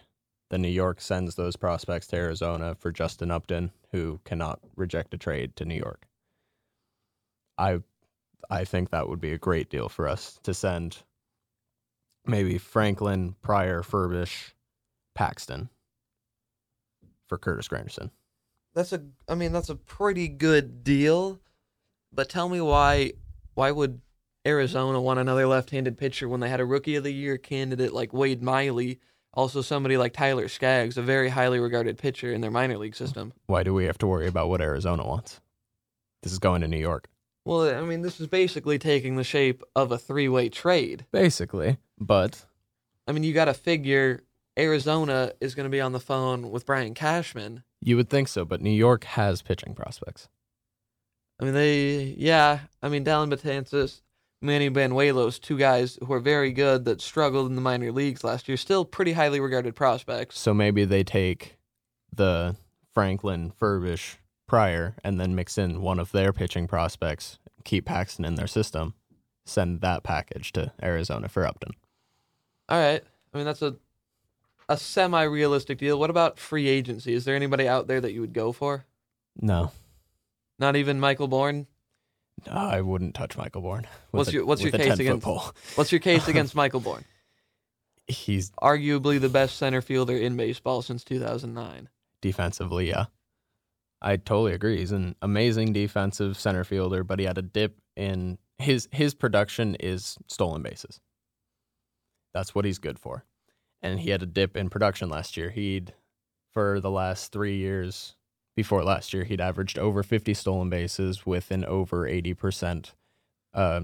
Then 0.50 0.62
New 0.62 0.68
York 0.68 1.00
sends 1.00 1.36
those 1.36 1.54
prospects 1.54 2.08
to 2.08 2.16
Arizona 2.16 2.74
for 2.74 2.90
Justin 2.90 3.30
Upton, 3.30 3.70
who 3.92 4.18
cannot 4.24 4.58
reject 4.74 5.14
a 5.14 5.16
trade 5.16 5.54
to 5.54 5.64
New 5.64 5.76
York. 5.76 6.07
I 7.58 7.80
I 8.50 8.64
think 8.64 8.90
that 8.90 9.08
would 9.08 9.20
be 9.20 9.32
a 9.32 9.38
great 9.38 9.68
deal 9.68 9.88
for 9.88 10.08
us 10.08 10.38
to 10.44 10.54
send 10.54 10.98
maybe 12.26 12.58
Franklin, 12.58 13.34
Pryor, 13.42 13.82
Furbush, 13.82 14.52
Paxton 15.14 15.68
for 17.26 17.36
Curtis 17.36 17.68
Granderson. 17.68 18.10
that's 18.74 18.92
a 18.92 19.02
I 19.28 19.34
mean 19.34 19.52
that's 19.52 19.68
a 19.70 19.76
pretty 19.76 20.28
good 20.28 20.84
deal, 20.84 21.40
but 22.12 22.28
tell 22.28 22.48
me 22.48 22.60
why 22.60 23.12
why 23.54 23.70
would 23.70 24.00
Arizona 24.46 25.00
want 25.00 25.18
another 25.18 25.46
left-handed 25.46 25.98
pitcher 25.98 26.28
when 26.28 26.40
they 26.40 26.48
had 26.48 26.60
a 26.60 26.64
rookie 26.64 26.94
of 26.94 27.04
the 27.04 27.12
year 27.12 27.36
candidate 27.36 27.92
like 27.92 28.12
Wade 28.14 28.42
Miley, 28.42 29.00
also 29.34 29.60
somebody 29.60 29.96
like 29.96 30.12
Tyler 30.14 30.48
Skaggs, 30.48 30.96
a 30.96 31.02
very 31.02 31.28
highly 31.28 31.58
regarded 31.58 31.98
pitcher 31.98 32.32
in 32.32 32.40
their 32.40 32.50
minor 32.50 32.78
league 32.78 32.94
system. 32.96 33.32
Why 33.46 33.62
do 33.62 33.74
we 33.74 33.84
have 33.84 33.98
to 33.98 34.06
worry 34.06 34.26
about 34.28 34.48
what 34.48 34.62
Arizona 34.62 35.04
wants? 35.04 35.40
This 36.22 36.32
is 36.32 36.38
going 36.38 36.62
to 36.62 36.68
New 36.68 36.78
York. 36.78 37.08
Well, 37.48 37.76
I 37.76 37.80
mean 37.80 38.02
this 38.02 38.20
is 38.20 38.26
basically 38.26 38.78
taking 38.78 39.16
the 39.16 39.24
shape 39.24 39.62
of 39.74 39.90
a 39.90 39.98
three-way 39.98 40.48
trade. 40.48 41.06
Basically. 41.10 41.78
But 41.98 42.44
I 43.06 43.12
mean 43.12 43.22
you 43.22 43.32
got 43.32 43.46
to 43.46 43.54
figure 43.54 44.22
Arizona 44.58 45.32
is 45.40 45.54
going 45.54 45.64
to 45.64 45.70
be 45.70 45.80
on 45.80 45.92
the 45.92 46.00
phone 46.00 46.50
with 46.50 46.66
Brian 46.66 46.94
Cashman. 46.94 47.62
you 47.80 47.96
would 47.96 48.10
think 48.10 48.28
so, 48.28 48.44
but 48.44 48.60
New 48.60 48.70
York 48.70 49.04
has 49.04 49.40
pitching 49.40 49.74
prospects. 49.74 50.28
I 51.40 51.44
mean, 51.44 51.54
they, 51.54 52.16
yeah. 52.18 52.60
I 52.82 52.88
mean, 52.88 53.04
Dellin 53.04 53.32
Betances, 53.32 54.02
Manny 54.42 54.68
Banuelos, 54.70 55.40
two 55.40 55.56
guys 55.56 55.96
who 56.04 56.12
are 56.12 56.18
very 56.18 56.50
good 56.50 56.84
that 56.86 57.00
struggled 57.00 57.48
in 57.48 57.54
the 57.54 57.60
minor 57.60 57.92
leagues 57.92 58.24
last 58.24 58.48
year, 58.48 58.56
still 58.56 58.84
pretty 58.84 59.12
highly 59.12 59.38
regarded 59.38 59.76
prospects. 59.76 60.38
So 60.38 60.52
maybe 60.52 60.84
they 60.84 61.04
take 61.04 61.56
the 62.12 62.56
Franklin, 62.92 63.52
Furbush, 63.60 64.16
Pryor, 64.48 64.96
and 65.04 65.20
then 65.20 65.34
mix 65.36 65.56
in 65.58 65.80
one 65.82 66.00
of 66.00 66.10
their 66.10 66.32
pitching 66.32 66.66
prospects, 66.66 67.38
keep 67.64 67.84
Paxton 67.84 68.24
in 68.24 68.34
their 68.34 68.46
system, 68.48 68.94
send 69.44 69.80
that 69.82 70.02
package 70.02 70.50
to 70.52 70.72
Arizona 70.82 71.28
for 71.28 71.46
Upton. 71.46 71.72
All 72.68 72.78
right. 72.80 73.04
I 73.32 73.36
mean, 73.36 73.46
that's 73.46 73.62
a 73.62 73.76
a 74.70 74.76
semi-realistic 74.76 75.78
deal. 75.78 75.98
What 75.98 76.10
about 76.10 76.38
free 76.38 76.68
agency? 76.68 77.14
Is 77.14 77.24
there 77.24 77.34
anybody 77.36 77.66
out 77.66 77.86
there 77.86 78.00
that 78.02 78.12
you 78.12 78.20
would 78.20 78.34
go 78.34 78.52
for? 78.52 78.84
No, 79.40 79.70
Not 80.58 80.76
even 80.76 80.98
Michael 81.00 81.28
Bourn. 81.28 81.66
no 82.46 82.52
I 82.52 82.80
wouldn't 82.82 83.14
touch 83.14 83.36
Michael 83.38 83.62
Bourn. 83.62 83.86
What's 84.10 84.28
a- 84.30 84.32
your 84.32 84.44
What's 84.46 84.60
your 84.62 84.72
case 84.72 84.98
against. 84.98 85.26
What's 85.76 85.92
your 85.92 86.00
case 86.00 86.26
against 86.32 86.54
Michael 86.54 86.80
Bourn? 86.80 87.04
He's 88.06 88.50
Arguably 88.62 89.20
the 89.20 89.28
best 89.28 89.56
center 89.58 89.80
fielder 89.82 90.16
in 90.16 90.36
baseball 90.36 90.82
since 90.82 91.04
2009. 91.04 91.88
defensively, 92.20 92.88
yeah. 92.88 93.06
I 94.00 94.16
totally 94.16 94.52
agree. 94.52 94.78
He's 94.78 94.92
an 94.92 95.16
amazing 95.22 95.72
defensive 95.72 96.38
center 96.38 96.64
fielder, 96.64 97.02
but 97.02 97.18
he 97.18 97.24
had 97.24 97.38
a 97.38 97.42
dip 97.42 97.80
in 97.96 98.38
his 98.58 98.88
his 98.92 99.14
production 99.14 99.74
is 99.76 100.16
stolen 100.26 100.62
bases. 100.62 101.00
That's 102.32 102.54
what 102.54 102.64
he's 102.64 102.78
good 102.78 102.98
for. 102.98 103.24
And 103.82 104.00
he 104.00 104.10
had 104.10 104.22
a 104.22 104.26
dip 104.26 104.56
in 104.56 104.70
production 104.70 105.08
last 105.08 105.36
year. 105.36 105.50
He'd 105.50 105.94
for 106.52 106.80
the 106.80 106.90
last 106.90 107.32
3 107.32 107.56
years 107.56 108.16
before 108.58 108.82
last 108.82 109.14
year, 109.14 109.22
he'd 109.22 109.40
averaged 109.40 109.78
over 109.78 110.02
50 110.02 110.34
stolen 110.34 110.68
bases 110.68 111.24
with 111.24 111.52
an 111.52 111.64
over 111.64 112.08
80% 112.08 112.92
uh, 113.54 113.82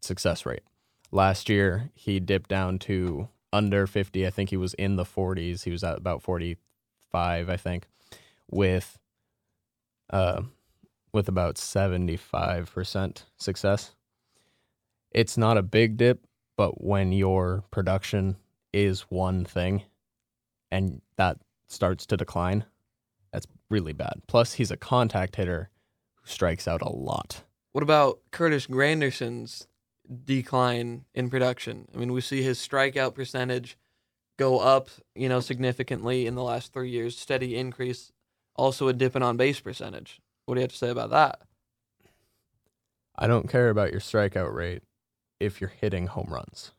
success 0.00 0.46
rate. 0.46 0.62
Last 1.10 1.48
year, 1.48 1.90
he 1.94 2.20
dipped 2.20 2.48
down 2.48 2.78
to 2.80 3.28
under 3.52 3.88
50. 3.88 4.24
I 4.24 4.30
think 4.30 4.50
he 4.50 4.56
was 4.56 4.74
in 4.74 4.94
the 4.94 5.04
40s. 5.04 5.64
He 5.64 5.72
was 5.72 5.82
at 5.82 5.98
about 5.98 6.22
45, 6.22 7.48
I 7.48 7.56
think, 7.56 7.88
with 8.48 9.00
uh, 10.10 10.42
with 11.12 11.28
about 11.28 11.56
75% 11.56 13.22
success. 13.36 13.94
It's 15.10 15.36
not 15.36 15.56
a 15.56 15.62
big 15.62 15.96
dip, 15.96 16.26
but 16.56 16.82
when 16.82 17.12
your 17.12 17.64
production 17.70 18.36
is 18.72 19.02
one 19.02 19.44
thing 19.44 19.82
and 20.70 21.00
that 21.16 21.38
starts 21.68 22.06
to 22.06 22.16
decline, 22.16 22.64
that's 23.32 23.46
really 23.70 23.92
bad. 23.92 24.20
Plus, 24.26 24.54
he's 24.54 24.70
a 24.70 24.76
contact 24.76 25.36
hitter 25.36 25.70
who 26.16 26.26
strikes 26.26 26.68
out 26.68 26.82
a 26.82 26.90
lot. 26.90 27.42
What 27.72 27.82
about 27.82 28.20
Curtis 28.30 28.66
Granderson's 28.66 29.66
decline 30.24 31.04
in 31.14 31.30
production? 31.30 31.88
I 31.94 31.98
mean, 31.98 32.12
we 32.12 32.20
see 32.20 32.42
his 32.42 32.58
strikeout 32.58 33.14
percentage 33.14 33.78
go 34.38 34.58
up, 34.60 34.88
you 35.14 35.28
know, 35.28 35.40
significantly 35.40 36.26
in 36.26 36.34
the 36.34 36.42
last 36.42 36.72
three 36.72 36.90
years, 36.90 37.18
steady 37.18 37.56
increase. 37.56 38.12
Also, 38.58 38.88
a 38.88 38.92
dip 38.92 39.14
in 39.14 39.22
on 39.22 39.36
base 39.36 39.60
percentage. 39.60 40.20
What 40.44 40.56
do 40.56 40.60
you 40.60 40.64
have 40.64 40.72
to 40.72 40.76
say 40.76 40.90
about 40.90 41.10
that? 41.10 41.40
I 43.16 43.28
don't 43.28 43.48
care 43.48 43.70
about 43.70 43.92
your 43.92 44.00
strikeout 44.00 44.52
rate 44.52 44.82
if 45.38 45.60
you're 45.60 45.72
hitting 45.80 46.08
home 46.08 46.26
runs. 46.28 46.72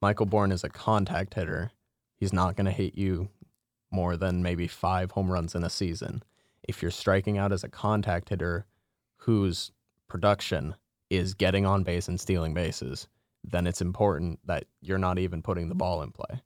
Michael 0.00 0.24
Bourn 0.24 0.50
is 0.50 0.64
a 0.64 0.70
contact 0.70 1.34
hitter. 1.34 1.72
He's 2.16 2.32
not 2.32 2.56
going 2.56 2.64
to 2.64 2.72
hit 2.72 2.96
you 2.96 3.28
more 3.90 4.16
than 4.16 4.42
maybe 4.42 4.66
five 4.66 5.10
home 5.10 5.30
runs 5.30 5.54
in 5.54 5.62
a 5.62 5.70
season. 5.70 6.22
If 6.66 6.80
you're 6.80 6.90
striking 6.90 7.36
out 7.36 7.52
as 7.52 7.64
a 7.64 7.68
contact 7.68 8.30
hitter 8.30 8.64
whose 9.16 9.72
production 10.08 10.74
is 11.10 11.34
getting 11.34 11.66
on 11.66 11.82
base 11.82 12.08
and 12.08 12.18
stealing 12.18 12.54
bases, 12.54 13.08
then 13.44 13.66
it's 13.66 13.82
important 13.82 14.40
that 14.46 14.64
you're 14.80 14.96
not 14.96 15.18
even 15.18 15.42
putting 15.42 15.68
the 15.68 15.74
ball 15.74 16.00
in 16.02 16.12
play. 16.12 16.40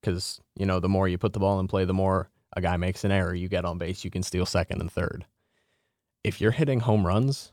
Because, 0.00 0.40
you 0.56 0.64
know, 0.64 0.78
the 0.78 0.88
more 0.88 1.08
you 1.08 1.18
put 1.18 1.32
the 1.32 1.40
ball 1.40 1.58
in 1.58 1.66
play, 1.66 1.84
the 1.84 1.92
more 1.92 2.30
a 2.56 2.60
guy 2.60 2.76
makes 2.76 3.04
an 3.04 3.12
error, 3.12 3.34
you 3.34 3.48
get 3.48 3.64
on 3.64 3.78
base, 3.78 4.04
you 4.04 4.10
can 4.10 4.22
steal 4.22 4.46
second 4.46 4.80
and 4.80 4.90
third. 4.90 5.26
If 6.24 6.40
you're 6.40 6.50
hitting 6.50 6.80
home 6.80 7.06
runs, 7.06 7.52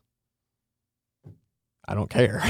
I 1.87 1.93
don't 1.93 2.09
care. 2.09 2.41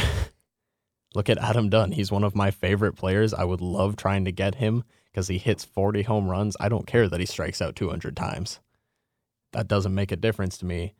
Look 1.15 1.29
at 1.29 1.37
Adam 1.37 1.69
Dunn. 1.69 1.91
He's 1.91 2.11
one 2.11 2.23
of 2.23 2.35
my 2.35 2.51
favorite 2.51 2.93
players. 2.93 3.33
I 3.33 3.43
would 3.43 3.61
love 3.61 3.95
trying 3.95 4.25
to 4.25 4.31
get 4.31 4.55
him 4.55 4.83
because 5.11 5.27
he 5.27 5.37
hits 5.37 5.65
40 5.65 6.03
home 6.03 6.29
runs. 6.29 6.55
I 6.59 6.69
don't 6.69 6.87
care 6.87 7.09
that 7.09 7.19
he 7.19 7.25
strikes 7.25 7.61
out 7.61 7.75
200 7.75 8.15
times. 8.15 8.59
That 9.51 9.67
doesn't 9.67 9.93
make 9.93 10.11
a 10.11 10.15
difference 10.15 10.57
to 10.59 10.65
me 10.65 10.95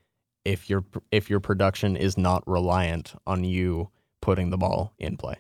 if 0.46 0.70
your 0.70 0.84
if 1.12 1.30
your 1.30 1.40
production 1.40 1.96
is 1.96 2.18
not 2.18 2.44
reliant 2.46 3.14
on 3.26 3.44
you 3.44 3.90
putting 4.22 4.50
the 4.50 4.58
ball 4.58 4.94
in 5.00 5.18
play. 5.18 5.36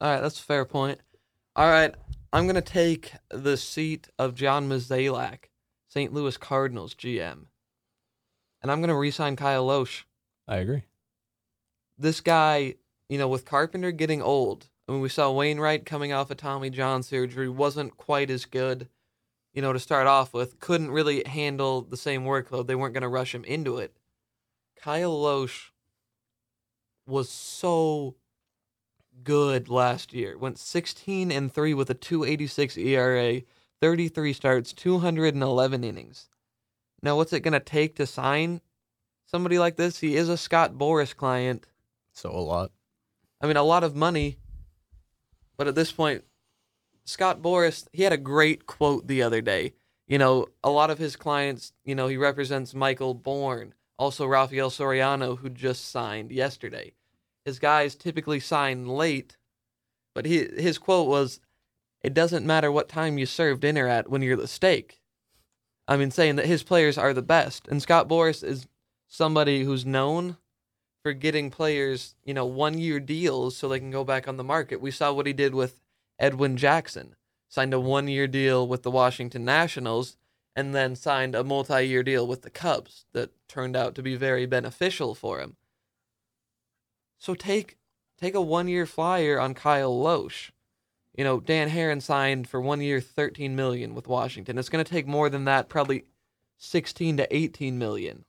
All 0.00 0.10
right, 0.10 0.20
that's 0.20 0.40
a 0.40 0.42
fair 0.42 0.64
point. 0.64 1.00
All 1.54 1.68
right, 1.68 1.94
I'm 2.32 2.46
gonna 2.46 2.60
take 2.60 3.12
the 3.30 3.56
seat 3.56 4.08
of 4.18 4.34
John 4.34 4.68
Mozeliak, 4.68 5.44
St. 5.96 6.12
Louis 6.12 6.36
Cardinals 6.36 6.94
GM, 6.94 7.46
and 8.60 8.70
I'm 8.70 8.82
gonna 8.82 8.98
re-sign 8.98 9.34
Kyle 9.34 9.66
Lohse. 9.66 10.04
I 10.46 10.56
agree. 10.56 10.82
This 11.96 12.20
guy, 12.20 12.74
you 13.08 13.16
know, 13.16 13.28
with 13.28 13.46
Carpenter 13.46 13.92
getting 13.92 14.20
old, 14.20 14.68
I 14.86 14.92
mean, 14.92 15.00
we 15.00 15.08
saw 15.08 15.32
Wainwright 15.32 15.86
coming 15.86 16.12
off 16.12 16.30
of 16.30 16.36
Tommy 16.36 16.68
John 16.68 17.02
surgery, 17.02 17.48
wasn't 17.48 17.96
quite 17.96 18.30
as 18.30 18.44
good, 18.44 18.90
you 19.54 19.62
know, 19.62 19.72
to 19.72 19.78
start 19.78 20.06
off 20.06 20.34
with. 20.34 20.60
Couldn't 20.60 20.90
really 20.90 21.22
handle 21.24 21.80
the 21.80 21.96
same 21.96 22.24
workload. 22.24 22.66
They 22.66 22.74
weren't 22.74 22.92
gonna 22.92 23.08
rush 23.08 23.34
him 23.34 23.44
into 23.44 23.78
it. 23.78 23.96
Kyle 24.78 25.16
Lohse 25.16 25.70
was 27.06 27.30
so 27.30 28.16
good 29.24 29.70
last 29.70 30.12
year. 30.12 30.36
Went 30.36 30.58
16 30.58 31.32
and 31.32 31.50
3 31.50 31.72
with 31.72 31.88
a 31.88 31.94
286 31.94 32.76
ERA, 32.76 33.40
33 33.80 34.32
starts, 34.32 34.72
211 34.72 35.84
innings. 35.84 36.28
Now, 37.02 37.16
what's 37.16 37.32
it 37.32 37.40
going 37.40 37.52
to 37.52 37.60
take 37.60 37.96
to 37.96 38.06
sign 38.06 38.60
somebody 39.26 39.58
like 39.58 39.76
this? 39.76 40.00
He 40.00 40.16
is 40.16 40.28
a 40.28 40.36
Scott 40.36 40.74
Boras 40.74 41.14
client. 41.14 41.66
So 42.12 42.30
a 42.30 42.40
lot. 42.40 42.72
I 43.40 43.46
mean, 43.46 43.56
a 43.56 43.62
lot 43.62 43.84
of 43.84 43.94
money. 43.94 44.38
But 45.56 45.68
at 45.68 45.74
this 45.74 45.92
point, 45.92 46.24
Scott 47.04 47.40
Boras, 47.42 47.86
he 47.92 48.02
had 48.02 48.12
a 48.12 48.18
great 48.18 48.66
quote 48.66 49.06
the 49.06 49.22
other 49.22 49.40
day. 49.40 49.74
You 50.08 50.18
know, 50.18 50.46
a 50.62 50.70
lot 50.70 50.90
of 50.90 50.98
his 50.98 51.16
clients, 51.16 51.72
you 51.84 51.94
know, 51.94 52.06
he 52.06 52.16
represents 52.16 52.74
Michael 52.74 53.14
Bourn, 53.14 53.74
also 53.98 54.26
Rafael 54.26 54.70
Soriano, 54.70 55.38
who 55.38 55.48
just 55.48 55.90
signed 55.90 56.30
yesterday. 56.30 56.92
His 57.44 57.58
guys 57.58 57.94
typically 57.94 58.40
sign 58.40 58.86
late, 58.86 59.36
but 60.14 60.26
he, 60.26 60.38
his 60.38 60.78
quote 60.78 61.08
was, 61.08 61.40
It 62.02 62.14
doesn't 62.14 62.46
matter 62.46 62.70
what 62.70 62.88
time 62.88 63.18
you 63.18 63.26
serve 63.26 63.60
dinner 63.60 63.88
at 63.88 64.08
when 64.08 64.22
you're 64.22 64.36
the 64.36 64.48
steak. 64.48 65.00
I 65.88 65.96
mean, 65.96 66.10
saying 66.10 66.36
that 66.36 66.46
his 66.46 66.62
players 66.62 66.98
are 66.98 67.12
the 67.12 67.22
best. 67.22 67.68
And 67.68 67.80
Scott 67.80 68.08
Boras 68.08 68.42
is 68.42 68.66
somebody 69.08 69.64
who's 69.64 69.86
known 69.86 70.36
for 71.02 71.12
getting 71.12 71.50
players, 71.50 72.16
you 72.24 72.34
know, 72.34 72.46
one 72.46 72.78
year 72.78 72.98
deals 72.98 73.56
so 73.56 73.68
they 73.68 73.78
can 73.78 73.90
go 73.90 74.04
back 74.04 74.26
on 74.26 74.36
the 74.36 74.44
market. 74.44 74.80
We 74.80 74.90
saw 74.90 75.12
what 75.12 75.26
he 75.26 75.32
did 75.32 75.54
with 75.54 75.80
Edwin 76.18 76.56
Jackson, 76.56 77.14
signed 77.48 77.74
a 77.74 77.78
one 77.78 78.08
year 78.08 78.26
deal 78.26 78.66
with 78.66 78.82
the 78.82 78.90
Washington 78.90 79.44
Nationals, 79.44 80.16
and 80.56 80.74
then 80.74 80.96
signed 80.96 81.34
a 81.34 81.44
multi 81.44 81.86
year 81.86 82.02
deal 82.02 82.26
with 82.26 82.42
the 82.42 82.50
Cubs 82.50 83.04
that 83.12 83.30
turned 83.48 83.76
out 83.76 83.94
to 83.94 84.02
be 84.02 84.16
very 84.16 84.46
beneficial 84.46 85.14
for 85.14 85.40
him. 85.40 85.56
So 87.18 87.34
take 87.34 87.78
take 88.18 88.34
a 88.34 88.40
one 88.40 88.66
year 88.66 88.86
flyer 88.86 89.38
on 89.38 89.54
Kyle 89.54 89.94
Lohse. 89.94 90.50
You 91.16 91.24
know, 91.24 91.40
Dan 91.40 91.70
Haren 91.70 92.02
signed 92.02 92.48
for 92.48 92.60
one 92.60 92.80
year 92.80 93.00
thirteen 93.00 93.56
million 93.56 93.94
with 93.94 94.06
Washington. 94.06 94.58
It's 94.58 94.68
gonna 94.68 94.84
take 94.84 95.06
more 95.06 95.30
than 95.30 95.44
that, 95.44 95.68
probably 95.68 96.04
sixteen 96.58 97.16
to 97.16 97.36
eighteen 97.36 97.78
million. 97.78 98.24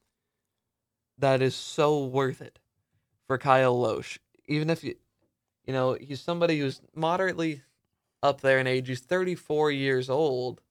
That 1.17 1.41
is 1.41 1.55
so 1.55 2.05
worth 2.05 2.41
it 2.41 2.59
for 3.25 3.37
Kyle 3.37 3.75
Lohse. 3.75 4.17
Even 4.47 4.69
if 4.69 4.83
you 4.83 4.95
you 5.65 5.73
know, 5.73 5.97
he's 5.99 6.21
somebody 6.21 6.59
who's 6.59 6.81
moderately 6.95 7.61
up 8.23 8.41
there 8.41 8.59
in 8.59 8.67
age. 8.67 8.87
He's 8.87 9.01
34 9.01 9.71
years 9.71 10.09
old. 10.09 10.61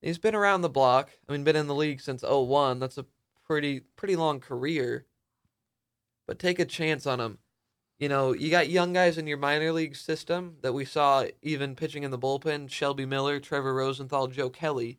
He's 0.00 0.18
been 0.18 0.34
around 0.34 0.62
the 0.62 0.68
block. 0.68 1.10
I 1.28 1.32
mean, 1.32 1.44
been 1.44 1.56
in 1.56 1.66
the 1.66 1.74
league 1.74 2.00
since 2.00 2.22
01. 2.22 2.78
That's 2.78 2.98
a 2.98 3.04
pretty 3.46 3.80
pretty 3.96 4.16
long 4.16 4.40
career. 4.40 5.04
But 6.26 6.38
take 6.38 6.58
a 6.58 6.64
chance 6.64 7.06
on 7.06 7.20
him. 7.20 7.38
You 7.98 8.08
know, 8.08 8.32
you 8.32 8.50
got 8.50 8.68
young 8.68 8.92
guys 8.92 9.18
in 9.18 9.26
your 9.26 9.38
minor 9.38 9.72
league 9.72 9.96
system 9.96 10.58
that 10.62 10.72
we 10.72 10.84
saw 10.84 11.24
even 11.42 11.74
pitching 11.74 12.04
in 12.04 12.10
the 12.12 12.18
bullpen: 12.18 12.70
Shelby 12.70 13.04
Miller, 13.04 13.40
Trevor 13.40 13.74
Rosenthal, 13.74 14.28
Joe 14.28 14.50
Kelly. 14.50 14.98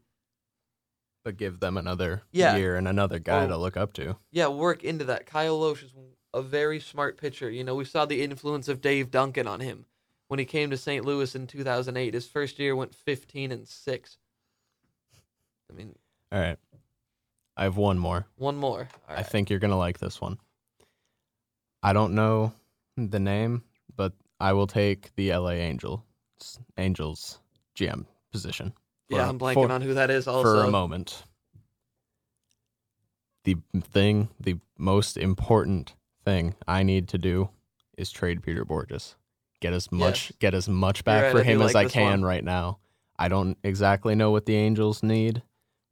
But 1.23 1.37
give 1.37 1.59
them 1.59 1.77
another 1.77 2.23
Yeah. 2.31 2.57
year 2.57 2.75
and 2.75 2.87
another 2.87 3.19
guy 3.19 3.45
Oh. 3.45 3.47
to 3.47 3.57
look 3.57 3.77
up 3.77 3.93
to. 3.93 4.17
Yeah, 4.31 4.47
work 4.47 4.83
into 4.83 5.05
that. 5.05 5.25
Kyle 5.25 5.59
Lohse 5.59 5.83
is 5.83 5.93
a 6.33 6.41
very 6.41 6.79
smart 6.79 7.17
pitcher. 7.17 7.49
You 7.49 7.63
know, 7.63 7.75
we 7.75 7.85
saw 7.85 8.05
the 8.05 8.21
influence 8.21 8.67
of 8.67 8.81
Dave 8.81 9.11
Duncan 9.11 9.47
on 9.47 9.59
him 9.61 9.85
when 10.27 10.39
he 10.39 10.45
came 10.45 10.69
to 10.69 10.77
St. 10.77 11.05
Louis 11.05 11.33
in 11.35 11.47
2008. 11.47 12.13
His 12.13 12.27
first 12.27 12.59
year 12.59 12.75
went 12.75 12.93
15 12.95 13.51
and 13.51 13.67
6. 13.67 14.17
I 15.69 15.73
mean, 15.73 15.97
All 16.31 16.39
right. 16.39 16.59
I 17.55 17.63
have 17.63 17.77
one 17.77 17.97
more. 17.99 18.27
one 18.37 18.55
more. 18.57 18.87
I 19.07 19.23
think 19.23 19.49
you're 19.49 19.59
going 19.59 19.71
to 19.71 19.77
like 19.77 19.99
this 19.99 20.19
one. 20.21 20.39
I 21.83 21.93
don't 21.93 22.13
know 22.15 22.53
the 23.07 23.19
name, 23.19 23.63
but 23.95 24.13
I 24.39 24.53
will 24.53 24.67
take 24.67 25.15
the 25.15 25.29
LA 25.33 25.51
Angels 25.53 26.01
Angels 26.77 27.39
GM 27.75 28.05
position. 28.31 28.73
yeah, 29.09 29.23
for- 29.23 29.29
I'm 29.29 29.39
blanking 29.39 29.53
for- 29.67 29.71
on 29.71 29.81
who 29.81 29.93
that 29.95 30.09
is 30.09 30.27
also. 30.27 30.43
for 30.43 30.63
a 30.63 30.69
moment. 30.71 31.23
The 33.45 33.55
thing, 33.81 34.29
the 34.39 34.57
most 34.77 35.17
important 35.17 35.95
thing 36.25 36.55
I 36.67 36.83
need 36.83 37.07
to 37.09 37.17
do 37.17 37.49
is 37.97 38.11
trade 38.11 38.43
Peter 38.43 38.65
Bourjos. 38.65 39.15
Get 39.61 39.73
as 39.73 39.91
much 39.91 40.29
Yes. 40.29 40.37
get 40.39 40.53
as 40.53 40.69
much 40.69 41.03
back 41.03 41.23
right, 41.23 41.31
for 41.31 41.43
him 41.43 41.61
as 41.61 41.73
like 41.73 41.87
I 41.87 41.89
can 41.89 42.21
one. 42.21 42.23
right 42.23 42.43
now. 42.43 42.79
I 43.17 43.27
don't 43.27 43.57
exactly 43.63 44.15
know 44.15 44.31
what 44.31 44.45
the 44.45 44.55
Angels 44.55 45.03
need. 45.03 45.43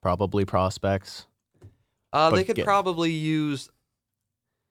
Probably 0.01 0.45
prospects. 0.45 1.25
Uh, 2.13 2.29
they 2.29 2.43
could 2.45 2.55
get- 2.55 2.65
probably 2.65 3.11
use 3.11 3.69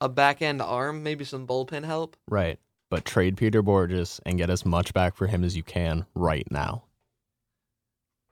a 0.00 0.08
back 0.08 0.42
end 0.42 0.60
arm, 0.62 1.02
maybe 1.02 1.24
some 1.24 1.46
bullpen 1.46 1.84
help. 1.84 2.16
Right. 2.28 2.58
But 2.90 3.04
trade 3.04 3.36
Peter 3.36 3.62
Bourjos 3.62 4.20
and 4.24 4.38
get 4.38 4.50
as 4.50 4.64
much 4.64 4.94
back 4.94 5.16
for 5.16 5.26
him 5.26 5.42
as 5.42 5.56
you 5.56 5.62
can 5.62 6.06
right 6.14 6.46
now. 6.50 6.84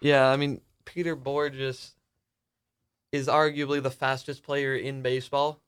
Yeah, 0.00 0.28
I 0.28 0.36
mean, 0.36 0.60
Peter 0.84 1.16
Bourjos 1.16 1.92
is 3.10 3.26
arguably 3.26 3.82
the 3.82 3.90
fastest 3.90 4.42
player 4.42 4.74
in 4.76 5.02
baseball. 5.02 5.60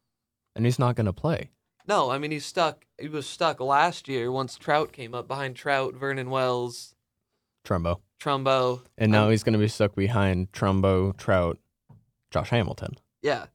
And 0.54 0.64
he's 0.64 0.78
not 0.78 0.96
going 0.96 1.06
to 1.06 1.12
play. 1.12 1.50
No, 1.88 2.10
I 2.10 2.18
mean 2.18 2.32
he's 2.32 2.44
stuck. 2.44 2.84
He 2.98 3.08
was 3.08 3.26
stuck 3.26 3.60
last 3.60 4.08
year 4.08 4.32
once 4.32 4.56
Trout 4.56 4.92
came 4.92 5.14
up 5.14 5.28
behind 5.28 5.54
Trout, 5.54 5.94
Vernon 5.94 6.30
Wells, 6.30 6.94
Trumbo. 7.64 8.00
Trumbo. 8.20 8.80
And 8.98 9.12
now 9.12 9.26
Um, 9.26 9.30
he's 9.30 9.42
going 9.44 9.52
to 9.52 9.58
be 9.58 9.68
stuck 9.68 9.94
behind 9.94 10.50
Trumbo, 10.52 11.16
Trout, 11.16 11.58
Josh 12.32 12.50
Hamilton. 12.50 12.96
Yeah, 13.22 13.46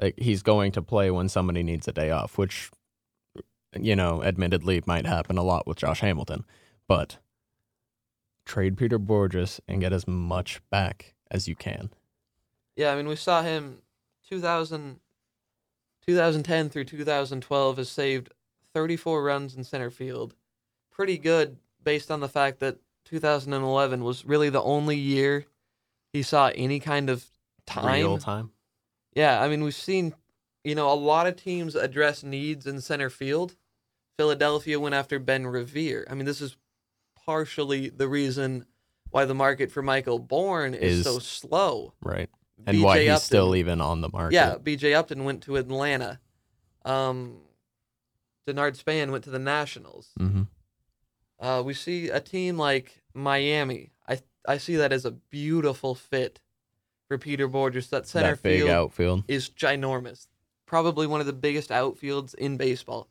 like 0.00 0.14
he's 0.18 0.42
going 0.42 0.72
to 0.72 0.82
play 0.82 1.10
when 1.10 1.28
somebody 1.28 1.62
needs 1.62 1.88
a 1.88 1.92
day 1.92 2.10
off, 2.10 2.38
which 2.38 2.70
you 3.80 3.96
know, 3.96 4.22
admittedly 4.22 4.82
might 4.86 5.06
happen 5.06 5.38
a 5.38 5.42
lot 5.42 5.66
with 5.66 5.78
Josh 5.78 6.00
Hamilton, 6.00 6.44
but 6.88 7.18
trade 8.44 8.76
Peter 8.76 8.98
Bourjos 8.98 9.60
and 9.66 9.80
get 9.80 9.92
as 9.92 10.06
much 10.06 10.60
back 10.70 11.14
as 11.30 11.48
you 11.48 11.56
can. 11.56 11.90
yeah. 12.76 12.92
I 12.92 12.96
mean 12.96 13.08
we 13.08 13.16
saw 13.16 13.42
him 13.42 13.78
2000, 14.28 15.00
2010 16.06 16.68
through 16.68 16.84
2012 16.84 17.76
has 17.76 17.88
saved 17.88 18.32
34 18.74 19.22
runs 19.22 19.56
in 19.56 19.64
center 19.64 19.90
field. 19.90 20.34
Pretty 20.90 21.18
good 21.18 21.56
based 21.82 22.10
on 22.10 22.20
the 22.20 22.28
fact 22.28 22.60
that 22.60 22.78
2011 23.06 24.04
was 24.04 24.24
really 24.24 24.48
the 24.48 24.62
only 24.62 24.96
year 24.96 25.46
he 26.12 26.22
saw 26.22 26.50
any 26.54 26.80
kind 26.80 27.10
of 27.10 27.24
time. 27.66 27.94
Real 27.94 28.18
time. 28.18 28.50
Yeah, 29.16 29.40
I 29.42 29.48
mean, 29.48 29.64
we've 29.64 29.74
seen, 29.74 30.14
you 30.62 30.74
know, 30.74 30.92
a 30.92 30.94
lot 30.94 31.26
of 31.26 31.36
teams 31.36 31.74
address 31.74 32.22
needs 32.22 32.66
in 32.66 32.80
center 32.82 33.08
field. 33.10 33.56
Philadelphia 34.18 34.78
went 34.78 34.94
after 34.94 35.18
Ben 35.18 35.46
Revere. 35.46 36.06
I 36.08 36.14
mean, 36.14 36.26
this 36.26 36.40
is 36.42 36.56
partially 37.24 37.88
the 37.88 38.08
reason 38.08 38.66
why 39.10 39.24
the 39.24 39.34
market 39.34 39.72
for 39.72 39.82
Michael 39.82 40.18
Bourn 40.18 40.74
is, 40.74 40.98
Is- 40.98 41.04
so 41.04 41.18
slow. 41.18 41.94
Right. 42.02 42.28
And 42.66 42.82
why 42.82 43.04
he's 43.04 43.22
still 43.22 43.54
even 43.54 43.80
on 43.80 44.00
the 44.00 44.08
market. 44.08 44.34
Yeah, 44.34 44.56
BJ 44.56 44.94
Upton 44.94 45.24
went 45.24 45.42
to 45.42 45.56
Atlanta. 45.56 46.20
Um, 46.86 47.38
Denard 48.48 48.76
Span 48.76 49.12
went 49.12 49.24
to 49.24 49.30
the 49.30 49.38
Nationals. 49.38 50.10
hmm 50.18 50.42
Uh, 51.38 51.62
we 51.64 51.74
see 51.74 52.08
a 52.08 52.20
team 52.20 52.56
like 52.56 53.02
Miami. 53.12 53.92
I 54.08 54.20
I 54.48 54.56
see 54.58 54.76
that 54.76 54.92
as 54.92 55.04
a 55.04 55.10
beautiful 55.10 55.94
fit 55.94 56.40
for 57.08 57.18
Peter 57.18 57.48
Bourjos. 57.48 57.88
That 57.90 58.06
center 58.06 58.30
That 58.34 58.42
big 58.42 58.58
field 58.60 58.70
outfield. 58.70 59.24
is 59.28 59.48
ginormous. 59.50 60.26
Probably 60.66 61.06
one 61.06 61.20
of 61.20 61.26
the 61.26 61.32
biggest 61.32 61.70
outfields 61.70 62.34
in 62.34 62.56
baseball. 62.56 63.08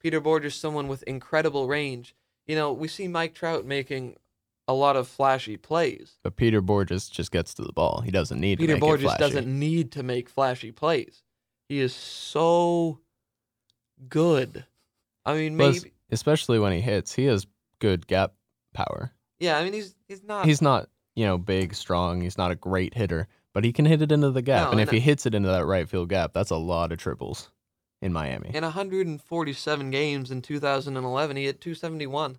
Peter 0.00 0.20
Bourjos, 0.20 0.52
someone 0.52 0.88
with 0.88 1.02
incredible 1.04 1.66
range. 1.66 2.14
You 2.46 2.54
know, 2.56 2.72
we 2.72 2.88
see 2.88 3.08
Mike 3.08 3.34
Trout 3.34 3.64
making 3.66 4.16
a 4.68 4.74
lot 4.74 4.96
of 4.96 5.08
flashy 5.08 5.56
plays. 5.56 6.18
But 6.22 6.36
Peter 6.36 6.60
Bourjos 6.60 7.10
just 7.10 7.30
gets 7.30 7.54
to 7.54 7.62
the 7.62 7.72
ball. 7.72 8.02
He 8.02 8.10
doesn't 8.10 8.38
need 8.38 8.58
Peter 8.58 8.74
to 8.74 8.80
make 8.80 8.88
Bourjos 9.00 9.18
doesn't 9.18 9.46
need 9.46 9.92
to 9.92 10.02
make 10.02 10.28
flashy 10.28 10.70
plays. 10.72 11.22
He 11.68 11.80
is 11.80 11.94
so 11.94 13.00
good. 14.08 14.64
I 15.24 15.34
mean, 15.34 15.56
Plus, 15.56 15.84
especially 16.10 16.58
when 16.58 16.72
he 16.72 16.80
hits, 16.80 17.12
he 17.14 17.24
has 17.24 17.46
good 17.80 18.06
gap 18.06 18.34
power. 18.74 19.12
yeah. 19.38 19.58
I 19.58 19.64
mean, 19.64 19.72
he's 19.72 19.94
he's 20.06 20.22
not. 20.22 20.46
He's 20.46 20.62
not, 20.62 20.88
you 21.16 21.24
know, 21.26 21.38
big, 21.38 21.74
strong. 21.74 22.20
He's 22.20 22.38
not 22.38 22.50
a 22.50 22.54
great 22.54 22.94
hitter, 22.94 23.28
but 23.58 23.64
he 23.64 23.72
can 23.72 23.86
hit 23.86 24.00
it 24.00 24.12
into 24.12 24.30
the 24.30 24.40
gap. 24.40 24.66
No, 24.66 24.70
and 24.70 24.80
and 24.80 24.88
if 24.88 24.92
he 24.92 25.00
hits 25.00 25.26
it 25.26 25.34
into 25.34 25.48
that 25.48 25.66
right 25.66 25.88
field 25.88 26.10
gap, 26.10 26.32
that's 26.32 26.50
a 26.50 26.56
lot 26.56 26.92
of 26.92 26.98
triples 26.98 27.50
in 28.00 28.12
Miami. 28.12 28.52
in 28.54 28.62
147 28.62 29.90
games 29.90 30.30
in 30.30 30.42
2011, 30.42 31.36
he 31.36 31.46
hit 31.46 31.60
271. 31.60 32.30
I 32.30 32.36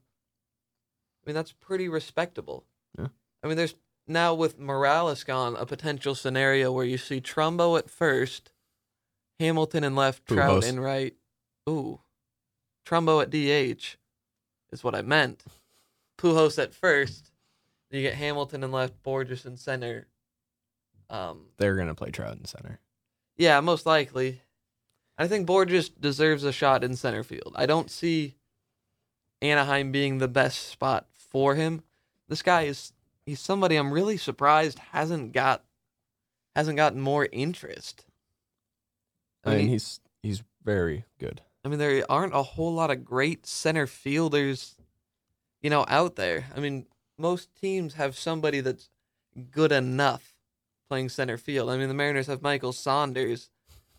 mean, 1.26 1.36
that's 1.36 1.52
pretty 1.52 1.90
respectable. 1.90 2.64
Yeah. 2.98 3.08
I 3.44 3.48
mean, 3.48 3.58
there's 3.58 3.76
now 4.08 4.34
with 4.34 4.60
Morales 4.60 5.26
gone 5.26 5.58
a 5.58 5.66
potential 5.66 6.16
scenario 6.16 6.72
where 6.72 6.86
you 6.86 6.98
see 6.98 7.20
Trumbo 7.20 7.78
at 7.78 7.90
first, 7.90 8.54
Hamilton 9.42 9.84
in 9.84 9.96
left, 9.98 10.26
Trout 10.26 10.64
in 10.64 10.80
right. 10.80 11.16
Ooh, 11.68 12.00
Trumbo 12.88 13.22
at 13.22 13.30
DH 13.30 13.98
is 14.72 14.86
what 14.86 14.96
I 14.96 15.02
meant. 15.02 15.44
Pujols 16.18 16.58
at 16.64 16.74
first. 16.74 17.32
You 17.92 18.04
get 18.04 18.14
Hamilton 18.14 18.64
in 18.64 18.72
left, 18.72 19.04
Bourjos 19.04 19.46
in 19.46 19.58
center. 19.58 20.08
Um, 21.10 21.46
They're 21.58 21.76
gonna 21.76 21.96
play 21.96 22.12
Trout 22.12 22.38
in 22.38 22.46
center. 22.46 22.80
yeah, 23.38 23.60
most 23.62 23.86
likely. 23.86 24.42
I 25.18 25.28
think 25.28 25.48
Bourjos 25.48 25.90
deserves 26.00 26.44
a 26.44 26.52
shot 26.54 26.84
in 26.84 26.96
center 26.96 27.24
field. 27.24 27.54
I 27.56 27.66
don't 27.66 27.90
see 27.92 28.36
Anaheim 29.42 29.92
being 29.92 30.18
the 30.18 30.28
best 30.28 30.68
spot 30.70 31.08
for 31.16 31.56
him. 31.56 31.84
This 32.28 32.42
guy 32.42 32.64
is 32.64 32.94
he's 33.26 33.40
somebody 33.40 33.76
I'm 33.76 33.92
really 33.92 34.18
surprised 34.18 34.80
hasn't 34.80 35.34
got 35.34 35.64
hasn't 36.56 36.78
gotten 36.78 37.02
more 37.02 37.28
interest. 37.32 38.06
I 39.44 39.56
mean, 39.56 39.60
he- 39.68 39.68
he's 39.74 40.00
he's 40.22 40.44
very 40.64 41.06
good. 41.18 41.42
I 41.66 41.68
mean, 41.70 41.80
there 41.80 42.06
aren't 42.10 42.34
a 42.36 42.44
whole 42.44 42.74
lot 42.74 42.92
of 42.92 43.04
great 43.04 43.46
center 43.46 43.88
fielders, 43.88 44.76
you 45.62 45.70
know, 45.70 45.86
out 45.90 46.16
there. 46.16 46.46
I 46.56 46.60
mean, 46.60 46.86
most 47.18 47.54
teams 47.56 47.96
have 47.96 48.18
somebody 48.18 48.62
that's 48.62 48.90
good 49.52 49.72
enough 49.74 50.36
playing 50.90 51.10
center 51.10 51.38
field. 51.38 51.70
I 51.70 51.78
mean, 51.78 51.88
the 51.88 51.94
Mariners 51.94 52.28
have 52.28 52.42
Michael 52.42 52.74
Saunders. 52.74 53.50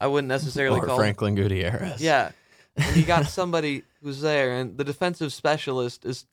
I 0.01 0.07
wouldn't 0.07 0.29
necessarily 0.29 0.81
or 0.81 0.87
call 0.87 0.97
Franklin 0.99 1.35
Gutierrez. 1.35 2.01
Yeah. 2.01 2.33
And 2.77 2.97
you 2.97 3.03
got 3.03 3.27
somebody 3.27 3.83
who's 4.01 4.21
there, 4.21 4.53
and 4.53 4.79
the 4.79 4.85
defensive 4.85 5.33
specialist 5.33 6.05
is, 6.07 6.25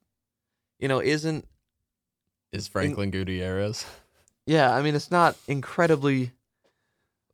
you 0.80 0.88
know, 0.88 1.02
isn't. 1.02 1.46
is 2.54 2.68
Franklin 2.68 3.12
Gutierrez. 3.12 3.86
Yeah, 4.46 4.74
I 4.74 4.82
mean, 4.82 4.96
it's 4.96 5.12
not 5.12 5.36
incredibly 5.50 6.32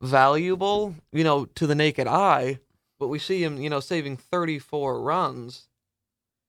valuable, 0.01 0.95
you 1.11 1.24
know, 1.24 1.45
to 1.45 1.67
the 1.67 1.76
naked 1.76 2.07
eye, 2.07 2.57
but 2.97 3.07
we 3.07 3.19
see 3.19 3.43
him, 3.43 3.61
you 3.61 3.69
know, 3.69 3.80
saving 3.80 4.17
34 4.17 4.99
runs. 4.99 5.67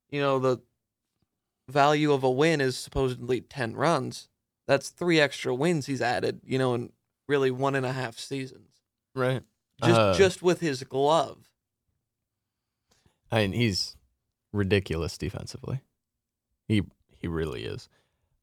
You 0.08 0.22
know, 0.22 0.38
the 0.38 0.62
value 1.68 2.12
of 2.12 2.24
a 2.24 2.30
win 2.30 2.62
is 2.62 2.78
supposedly 2.78 3.42
10 3.42 3.74
runs. 3.76 4.28
That's 4.66 4.88
three 4.88 5.20
extra 5.20 5.54
wins 5.54 5.86
he's 5.86 6.00
added, 6.02 6.40
you 6.44 6.58
know, 6.58 6.74
in 6.74 6.92
really 7.28 7.50
one 7.50 7.74
and 7.74 7.84
a 7.86 7.92
half 7.92 8.18
seasons. 8.18 8.70
Right. 9.14 9.42
Just, 9.82 10.00
Uh, 10.00 10.14
just 10.14 10.42
with 10.42 10.60
his 10.60 10.82
glove. 10.84 11.48
I 13.30 13.38
mean, 13.42 13.52
he's 13.52 13.96
ridiculous 14.52 15.18
defensively. 15.18 15.80
He 16.68 16.82
he 17.20 17.26
really 17.28 17.64
is. 17.64 17.88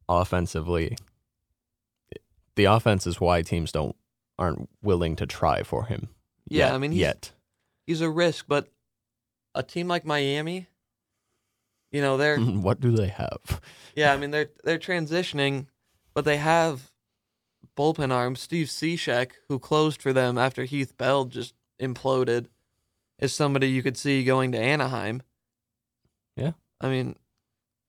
Offensively, 0.10 0.98
the 2.56 2.66
offense 2.66 3.08
is 3.08 3.22
why 3.22 3.42
teams 3.42 3.72
don't 3.72 3.96
aren't 4.38 4.70
willing 4.82 5.16
to 5.18 5.26
try 5.26 5.64
for 5.64 5.86
him. 5.86 6.10
Yeah, 6.48 6.68
yet, 6.68 6.74
I 6.74 6.78
mean, 6.78 6.92
he's- 6.92 7.02
yet 7.02 7.32
He's 7.88 8.02
a 8.02 8.10
risk, 8.10 8.46
but 8.48 8.68
a 9.56 9.64
team 9.64 9.88
like 9.88 10.06
Miami, 10.06 10.68
you 11.92 12.02
know, 12.02 12.16
they're 12.18 12.38
what 12.40 12.80
do 12.80 12.92
they 12.92 13.08
have? 13.08 13.62
Yeah, 13.96 14.14
I 14.14 14.18
mean 14.18 14.32
they're 14.32 14.50
they're 14.64 14.80
transitioning, 14.80 15.68
but 16.14 16.26
they 16.26 16.38
have 16.38 16.92
bullpen 17.78 18.12
arm, 18.12 18.36
Steve 18.36 18.68
Cishek, 18.68 19.32
who 19.48 19.60
closed 19.60 20.02
for 20.02 20.14
them 20.14 20.38
after 20.38 20.64
Heath 20.64 20.98
Bell 20.98 21.26
just 21.26 21.54
imploded, 21.82 22.48
is 23.20 23.34
somebody 23.34 23.70
you 23.70 23.84
could 23.84 23.98
see 23.98 24.24
going 24.24 24.52
to 24.52 24.58
Anaheim. 24.60 25.22
Yeah. 26.36 26.52
I 26.80 26.90
mean, 26.90 27.16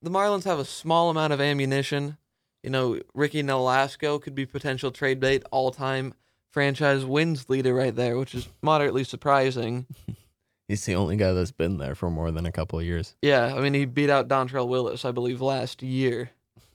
the 0.01 0.09
Marlins 0.11 0.43
have 0.43 0.59
a 0.59 0.65
small 0.65 1.09
amount 1.09 1.33
of 1.33 1.41
ammunition. 1.41 2.17
You 2.61 2.69
know, 2.69 2.99
Ricky 3.13 3.43
Nolasco 3.43 4.21
could 4.21 4.35
be 4.35 4.45
potential 4.45 4.91
trade 4.91 5.19
bait, 5.19 5.43
all 5.51 5.71
time 5.71 6.13
franchise 6.51 7.03
wins 7.03 7.49
leader 7.49 7.73
right 7.73 7.95
there, 7.95 8.17
which 8.17 8.35
is 8.35 8.47
moderately 8.61 9.03
surprising. 9.03 9.87
He's 10.67 10.85
the 10.85 10.95
only 10.95 11.17
guy 11.17 11.33
that's 11.33 11.51
been 11.51 11.77
there 11.77 11.93
for 11.93 12.09
more 12.09 12.31
than 12.31 12.45
a 12.45 12.51
couple 12.51 12.79
of 12.79 12.85
years. 12.85 13.15
Yeah, 13.21 13.53
I 13.55 13.59
mean, 13.59 13.73
he 13.73 13.85
beat 13.85 14.09
out 14.09 14.29
Dontrelle 14.29 14.67
Willis, 14.67 15.03
I 15.03 15.11
believe, 15.11 15.41
last 15.41 15.83
year. 15.83 16.31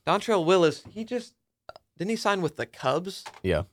Dontrelle 0.07 0.45
Willis, 0.45 0.85
he 0.91 1.05
just 1.05 1.35
didn't 1.99 2.11
he 2.11 2.17
sign 2.17 2.41
with 2.41 2.57
the 2.57 2.67
Cubs? 2.67 3.25
Yeah. 3.43 3.65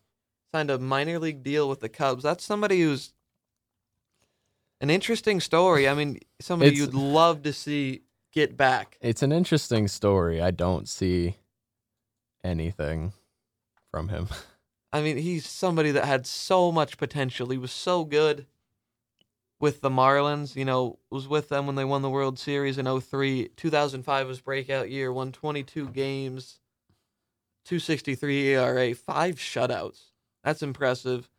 Signed 0.53 0.71
a 0.71 0.77
minor 0.79 1.19
league 1.19 1.43
deal 1.43 1.69
with 1.69 1.79
the 1.79 1.89
Cubs. 1.89 2.23
That's 2.23 2.43
somebody 2.43 2.81
who's 2.81 3.13
an 4.81 4.89
interesting 4.89 5.39
story. 5.39 5.87
I 5.87 5.93
mean, 5.93 6.19
somebody 6.41 6.71
It's- 6.71 6.79
you'd 6.79 6.93
love 6.93 7.43
to 7.43 7.53
see 7.53 8.01
get 8.31 8.57
back. 8.57 8.97
It's 8.99 9.23
an 9.23 9.31
interesting 9.31 9.87
story. 9.87 10.41
I 10.41 10.51
don't 10.51 10.89
see 10.89 11.37
anything 12.43 13.13
from 13.91 14.09
him. 14.09 14.27
I 14.93 15.01
mean, 15.01 15.17
he's 15.17 15.47
somebody 15.47 15.91
that 15.91 16.05
had 16.05 16.25
so 16.25 16.71
much 16.71 16.97
potential. 16.97 17.49
He 17.49 17.57
was 17.57 17.71
so 17.71 18.03
good 18.05 18.45
with 19.59 19.81
the 19.81 19.89
Marlins, 19.89 20.55
you 20.55 20.65
know, 20.65 20.99
was 21.09 21.27
with 21.27 21.49
them 21.49 21.65
when 21.65 21.75
they 21.75 21.85
won 21.85 22.01
the 22.01 22.09
World 22.09 22.37
Series 22.39 22.77
in 22.77 22.85
03. 22.85 23.49
2005 23.55 24.27
was 24.27 24.41
breakout 24.41 24.89
year, 24.89 25.11
won 25.13 25.31
22 25.31 25.89
games, 25.89 26.59
263 27.65 28.49
ERA, 28.55 28.93
five 28.95 29.35
shutouts. 29.35 30.11
That's 30.43 30.61
impressive. 30.63 31.29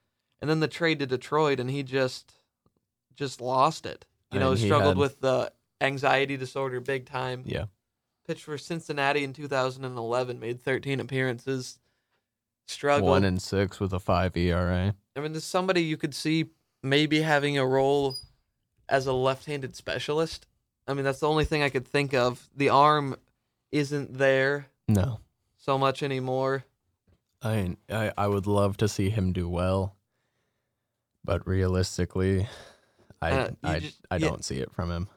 And 0.40 0.50
then 0.50 0.60
the 0.60 0.68
trade 0.68 0.98
to 0.98 1.06
Detroit 1.06 1.60
and 1.60 1.70
he 1.70 1.82
just 1.82 2.34
just 3.14 3.40
lost 3.40 3.86
it. 3.86 4.04
You 4.32 4.40
know, 4.40 4.54
struggled 4.54 4.96
had- 4.96 4.98
with 4.98 5.20
the 5.20 5.52
anxiety 5.80 6.36
disorder 6.36 6.80
big 6.80 7.06
time. 7.06 7.42
Yeah. 7.46 7.66
Pitched 8.26 8.42
for 8.44 8.58
Cincinnati 8.58 9.22
in 9.24 9.32
2011, 9.32 10.40
made 10.40 10.60
13 10.60 11.00
appearances. 11.00 11.78
Struggled. 12.66 13.08
One 13.08 13.24
and 13.24 13.40
six 13.40 13.78
with 13.78 13.92
a 13.92 14.00
five 14.00 14.36
ERA. 14.36 14.94
I 15.14 15.20
mean, 15.20 15.32
there's 15.32 15.44
somebody 15.44 15.82
you 15.82 15.96
could 15.96 16.14
see 16.14 16.46
maybe 16.82 17.20
having 17.22 17.56
a 17.56 17.64
role 17.64 18.16
as 18.88 19.06
a 19.06 19.12
left-handed 19.12 19.76
specialist. 19.76 20.46
I 20.88 20.94
mean, 20.94 21.04
that's 21.04 21.20
the 21.20 21.28
only 21.28 21.44
thing 21.44 21.62
I 21.62 21.68
could 21.68 21.86
think 21.86 22.12
of. 22.12 22.48
The 22.56 22.68
arm 22.68 23.16
isn't 23.72 24.18
there 24.18 24.66
No. 24.88 25.20
So 25.66 25.76
much 25.76 26.00
anymore. 26.04 26.64
I, 27.42 27.76
I 27.90 28.12
I 28.16 28.28
would 28.28 28.46
love 28.46 28.76
to 28.76 28.86
see 28.88 29.10
him 29.10 29.32
do 29.32 29.48
well, 29.48 29.96
but 31.24 31.44
realistically, 31.44 32.46
I 33.20 33.32
Uh, 33.32 33.50
I, 33.64 33.80
just- 33.80 34.06
I 34.08 34.18
don't 34.18 34.44
see 34.44 34.58
it 34.60 34.70
from 34.72 34.92
him. 34.92 35.08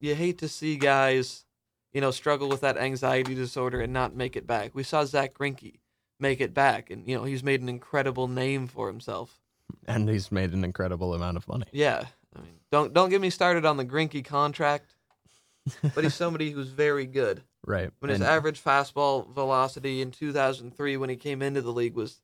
You 0.00 0.14
hate 0.14 0.38
to 0.38 0.48
see 0.48 0.76
guys, 0.76 1.44
you 1.92 2.00
know, 2.00 2.10
struggle 2.10 2.48
with 2.48 2.62
that 2.62 2.78
anxiety 2.78 3.34
disorder 3.34 3.82
and 3.82 3.92
not 3.92 4.14
make 4.16 4.34
it 4.34 4.46
back. 4.46 4.74
We 4.74 4.82
saw 4.82 5.04
Zack 5.04 5.34
Greinke 5.34 5.80
make 6.18 6.40
it 6.40 6.54
back, 6.54 6.88
and 6.88 7.06
you 7.06 7.14
know 7.14 7.24
he's 7.24 7.42
made 7.44 7.60
an 7.60 7.68
incredible 7.68 8.28
name 8.28 8.66
for 8.66 8.86
himself. 8.88 9.38
And 9.86 10.08
he's 10.08 10.32
made 10.32 10.54
an 10.54 10.64
incredible 10.64 11.12
amount 11.12 11.36
of 11.36 11.46
money. 11.46 11.66
Yeah, 11.70 12.06
I 12.34 12.40
mean, 12.40 12.60
don't 12.72 12.94
don't 12.94 13.10
get 13.10 13.20
me 13.20 13.28
started 13.28 13.66
on 13.66 13.76
the 13.76 13.84
Greinke 13.84 14.24
contract, 14.24 14.94
but 15.94 16.02
he's 16.02 16.14
somebody 16.24 16.50
who's 16.50 16.68
very 16.70 17.04
good. 17.04 17.42
Right. 17.68 17.90
When 18.00 18.08
his 18.10 18.20
And 18.20 18.28
average 18.28 18.62
fastball 18.62 19.32
velocity 19.32 20.00
in 20.00 20.10
2003 20.10 20.96
when 20.96 21.10
he 21.10 21.16
came 21.16 21.42
into 21.42 21.60
the 21.60 21.72
league 21.72 21.94
was 21.94 22.20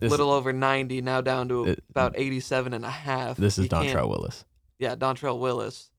a 0.00 0.06
little 0.06 0.30
over 0.30 0.52
90, 0.52 1.00
now 1.02 1.20
down 1.20 1.48
to 1.48 1.66
It- 1.66 1.84
about 1.90 2.14
87 2.16 2.72
and 2.72 2.84
a 2.84 2.90
half. 2.90 3.36
this 3.36 3.58
is 3.58 3.64
You 3.64 3.70
Dontrelle 3.70 4.08
Willis. 4.08 4.44
Yeah, 4.78 4.94
Dontrelle 4.94 5.40
Willis. 5.40 5.90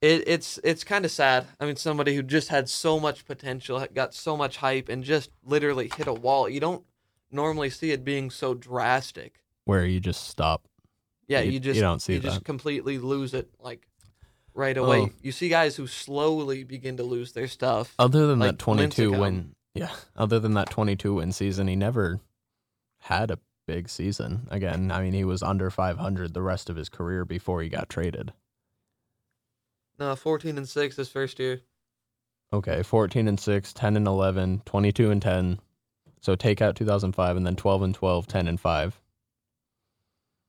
It, 0.00 0.24
it's 0.26 0.58
it's 0.62 0.84
kind 0.84 1.04
of 1.06 1.10
sad. 1.10 1.46
I 1.58 1.64
mean, 1.64 1.76
somebody 1.76 2.14
who 2.14 2.22
just 2.22 2.48
had 2.48 2.68
so 2.68 3.00
much 3.00 3.24
potential, 3.24 3.84
got 3.94 4.12
so 4.14 4.36
much 4.36 4.58
hype, 4.58 4.88
and 4.90 5.02
just 5.02 5.30
literally 5.42 5.90
hit 5.96 6.06
a 6.06 6.12
wall. 6.12 6.48
You 6.48 6.60
don't 6.60 6.84
normally 7.30 7.70
see 7.70 7.90
it 7.90 8.04
being 8.04 8.30
so 8.30 8.52
drastic. 8.54 9.40
Where 9.64 9.86
you 9.86 10.00
just 10.00 10.28
stop. 10.28 10.68
Yeah, 11.26 11.40
You- 11.40 11.46
you, 11.46 11.52
you 11.52 11.60
just 11.60 11.80
don't 11.80 12.02
see 12.02 12.14
you 12.14 12.20
just 12.20 12.44
completely 12.44 12.98
lose 12.98 13.32
it 13.32 13.48
like 13.58 13.86
right 14.54 14.76
away. 14.76 15.00
Oh. 15.00 15.10
You 15.22 15.32
see 15.32 15.48
guys 15.48 15.76
who 15.76 15.86
slowly 15.86 16.64
begin 16.64 16.96
to 16.96 17.02
lose 17.02 17.32
their 17.32 17.48
stuff. 17.48 17.94
Other 17.98 18.26
than 18.26 18.38
like 18.38 18.52
that 18.52 18.58
22 18.58 19.12
win, 19.12 19.54
yeah. 19.74 19.92
Other 20.16 20.38
than 20.38 20.54
that 20.54 20.70
22 20.70 21.14
win 21.14 21.32
season, 21.32 21.66
he 21.66 21.76
never 21.76 22.20
had 23.00 23.30
a 23.30 23.38
big 23.66 23.88
season. 23.88 24.46
Again, 24.50 24.90
I 24.90 25.02
mean, 25.02 25.12
he 25.12 25.24
was 25.24 25.42
under 25.42 25.70
500 25.70 26.32
the 26.32 26.42
rest 26.42 26.70
of 26.70 26.76
his 26.76 26.88
career 26.88 27.24
before 27.24 27.62
he 27.62 27.68
got 27.68 27.88
traded. 27.88 28.32
No, 29.98 30.14
14 30.16 30.56
and 30.58 30.68
6 30.68 30.96
this 30.96 31.08
first 31.08 31.38
year. 31.38 31.62
Okay, 32.52 32.82
14 32.82 33.28
and 33.28 33.38
6, 33.38 33.72
10 33.72 33.96
and 33.96 34.06
11, 34.06 34.62
22 34.64 35.10
and 35.10 35.22
10. 35.22 35.60
So 36.20 36.34
take 36.34 36.62
out 36.62 36.76
2005 36.76 37.36
and 37.36 37.46
then 37.46 37.56
12 37.56 37.82
and 37.82 37.94
12, 37.94 38.26
10 38.26 38.48
and 38.48 38.60
5. 38.60 39.00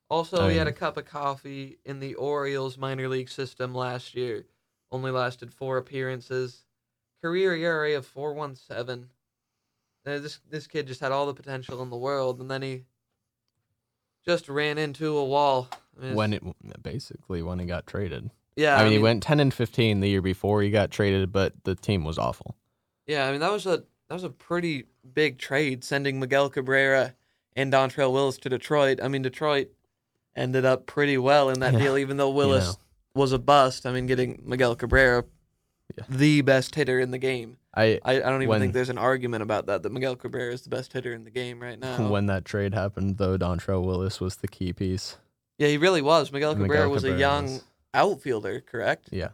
Also, 0.09 0.45
I 0.47 0.51
he 0.51 0.57
had 0.57 0.67
a 0.67 0.71
mean- 0.71 0.75
cup 0.77 0.97
of 0.97 1.05
coffee 1.05 1.79
in 1.83 1.99
the 1.99 2.15
Orioles 2.15 2.77
minor 2.77 3.07
league 3.07 3.29
system 3.29 3.73
last 3.73 4.15
year. 4.15 4.45
Only 4.91 5.11
lasted 5.11 5.51
four 5.53 5.77
appearances. 5.77 6.63
Career 7.21 7.55
ERA 7.55 7.95
of 7.97 8.05
4.17. 8.07 9.07
Uh, 10.05 10.19
this 10.19 10.39
this 10.47 10.67
kid 10.67 10.85
just 10.85 10.99
had 11.01 11.11
all 11.11 11.25
the 11.25 11.33
potential 11.33 11.81
in 11.81 11.89
the 11.89 11.97
world, 11.97 12.39
and 12.39 12.51
then 12.51 12.61
he 12.61 12.83
just 14.25 14.47
ran 14.49 14.77
into 14.77 15.17
a 15.17 15.25
wall. 15.25 15.67
I 15.73 15.99
mean, 16.01 16.05
it's- 16.11 16.15
When 16.15 16.33
it 16.33 16.43
basically 16.83 17.41
when 17.41 17.57
he 17.59 17.65
got 17.65 17.87
traded. 17.87 18.29
yeah, 18.55 18.77
I 18.77 18.83
mean, 18.83 18.91
he 18.93 18.99
went 18.99 19.23
10 19.23 19.39
and 19.39 19.53
15 19.53 19.99
the 20.01 20.07
year 20.09 20.21
before 20.21 20.61
he 20.61 20.69
got 20.69 20.91
traded, 20.91 21.31
but 21.31 21.53
the 21.63 21.73
team 21.75 22.03
was 22.03 22.17
awful. 22.19 22.55
Yeah, 23.07 23.27
I 23.27 23.31
mean 23.31 23.39
that 23.39 23.51
was 23.51 23.65
a 23.65 23.77
that 24.07 24.13
was 24.13 24.23
a 24.23 24.29
pretty 24.29 24.85
big 25.13 25.37
trade 25.39 25.83
sending 25.83 26.19
Miguel 26.19 26.49
Cabrera 26.51 27.15
and 27.55 27.71
Dontrelle 27.73 28.11
Willis 28.13 28.37
to 28.39 28.49
Detroit. 28.49 28.99
I 29.01 29.07
mean 29.07 29.21
Detroit 29.23 29.71
ended 30.35 30.65
up 30.65 30.85
pretty 30.85 31.17
well 31.17 31.49
in 31.49 31.59
that 31.61 31.73
Yeah, 31.73 31.79
deal, 31.79 31.97
even 31.97 32.17
though 32.17 32.29
Willis 32.29 32.65
know. 32.73 32.79
was 33.15 33.31
a 33.31 33.39
bust. 33.39 33.85
I 33.85 33.91
mean 33.91 34.05
getting 34.07 34.41
Miguel 34.45 34.75
Cabrera, 34.75 35.23
Yeah. 35.97 36.03
the 36.09 36.41
best 36.41 36.75
hitter 36.75 36.99
in 36.99 37.11
the 37.11 37.17
game. 37.17 37.57
I 37.75 37.99
I, 38.03 38.15
I 38.17 38.19
don't 38.19 38.41
even 38.41 38.49
When- 38.49 38.59
think 38.61 38.73
there's 38.73 38.89
an 38.89 38.97
argument 38.97 39.43
about 39.43 39.65
that. 39.67 39.83
That 39.83 39.91
Miguel 39.91 40.15
Cabrera 40.15 40.53
is 40.53 40.61
the 40.61 40.69
best 40.69 40.93
hitter 40.93 41.13
in 41.13 41.23
the 41.23 41.31
game 41.31 41.61
right 41.61 41.79
now. 41.79 42.07
when 42.09 42.25
that 42.27 42.45
trade 42.45 42.73
happened 42.73 43.17
though, 43.17 43.37
Dontrelle 43.37 43.83
Willis 43.85 44.19
was 44.21 44.37
the 44.37 44.47
key 44.47 44.73
piece. 44.73 45.17
yeah, 45.57 45.67
he 45.67 45.77
really 45.77 46.01
was. 46.01 46.31
Miguel 46.31 46.53
Miguel 46.55 46.67
Cabrera 46.67 46.89
was 46.89 47.03
a 47.03 47.17
young 47.17 47.45
was- 47.45 47.63
outfielder, 47.93 48.61
correct? 48.61 49.09
Yeah. 49.11 49.29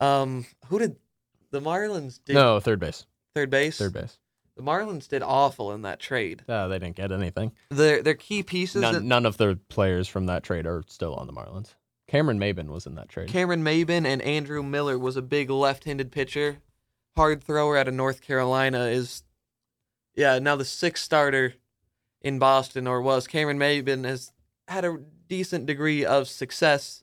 Um, 0.00 0.46
who 0.66 0.78
did 0.78 0.96
the 1.50 1.60
Marlins 1.60 2.20
did 2.24 2.34
no, 2.34 2.58
third 2.60 2.78
base. 2.80 3.04
third 3.34 3.50
base? 3.50 3.76
Third 3.78 3.92
base. 3.92 4.18
The 4.60 4.66
Marlins 4.70 5.08
did 5.08 5.22
awful 5.22 5.72
in 5.72 5.80
that 5.82 6.00
trade. 6.00 6.44
Uh, 6.46 6.68
they 6.68 6.78
didn't 6.78 6.96
get 6.96 7.12
anything. 7.12 7.52
Their 7.70 8.02
their 8.02 8.14
key 8.14 8.42
pieces 8.42 8.82
that 8.82 8.92
None, 8.92 9.08
none 9.08 9.24
of 9.26 9.38
the 9.38 9.58
players 9.70 10.06
from 10.06 10.26
that 10.26 10.42
trade 10.42 10.66
are 10.66 10.84
still 10.86 11.14
on 11.14 11.26
the 11.26 11.32
Marlins. 11.32 11.76
Cameron 12.08 12.38
Maybin 12.38 12.66
was 12.66 12.84
in 12.84 12.94
that 12.96 13.08
trade. 13.08 13.28
Cameron 13.30 13.64
Maybin 13.64 14.04
and 14.04 14.20
Andrew 14.20 14.62
Miller 14.62 14.98
was 14.98 15.16
a 15.16 15.22
big 15.22 15.48
left-handed 15.48 16.12
pitcher, 16.12 16.58
hard 17.16 17.42
thrower 17.42 17.78
out 17.78 17.88
of 17.88 17.94
North 17.94 18.20
Carolina. 18.20 18.80
Is 18.84 19.22
yeah 20.14 20.38
now 20.38 20.56
the 20.56 20.66
sixth 20.66 21.04
starter 21.04 21.54
in 22.20 22.38
Boston 22.38 22.86
or 22.86 23.00
was 23.00 23.26
Cameron 23.26 23.58
Maybin 23.58 24.04
has 24.04 24.30
had 24.68 24.84
a 24.84 24.98
decent 25.26 25.64
degree 25.64 26.04
of 26.04 26.28
success 26.28 27.02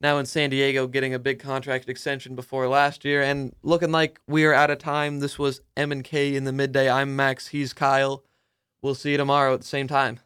now 0.00 0.18
in 0.18 0.26
San 0.26 0.50
Diego, 0.50 0.86
getting 0.86 1.14
a 1.14 1.18
big 1.18 1.38
contract 1.38 1.88
extension 1.88 2.34
before 2.34 2.68
last 2.68 3.04
year, 3.04 3.22
and 3.22 3.54
looking 3.62 3.92
like 3.92 4.20
we 4.26 4.44
are 4.44 4.52
out 4.52 4.70
of 4.70 4.78
time. 4.78 5.20
This 5.20 5.38
was 5.38 5.60
M 5.76 5.92
and 5.92 6.04
K 6.04 6.34
in 6.34 6.44
the 6.44 6.52
midday. 6.52 6.90
I'm 6.90 7.16
Max. 7.16 7.48
He's 7.48 7.72
Kyle. 7.72 8.24
We'll 8.82 8.94
see 8.94 9.12
you 9.12 9.16
tomorrow 9.16 9.54
at 9.54 9.60
the 9.60 9.66
same 9.66 9.88
time. 9.88 10.20